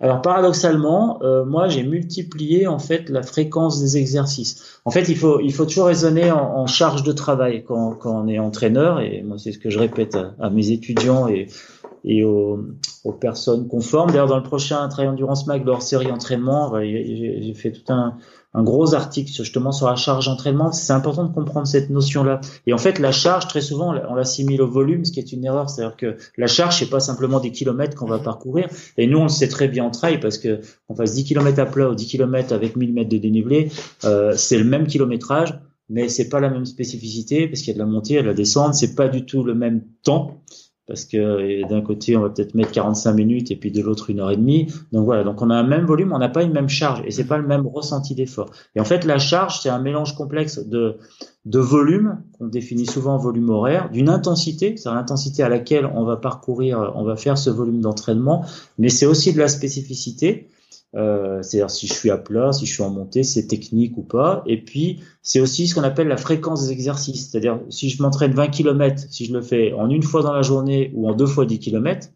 Alors 0.00 0.22
paradoxalement, 0.22 1.20
euh, 1.22 1.44
moi 1.44 1.68
j'ai 1.68 1.82
multiplié 1.82 2.68
en 2.68 2.78
fait 2.78 3.08
la 3.08 3.22
fréquence 3.22 3.80
des 3.80 3.96
exercices. 3.96 4.80
En 4.84 4.92
fait, 4.92 5.08
il 5.08 5.16
faut 5.16 5.40
il 5.40 5.52
faut 5.52 5.66
toujours 5.66 5.86
raisonner 5.86 6.30
en, 6.30 6.38
en 6.38 6.66
charge 6.66 7.02
de 7.02 7.10
travail 7.12 7.64
quand, 7.64 7.94
quand 7.94 8.24
on 8.24 8.28
est 8.28 8.38
entraîneur 8.38 9.00
et 9.00 9.22
moi 9.22 9.38
c'est 9.38 9.50
ce 9.50 9.58
que 9.58 9.70
je 9.70 9.78
répète 9.78 10.16
à, 10.38 10.50
mes 10.50 10.70
étudiants 10.70 11.26
et 11.26 11.48
et 12.04 12.22
aux, 12.22 12.60
aux 13.02 13.12
personnes 13.12 13.66
conformes. 13.66 14.10
D'ailleurs, 14.10 14.28
dans 14.28 14.36
le 14.36 14.44
prochain 14.44 14.86
Trail 14.88 15.08
Endurance 15.08 15.48
Mag, 15.48 15.66
leur 15.66 15.82
série 15.82 16.12
entraînement, 16.12 16.72
j'ai 16.80 17.54
fait 17.54 17.72
tout 17.72 17.92
un, 17.92 18.14
un 18.54 18.62
gros 18.62 18.94
article 18.94 19.30
justement 19.30 19.72
sur 19.72 19.86
la 19.88 19.96
charge 19.96 20.26
d'entraînement. 20.26 20.72
C'est 20.72 20.92
important 20.92 21.24
de 21.24 21.34
comprendre 21.34 21.66
cette 21.66 21.90
notion-là. 21.90 22.40
Et 22.66 22.72
en 22.72 22.78
fait, 22.78 22.98
la 22.98 23.12
charge, 23.12 23.46
très 23.46 23.60
souvent, 23.60 23.94
on 24.08 24.14
l'assimile 24.14 24.62
au 24.62 24.68
volume, 24.68 25.04
ce 25.04 25.12
qui 25.12 25.20
est 25.20 25.32
une 25.32 25.44
erreur. 25.44 25.68
C'est-à-dire 25.68 25.96
que 25.96 26.16
la 26.36 26.46
charge, 26.46 26.78
c'est 26.78 26.90
pas 26.90 27.00
simplement 27.00 27.40
des 27.40 27.52
kilomètres 27.52 27.96
qu'on 27.96 28.06
va 28.06 28.18
parcourir. 28.18 28.68
Et 28.96 29.06
nous, 29.06 29.18
on 29.18 29.24
le 29.24 29.28
sait 29.28 29.48
très 29.48 29.68
bien 29.68 29.84
en 29.84 29.90
trail 29.90 30.18
parce 30.18 30.38
que 30.38 30.60
on 30.88 30.94
fasse 30.94 31.14
10 31.14 31.24
kilomètres 31.24 31.60
à 31.60 31.66
plat 31.66 31.90
ou 31.90 31.94
10 31.94 32.06
kilomètres 32.06 32.52
avec 32.52 32.76
1000 32.76 32.94
mètres 32.94 33.10
de 33.10 33.18
dénivelé, 33.18 33.70
euh, 34.04 34.32
c'est 34.36 34.58
le 34.58 34.64
même 34.64 34.86
kilométrage, 34.86 35.58
mais 35.88 36.08
c'est 36.08 36.28
pas 36.28 36.40
la 36.40 36.50
même 36.50 36.66
spécificité 36.66 37.48
parce 37.48 37.60
qu'il 37.60 37.68
y 37.68 37.70
a 37.72 37.74
de 37.74 37.78
la 37.78 37.86
montée, 37.86 38.18
a 38.18 38.22
de 38.22 38.26
la 38.26 38.34
descente, 38.34 38.74
c'est 38.74 38.94
pas 38.94 39.08
du 39.08 39.24
tout 39.26 39.42
le 39.42 39.54
même 39.54 39.82
temps 40.02 40.42
parce 40.88 41.04
que 41.04 41.68
d'un 41.68 41.82
côté 41.82 42.16
on 42.16 42.22
va 42.22 42.30
peut-être 42.30 42.54
mettre 42.54 42.72
45 42.72 43.12
minutes 43.12 43.50
et 43.50 43.56
puis 43.56 43.70
de 43.70 43.80
l'autre 43.80 44.10
une 44.10 44.20
heure 44.20 44.30
et 44.30 44.36
demie. 44.36 44.72
Donc 44.90 45.04
voilà, 45.04 45.22
donc 45.22 45.40
on 45.42 45.50
a 45.50 45.54
un 45.54 45.62
même 45.62 45.84
volume, 45.84 46.12
on 46.12 46.18
n'a 46.18 46.28
pas 46.28 46.42
une 46.42 46.52
même 46.52 46.68
charge 46.68 47.02
et 47.04 47.10
c'est 47.10 47.26
pas 47.26 47.38
le 47.38 47.46
même 47.46 47.66
ressenti 47.66 48.14
d'effort. 48.14 48.50
Et 48.74 48.80
en 48.80 48.84
fait 48.84 49.04
la 49.04 49.18
charge 49.18 49.60
c'est 49.60 49.68
un 49.68 49.78
mélange 49.78 50.16
complexe 50.16 50.58
de 50.58 50.96
de 51.44 51.58
volume 51.58 52.20
qu'on 52.36 52.46
définit 52.46 52.84
souvent 52.84 53.14
en 53.14 53.18
volume 53.18 53.48
horaire, 53.48 53.90
d'une 53.90 54.10
intensité, 54.10 54.76
c'est 54.76 54.90
l'intensité 54.90 55.42
à 55.42 55.48
laquelle 55.48 55.86
on 55.86 56.04
va 56.04 56.16
parcourir, 56.16 56.92
on 56.94 57.04
va 57.04 57.16
faire 57.16 57.38
ce 57.38 57.48
volume 57.48 57.80
d'entraînement, 57.80 58.44
mais 58.76 58.90
c'est 58.90 59.06
aussi 59.06 59.32
de 59.32 59.38
la 59.38 59.48
spécificité. 59.48 60.50
Euh, 60.94 61.42
c'est-à-dire 61.42 61.70
si 61.70 61.86
je 61.86 61.92
suis 61.92 62.10
à 62.10 62.16
plat, 62.16 62.52
si 62.52 62.66
je 62.66 62.72
suis 62.72 62.82
en 62.82 62.90
montée, 62.90 63.22
c'est 63.22 63.46
technique 63.46 63.96
ou 63.98 64.02
pas. 64.02 64.42
Et 64.46 64.62
puis, 64.62 65.00
c'est 65.22 65.40
aussi 65.40 65.68
ce 65.68 65.74
qu'on 65.74 65.82
appelle 65.82 66.08
la 66.08 66.16
fréquence 66.16 66.66
des 66.66 66.72
exercices. 66.72 67.30
C'est-à-dire, 67.30 67.60
si 67.68 67.90
je 67.90 68.02
m'entraîne 68.02 68.32
20 68.32 68.48
km, 68.48 69.02
si 69.10 69.26
je 69.26 69.32
le 69.32 69.42
fais 69.42 69.72
en 69.74 69.90
une 69.90 70.02
fois 70.02 70.22
dans 70.22 70.32
la 70.32 70.42
journée 70.42 70.90
ou 70.94 71.08
en 71.08 71.14
deux 71.14 71.26
fois 71.26 71.44
10 71.44 71.58
km, 71.58 72.08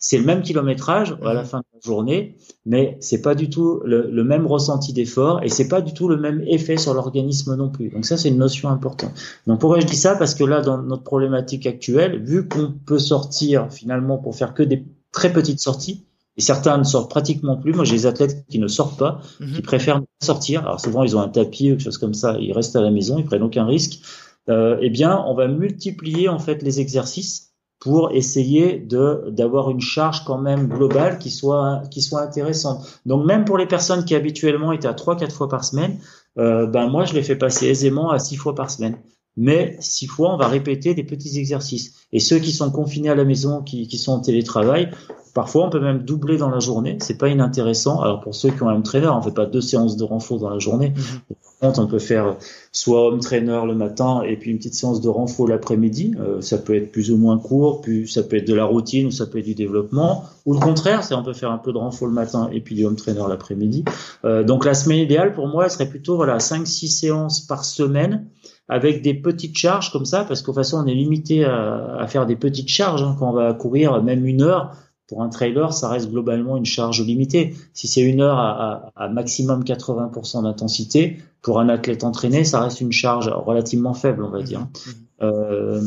c'est 0.00 0.18
le 0.18 0.24
même 0.24 0.42
kilométrage 0.42 1.16
à 1.24 1.34
la 1.34 1.42
fin 1.42 1.58
de 1.58 1.64
la 1.74 1.80
journée, 1.84 2.36
mais 2.64 2.96
c'est 3.00 3.20
pas 3.20 3.34
du 3.34 3.50
tout 3.50 3.80
le, 3.84 4.08
le 4.08 4.24
même 4.24 4.46
ressenti 4.46 4.92
d'effort 4.92 5.42
et 5.42 5.48
c'est 5.48 5.66
pas 5.66 5.80
du 5.80 5.92
tout 5.92 6.08
le 6.08 6.16
même 6.16 6.40
effet 6.46 6.76
sur 6.76 6.94
l'organisme 6.94 7.56
non 7.56 7.68
plus. 7.68 7.88
Donc 7.88 8.04
ça, 8.04 8.16
c'est 8.16 8.28
une 8.28 8.38
notion 8.38 8.68
importante. 8.68 9.10
Donc 9.48 9.58
pourquoi 9.58 9.80
je 9.80 9.86
dis 9.86 9.96
ça? 9.96 10.14
Parce 10.14 10.36
que 10.36 10.44
là, 10.44 10.60
dans 10.60 10.80
notre 10.80 11.02
problématique 11.02 11.66
actuelle, 11.66 12.22
vu 12.22 12.46
qu'on 12.46 12.72
peut 12.86 13.00
sortir 13.00 13.72
finalement 13.72 14.18
pour 14.18 14.36
faire 14.36 14.54
que 14.54 14.62
des 14.62 14.84
très 15.10 15.32
petites 15.32 15.58
sorties, 15.58 16.06
et 16.38 16.40
certains 16.40 16.78
ne 16.78 16.84
sortent 16.84 17.10
pratiquement 17.10 17.56
plus. 17.56 17.74
Moi, 17.74 17.84
j'ai 17.84 17.96
des 17.96 18.06
athlètes 18.06 18.46
qui 18.48 18.60
ne 18.60 18.68
sortent 18.68 18.98
pas, 18.98 19.20
mhm. 19.40 19.54
qui 19.54 19.62
préfèrent 19.62 20.00
sortir. 20.22 20.60
Alors 20.62 20.80
souvent, 20.80 21.02
ils 21.02 21.16
ont 21.16 21.20
un 21.20 21.28
tapis 21.28 21.72
ou 21.72 21.74
quelque 21.74 21.84
chose 21.84 21.98
comme 21.98 22.14
ça. 22.14 22.36
Ils 22.38 22.52
restent 22.52 22.76
à 22.76 22.80
la 22.80 22.92
maison, 22.92 23.18
ils 23.18 23.24
prennent 23.24 23.42
aucun 23.42 23.66
risque. 23.66 24.00
Euh, 24.48 24.78
eh 24.80 24.88
bien, 24.88 25.22
on 25.26 25.34
va 25.34 25.48
multiplier 25.48 26.28
en 26.28 26.38
fait 26.38 26.62
les 26.62 26.80
exercices 26.80 27.48
pour 27.80 28.12
essayer 28.12 28.78
de 28.78 29.30
d'avoir 29.30 29.70
une 29.70 29.80
charge 29.80 30.24
quand 30.24 30.38
même 30.38 30.68
globale 30.68 31.18
qui 31.18 31.30
soit 31.30 31.82
qui 31.90 32.02
soit 32.02 32.22
intéressante. 32.22 33.00
Donc 33.04 33.26
même 33.26 33.44
pour 33.44 33.58
les 33.58 33.66
personnes 33.66 34.04
qui 34.04 34.14
habituellement 34.14 34.72
étaient 34.72 34.88
à 34.88 34.94
trois 34.94 35.16
quatre 35.16 35.34
fois 35.34 35.48
par 35.48 35.64
semaine, 35.64 35.98
euh, 36.38 36.66
ben 36.66 36.88
moi 36.88 37.04
je 37.04 37.14
les 37.14 37.22
fais 37.22 37.36
passer 37.36 37.66
aisément 37.66 38.10
à 38.10 38.18
six 38.18 38.36
fois 38.36 38.54
par 38.54 38.70
semaine 38.70 38.96
mais 39.40 39.76
six 39.78 40.08
fois, 40.08 40.34
on 40.34 40.36
va 40.36 40.48
répéter 40.48 40.94
des 40.94 41.04
petits 41.04 41.38
exercices. 41.38 41.94
Et 42.12 42.18
ceux 42.18 42.40
qui 42.40 42.50
sont 42.50 42.72
confinés 42.72 43.08
à 43.08 43.14
la 43.14 43.24
maison, 43.24 43.62
qui, 43.62 43.86
qui 43.86 43.96
sont 43.96 44.10
en 44.10 44.18
télétravail, 44.18 44.90
Parfois, 45.38 45.66
on 45.66 45.70
peut 45.70 45.78
même 45.78 46.00
doubler 46.00 46.36
dans 46.36 46.50
la 46.50 46.58
journée. 46.58 46.98
C'est 47.00 47.16
pas 47.16 47.28
inintéressant. 47.28 48.00
Alors 48.00 48.18
pour 48.18 48.34
ceux 48.34 48.50
qui 48.50 48.60
ont 48.64 48.68
un 48.68 48.80
trainer, 48.80 49.06
on 49.06 49.22
fait 49.22 49.30
pas 49.30 49.46
deux 49.46 49.60
séances 49.60 49.96
de 49.96 50.02
renfort 50.02 50.40
dans 50.40 50.50
la 50.50 50.58
journée. 50.58 50.94
Mhm 50.96 51.36
on 51.60 51.86
peut 51.86 51.98
faire 51.98 52.36
soit 52.72 53.08
home 53.08 53.20
trainer 53.20 53.62
le 53.66 53.74
matin 53.74 54.22
et 54.22 54.36
puis 54.36 54.50
une 54.50 54.58
petite 54.58 54.74
séance 54.74 55.00
de 55.00 55.08
renfort 55.08 55.48
l'après-midi. 55.48 56.14
Euh, 56.18 56.40
ça 56.40 56.58
peut 56.58 56.74
être 56.74 56.92
plus 56.92 57.10
ou 57.10 57.16
moins 57.16 57.38
court, 57.38 57.80
puis 57.80 58.08
ça 58.08 58.22
peut 58.22 58.36
être 58.36 58.46
de 58.46 58.54
la 58.54 58.64
routine 58.64 59.06
ou 59.06 59.10
ça 59.10 59.26
peut 59.26 59.38
être 59.38 59.44
du 59.44 59.54
développement. 59.54 60.24
Ou 60.46 60.54
le 60.54 60.60
contraire, 60.60 61.02
c'est 61.02 61.14
on 61.14 61.22
peut 61.22 61.32
faire 61.32 61.50
un 61.50 61.58
peu 61.58 61.72
de 61.72 61.78
renfort 61.78 62.06
le 62.06 62.14
matin 62.14 62.48
et 62.52 62.60
puis 62.60 62.74
du 62.74 62.84
home 62.84 62.96
trainer 62.96 63.24
l'après-midi. 63.28 63.84
Euh, 64.24 64.44
donc 64.44 64.64
la 64.64 64.74
semaine 64.74 64.98
idéale 64.98 65.34
pour 65.34 65.48
moi, 65.48 65.64
elle 65.64 65.70
serait 65.70 65.88
plutôt 65.88 66.16
voilà 66.16 66.38
5-6 66.38 66.88
séances 66.88 67.40
par 67.40 67.64
semaine 67.64 68.26
avec 68.68 69.02
des 69.02 69.14
petites 69.14 69.56
charges 69.56 69.90
comme 69.90 70.04
ça, 70.04 70.24
parce 70.24 70.42
qu'en 70.42 70.52
façon 70.52 70.82
on 70.84 70.86
est 70.86 70.94
limité 70.94 71.42
à, 71.42 72.06
faire 72.06 72.26
des 72.26 72.36
petites 72.36 72.68
charges 72.68 73.02
hein, 73.02 73.16
quand 73.18 73.30
on 73.30 73.32
va 73.32 73.54
courir 73.54 74.02
même 74.02 74.26
une 74.26 74.42
heure 74.42 74.72
pour 75.08 75.22
un 75.22 75.28
trailer, 75.28 75.72
ça 75.72 75.88
reste 75.88 76.10
globalement 76.10 76.56
une 76.56 76.66
charge 76.66 77.02
limitée. 77.02 77.54
Si 77.72 77.88
c'est 77.88 78.02
une 78.02 78.20
heure 78.20 78.38
à, 78.38 78.92
à, 78.94 79.04
à 79.04 79.08
maximum 79.08 79.64
80% 79.64 80.42
d'intensité, 80.42 81.18
pour 81.42 81.60
un 81.60 81.68
athlète 81.68 82.04
entraîné, 82.04 82.44
ça 82.44 82.60
reste 82.60 82.80
une 82.80 82.92
charge 82.92 83.28
relativement 83.28 83.94
faible, 83.94 84.22
on 84.22 84.30
va 84.30 84.42
dire. 84.42 84.60
Mmh. 84.60 84.90
Euh, 85.22 85.80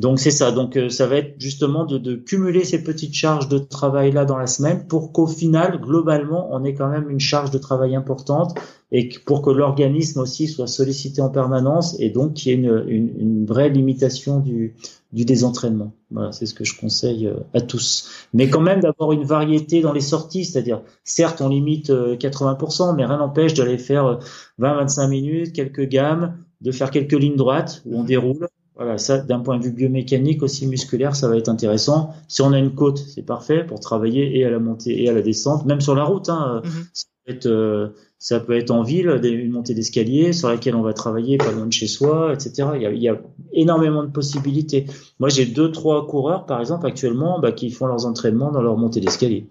donc 0.00 0.18
c'est 0.18 0.30
ça. 0.30 0.50
Donc 0.50 0.78
euh, 0.78 0.88
ça 0.88 1.06
va 1.06 1.16
être 1.16 1.34
justement 1.38 1.84
de, 1.84 1.98
de, 1.98 2.14
cumuler 2.14 2.64
ces 2.64 2.82
petites 2.82 3.12
charges 3.12 3.50
de 3.50 3.58
travail 3.58 4.12
là 4.12 4.24
dans 4.24 4.38
la 4.38 4.46
semaine 4.46 4.86
pour 4.88 5.12
qu'au 5.12 5.26
final, 5.26 5.78
globalement, 5.78 6.48
on 6.52 6.64
ait 6.64 6.72
quand 6.72 6.88
même 6.88 7.10
une 7.10 7.20
charge 7.20 7.50
de 7.50 7.58
travail 7.58 7.94
importante 7.94 8.58
et 8.92 9.10
pour 9.26 9.42
que 9.42 9.50
l'organisme 9.50 10.20
aussi 10.20 10.48
soit 10.48 10.68
sollicité 10.68 11.20
en 11.20 11.28
permanence 11.28 12.00
et 12.00 12.08
donc 12.08 12.32
qu'il 12.32 12.50
y 12.50 12.54
ait 12.54 12.58
une, 12.58 12.84
une, 12.88 13.20
une, 13.20 13.44
vraie 13.44 13.68
limitation 13.68 14.40
du, 14.40 14.74
du 15.12 15.26
désentraînement. 15.26 15.92
Voilà, 16.10 16.32
c'est 16.32 16.46
ce 16.46 16.54
que 16.54 16.64
je 16.64 16.80
conseille 16.80 17.26
euh, 17.26 17.34
à 17.52 17.60
tous. 17.60 18.08
Mais 18.32 18.48
quand 18.48 18.62
même 18.62 18.80
d'avoir 18.80 19.12
une 19.12 19.24
variété 19.24 19.82
dans 19.82 19.92
les 19.92 20.00
sorties, 20.00 20.46
c'est-à-dire 20.46 20.80
certes 21.04 21.42
on 21.42 21.50
limite 21.50 21.90
80%, 21.90 22.88
euh, 22.88 22.92
mais 22.94 23.04
rien 23.04 23.18
n'empêche 23.18 23.52
d'aller 23.52 23.76
faire 23.76 24.18
20-25 24.58 25.08
minutes, 25.10 25.52
quelques 25.52 25.86
gammes, 25.86 26.38
de 26.62 26.72
faire 26.72 26.90
quelques 26.90 27.12
lignes 27.12 27.36
droites 27.36 27.82
où 27.84 27.98
on 27.98 28.04
déroule 28.04 28.48
voilà, 28.80 28.96
ça, 28.96 29.18
d'un 29.18 29.40
point 29.40 29.58
de 29.58 29.64
vue 29.64 29.72
biomécanique 29.72 30.42
aussi 30.42 30.66
musculaire, 30.66 31.14
ça 31.14 31.28
va 31.28 31.36
être 31.36 31.50
intéressant. 31.50 32.14
Si 32.28 32.40
on 32.40 32.50
a 32.54 32.58
une 32.58 32.74
côte, 32.74 32.96
c'est 32.96 33.20
parfait 33.20 33.62
pour 33.62 33.78
travailler 33.78 34.38
et 34.38 34.46
à 34.46 34.48
la 34.48 34.58
montée 34.58 35.02
et 35.02 35.10
à 35.10 35.12
la 35.12 35.20
descente, 35.20 35.66
même 35.66 35.82
sur 35.82 35.94
la 35.94 36.04
route. 36.04 36.30
Hein, 36.30 36.62
mhm. 36.64 36.70
ça, 36.94 37.04
peut 37.26 37.32
être, 37.34 37.46
euh, 37.46 37.88
ça, 38.18 38.40
peut 38.40 38.56
être, 38.56 38.70
en 38.70 38.82
ville, 38.82 39.20
une 39.22 39.50
montée 39.50 39.74
d'escalier 39.74 40.32
sur 40.32 40.48
laquelle 40.48 40.74
on 40.76 40.80
va 40.80 40.94
travailler 40.94 41.36
pas 41.36 41.52
loin 41.52 41.66
de 41.66 41.72
chez 41.74 41.88
soi, 41.88 42.32
etc. 42.32 42.68
Il 42.76 42.80
y 42.80 42.86
a, 42.86 42.90
il 42.90 43.02
y 43.02 43.08
a 43.10 43.20
énormément 43.52 44.02
de 44.02 44.08
possibilités. 44.08 44.86
Moi, 45.18 45.28
j'ai 45.28 45.44
deux, 45.44 45.70
trois 45.70 46.06
coureurs, 46.06 46.46
par 46.46 46.58
exemple, 46.58 46.86
actuellement, 46.86 47.38
bah, 47.38 47.52
qui 47.52 47.68
font 47.68 47.84
leurs 47.84 48.06
entraînements 48.06 48.50
dans 48.50 48.62
leur 48.62 48.78
montée 48.78 49.00
d'escalier. 49.00 49.46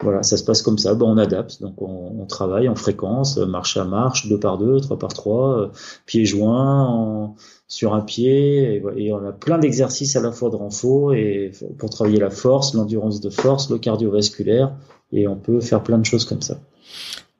Voilà, 0.00 0.22
ça 0.22 0.36
se 0.36 0.44
passe 0.44 0.62
comme 0.62 0.78
ça. 0.78 0.94
Bon, 0.94 1.10
on 1.10 1.18
adapte, 1.18 1.60
donc 1.60 1.82
on, 1.82 2.12
on, 2.20 2.26
travaille 2.26 2.68
en 2.68 2.76
fréquence, 2.76 3.38
marche 3.38 3.76
à 3.76 3.84
marche, 3.84 4.28
deux 4.28 4.38
par 4.38 4.56
deux, 4.56 4.78
trois 4.78 5.00
par 5.00 5.12
trois, 5.12 5.62
euh, 5.62 5.68
pieds 6.06 6.24
joints. 6.24 6.84
En, 6.84 7.34
sur 7.68 7.94
un 7.94 8.00
pied 8.00 8.82
et, 8.96 9.12
on 9.12 9.24
a 9.26 9.32
plein 9.32 9.58
d'exercices 9.58 10.16
à 10.16 10.20
la 10.20 10.32
fois 10.32 10.50
de 10.50 10.56
renfort 10.56 11.14
et 11.14 11.52
pour 11.78 11.90
travailler 11.90 12.18
la 12.18 12.30
force, 12.30 12.74
l'endurance 12.74 13.20
de 13.20 13.28
force, 13.28 13.70
le 13.70 13.78
cardiovasculaire 13.78 14.72
et 15.12 15.28
on 15.28 15.36
peut 15.36 15.60
faire 15.60 15.82
plein 15.82 15.98
de 15.98 16.06
choses 16.06 16.24
comme 16.24 16.40
ça. 16.40 16.58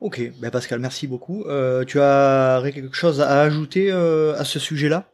Ok, 0.01 0.31
ben 0.41 0.51
Pascal, 0.51 0.79
merci 0.79 1.07
beaucoup. 1.07 1.45
Euh, 1.47 1.85
tu 1.85 1.99
as 2.01 2.63
quelque 2.73 2.95
chose 2.95 3.21
à 3.21 3.41
ajouter 3.41 3.91
euh, 3.91 4.39
à 4.39 4.45
ce 4.45 4.59
sujet-là? 4.59 5.11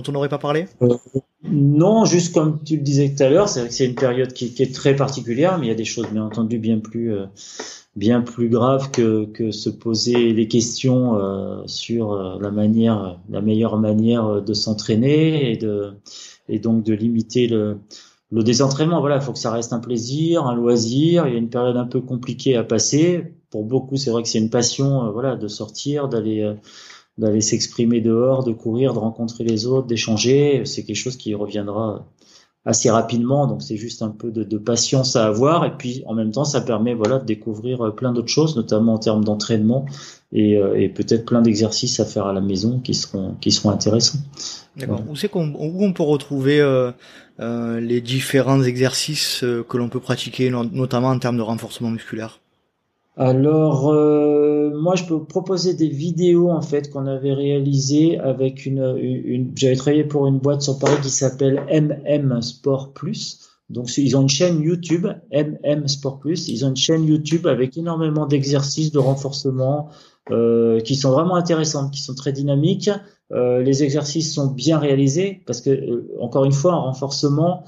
Dont 0.00 0.10
on 0.10 0.12
n'aurait 0.12 0.28
pas 0.28 0.38
parlé? 0.38 0.66
Euh, 0.82 0.96
Non, 1.44 2.04
juste 2.04 2.34
comme 2.34 2.62
tu 2.64 2.76
le 2.76 2.82
disais 2.82 3.14
tout 3.14 3.22
à 3.22 3.28
l'heure, 3.28 3.48
c'est 3.48 3.60
vrai 3.60 3.68
que 3.68 3.74
c'est 3.74 3.86
une 3.86 3.94
période 3.94 4.32
qui, 4.32 4.54
est 4.58 4.74
très 4.74 4.96
particulière, 4.96 5.58
mais 5.58 5.66
il 5.66 5.68
y 5.68 5.72
a 5.72 5.76
des 5.76 5.84
choses 5.84 6.08
bien 6.10 6.24
entendu 6.24 6.58
bien 6.58 6.78
plus 6.78 7.12
bien 7.98 8.20
plus 8.20 8.48
grave 8.48 8.90
que, 8.90 9.26
que 9.26 9.50
se 9.50 9.68
poser 9.68 10.32
des 10.32 10.48
questions 10.48 11.16
euh, 11.16 11.62
sur 11.66 12.12
euh, 12.12 12.38
la 12.40 12.50
manière, 12.50 13.18
la 13.28 13.40
meilleure 13.40 13.76
manière 13.76 14.40
de 14.40 14.54
s'entraîner 14.54 15.52
et 15.52 15.56
de 15.56 15.92
et 16.48 16.60
donc 16.60 16.84
de 16.84 16.94
limiter 16.94 17.46
le, 17.46 17.78
le 18.30 18.42
désentraînement. 18.42 19.00
Voilà, 19.00 19.16
il 19.16 19.22
faut 19.22 19.32
que 19.32 19.38
ça 19.38 19.50
reste 19.50 19.72
un 19.72 19.80
plaisir, 19.80 20.46
un 20.46 20.54
loisir. 20.54 21.26
Il 21.26 21.32
y 21.32 21.36
a 21.36 21.38
une 21.38 21.50
période 21.50 21.76
un 21.76 21.86
peu 21.86 22.00
compliquée 22.00 22.56
à 22.56 22.64
passer. 22.64 23.34
Pour 23.50 23.64
beaucoup, 23.64 23.96
c'est 23.96 24.10
vrai 24.10 24.22
que 24.22 24.28
c'est 24.28 24.38
une 24.38 24.50
passion, 24.50 25.06
euh, 25.06 25.10
voilà, 25.10 25.36
de 25.36 25.48
sortir, 25.48 26.08
d'aller 26.08 26.54
d'aller 27.18 27.40
s'exprimer 27.40 28.00
dehors, 28.00 28.44
de 28.44 28.52
courir, 28.52 28.94
de 28.94 28.98
rencontrer 28.98 29.44
les 29.44 29.66
autres, 29.66 29.86
d'échanger. 29.86 30.62
C'est 30.64 30.84
quelque 30.84 30.96
chose 30.96 31.16
qui 31.16 31.34
reviendra 31.34 32.06
assez 32.64 32.90
rapidement. 32.90 33.46
Donc 33.46 33.62
c'est 33.62 33.76
juste 33.76 34.02
un 34.02 34.10
peu 34.10 34.30
de, 34.30 34.44
de, 34.44 34.58
patience 34.58 35.16
à 35.16 35.26
avoir. 35.26 35.64
Et 35.64 35.76
puis 35.76 36.02
en 36.06 36.14
même 36.14 36.30
temps, 36.30 36.44
ça 36.44 36.60
permet 36.60 36.94
voilà 36.94 37.18
de 37.18 37.24
découvrir 37.24 37.84
euh, 37.84 37.90
plein 37.90 38.12
d'autres 38.12 38.28
choses, 38.28 38.56
notamment 38.56 38.94
en 38.94 38.98
termes 38.98 39.24
d'entraînement 39.24 39.86
et, 40.32 40.56
euh, 40.56 40.78
et 40.78 40.88
peut-être 40.88 41.24
plein 41.24 41.42
d'exercices 41.42 41.98
à 41.98 42.04
faire 42.04 42.26
à 42.26 42.32
la 42.32 42.40
maison 42.40 42.78
qui 42.80 42.94
seront 42.94 43.34
qui 43.40 43.50
seront 43.50 43.70
intéressants. 43.70 44.18
D'accord. 44.76 45.02
Où 45.08 45.16
c'est 45.16 45.28
qu'on 45.28 45.54
où 45.54 45.84
on 45.84 45.92
peut 45.92 46.02
retrouver 46.02 46.60
euh, 46.60 46.92
euh 47.40 47.80
les 47.80 48.00
différents 48.00 48.62
exercices 48.62 49.44
que 49.68 49.76
l'on 49.76 49.88
peut 49.88 50.00
pratiquer, 50.00 50.50
notamment 50.50 51.08
en 51.08 51.18
termes 51.18 51.38
de 51.38 51.42
renforcement 51.42 51.90
musculaire? 51.90 52.38
Alors, 53.20 53.90
euh, 53.90 54.37
moi, 54.80 54.94
je 54.94 55.04
peux 55.04 55.24
proposer 55.24 55.74
des 55.74 55.88
vidéos 55.88 56.50
en 56.50 56.62
fait 56.62 56.90
qu'on 56.90 57.06
avait 57.06 57.34
réalisées 57.34 58.18
avec 58.18 58.66
une, 58.66 59.52
j'avais 59.54 59.76
travaillé 59.76 60.04
pour 60.04 60.26
une 60.26 60.38
boîte 60.38 60.62
sur 60.62 60.78
Paris 60.78 60.96
qui 61.02 61.10
s'appelle 61.10 61.62
MM 61.70 62.40
Sport 62.42 62.92
Plus. 62.92 63.48
Donc, 63.70 63.96
ils 63.98 64.16
ont 64.16 64.22
une 64.22 64.28
chaîne 64.28 64.62
YouTube, 64.62 65.06
MM 65.32 65.88
Sport 65.88 66.18
Plus. 66.20 66.48
Ils 66.48 66.64
ont 66.64 66.70
une 66.70 66.76
chaîne 66.76 67.04
YouTube 67.04 67.46
avec 67.46 67.76
énormément 67.76 68.26
d'exercices 68.26 68.92
de 68.92 68.98
renforcement 68.98 69.90
euh, 70.30 70.80
qui 70.80 70.94
sont 70.94 71.10
vraiment 71.10 71.36
intéressants, 71.36 71.90
qui 71.90 72.00
sont 72.00 72.14
très 72.14 72.32
dynamiques. 72.32 72.90
Euh, 73.30 73.62
les 73.62 73.82
exercices 73.82 74.32
sont 74.32 74.46
bien 74.46 74.78
réalisés 74.78 75.42
parce 75.46 75.60
que, 75.60 75.70
euh, 75.70 76.08
encore 76.20 76.46
une 76.46 76.52
fois, 76.52 76.72
un 76.72 76.80
renforcement, 76.80 77.64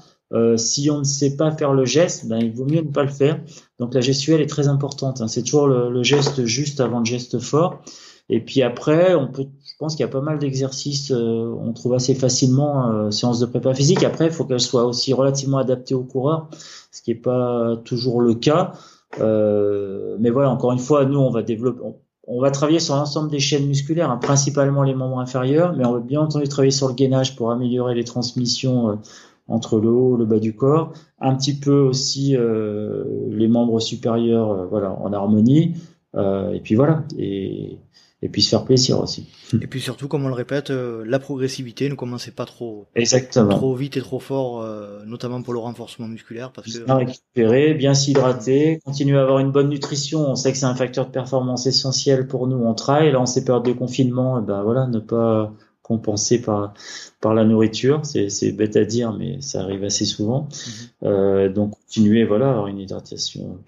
si 0.55 0.89
on 0.89 0.99
ne 0.99 1.03
sait 1.03 1.35
pas 1.35 1.51
faire 1.51 1.73
le 1.73 1.83
geste, 1.83 2.25
ben, 2.25 2.37
il 2.37 2.53
vaut 2.53 2.63
mieux 2.63 2.81
ne 2.81 2.89
pas 2.89 3.03
le 3.03 3.09
faire. 3.09 3.41
Donc 3.81 3.95
la 3.95 4.01
gestuelle 4.01 4.41
est 4.41 4.47
très 4.47 4.67
importante. 4.67 5.21
Hein. 5.21 5.27
C'est 5.27 5.41
toujours 5.41 5.65
le, 5.65 6.03
geste 6.03 6.45
juste 6.45 6.79
avant 6.79 6.99
le 6.99 7.05
geste 7.05 7.39
fort. 7.39 7.81
Et 8.29 8.39
puis 8.39 8.61
après, 8.61 9.15
on 9.15 9.27
peut, 9.27 9.47
je 9.65 9.73
pense 9.79 9.95
qu'il 9.95 10.05
y 10.05 10.07
a 10.07 10.11
pas 10.11 10.21
mal 10.21 10.37
d'exercices, 10.37 11.11
euh, 11.11 11.51
on 11.59 11.73
trouve 11.73 11.95
assez 11.95 12.13
facilement 12.13 12.91
euh, 12.91 13.09
séance 13.09 13.39
de 13.39 13.47
prépa 13.47 13.73
physique. 13.73 14.03
Après, 14.03 14.27
il 14.27 14.31
faut 14.31 14.45
qu'elle 14.45 14.61
soit 14.61 14.85
aussi 14.85 15.13
relativement 15.13 15.57
adaptée 15.57 15.95
au 15.95 16.03
coureur, 16.03 16.47
ce 16.91 17.01
qui 17.01 17.09
n'est 17.09 17.19
pas 17.19 17.75
toujours 17.83 18.21
le 18.21 18.35
cas. 18.35 18.73
Euh, 19.19 20.15
mais 20.19 20.29
voilà, 20.29 20.51
encore 20.51 20.73
une 20.73 20.79
fois, 20.79 21.03
nous, 21.05 21.19
on 21.19 21.31
va 21.31 21.41
développer, 21.41 21.81
on, 22.27 22.39
va 22.39 22.51
travailler 22.51 22.79
sur 22.79 22.95
l'ensemble 22.95 23.31
des 23.31 23.39
chaînes 23.39 23.65
musculaires, 23.65 24.11
hein, 24.11 24.17
principalement 24.17 24.83
les 24.83 24.93
membres 24.93 25.19
inférieurs, 25.19 25.73
mais 25.75 25.87
on 25.87 25.93
va 25.93 25.99
bien 25.99 26.21
entendu 26.21 26.47
travailler 26.47 26.69
sur 26.69 26.87
le 26.87 26.93
gainage 26.93 27.35
pour 27.35 27.49
améliorer 27.49 27.95
les 27.95 28.03
transmissions 28.03 28.99
entre 29.47 29.79
le 29.79 29.89
haut 29.89 30.15
et 30.15 30.19
le 30.19 30.25
bas 30.25 30.39
du 30.39 30.55
corps, 30.55 30.93
un 31.19 31.35
petit 31.35 31.57
peu 31.57 31.79
aussi 31.79 32.35
euh, 32.35 33.03
les 33.29 33.47
membres 33.47 33.79
supérieurs 33.79 34.51
euh, 34.51 34.65
voilà, 34.65 34.91
en 34.91 35.11
harmonie, 35.13 35.75
euh, 36.15 36.51
et 36.51 36.59
puis 36.59 36.75
voilà, 36.75 37.03
et, 37.17 37.77
et 38.21 38.29
puis 38.29 38.41
se 38.41 38.49
faire 38.49 38.63
plaisir 38.63 38.99
aussi. 38.99 39.27
Et 39.61 39.67
puis 39.67 39.81
surtout, 39.81 40.07
comme 40.07 40.23
on 40.25 40.29
le 40.29 40.33
répète, 40.33 40.69
la 40.69 41.19
progressivité, 41.19 41.89
ne 41.89 41.95
commencez 41.95 42.31
pas 42.31 42.45
trop, 42.45 42.85
Exactement. 42.95 43.49
trop 43.49 43.75
vite 43.75 43.97
et 43.97 44.01
trop 44.01 44.19
fort, 44.19 44.65
notamment 45.05 45.41
pour 45.41 45.53
le 45.53 45.59
renforcement 45.59 46.07
musculaire. 46.07 46.51
Parce 46.51 46.71
que... 46.71 46.85
Bien 46.85 46.95
récupérer, 46.95 47.73
bien 47.73 47.93
s'hydrater, 47.93 48.79
continuer 48.85 49.17
à 49.17 49.23
avoir 49.23 49.39
une 49.39 49.51
bonne 49.51 49.69
nutrition. 49.69 50.29
On 50.29 50.35
sait 50.35 50.51
que 50.51 50.57
c'est 50.57 50.65
un 50.65 50.75
facteur 50.75 51.07
de 51.07 51.11
performance 51.11 51.65
essentiel 51.65 52.27
pour 52.27 52.47
nous 52.47 52.57
on 52.57 52.73
travaille. 52.75 53.11
Là, 53.11 53.19
en 53.19 53.25
ces 53.25 53.43
périodes 53.43 53.65
de 53.65 53.73
confinement, 53.73 54.39
eh 54.39 54.45
ben 54.45 54.61
voilà, 54.61 54.87
ne 54.87 54.99
pas 54.99 55.51
compensé 55.83 56.41
par 56.41 56.73
par 57.19 57.33
la 57.33 57.43
nourriture. 57.45 58.01
C'est 58.03 58.51
bête 58.51 58.75
à 58.75 58.85
dire, 58.85 59.13
mais 59.13 59.41
ça 59.41 59.61
arrive 59.61 59.83
assez 59.83 60.05
souvent. 60.05 60.47
Mhm. 60.49 61.09
Euh, 61.09 61.49
donc 61.49 61.71
continuer, 61.71 62.25
voilà, 62.25 62.49
avoir 62.49 62.67
une 62.67 62.79
hydratation 62.79 63.59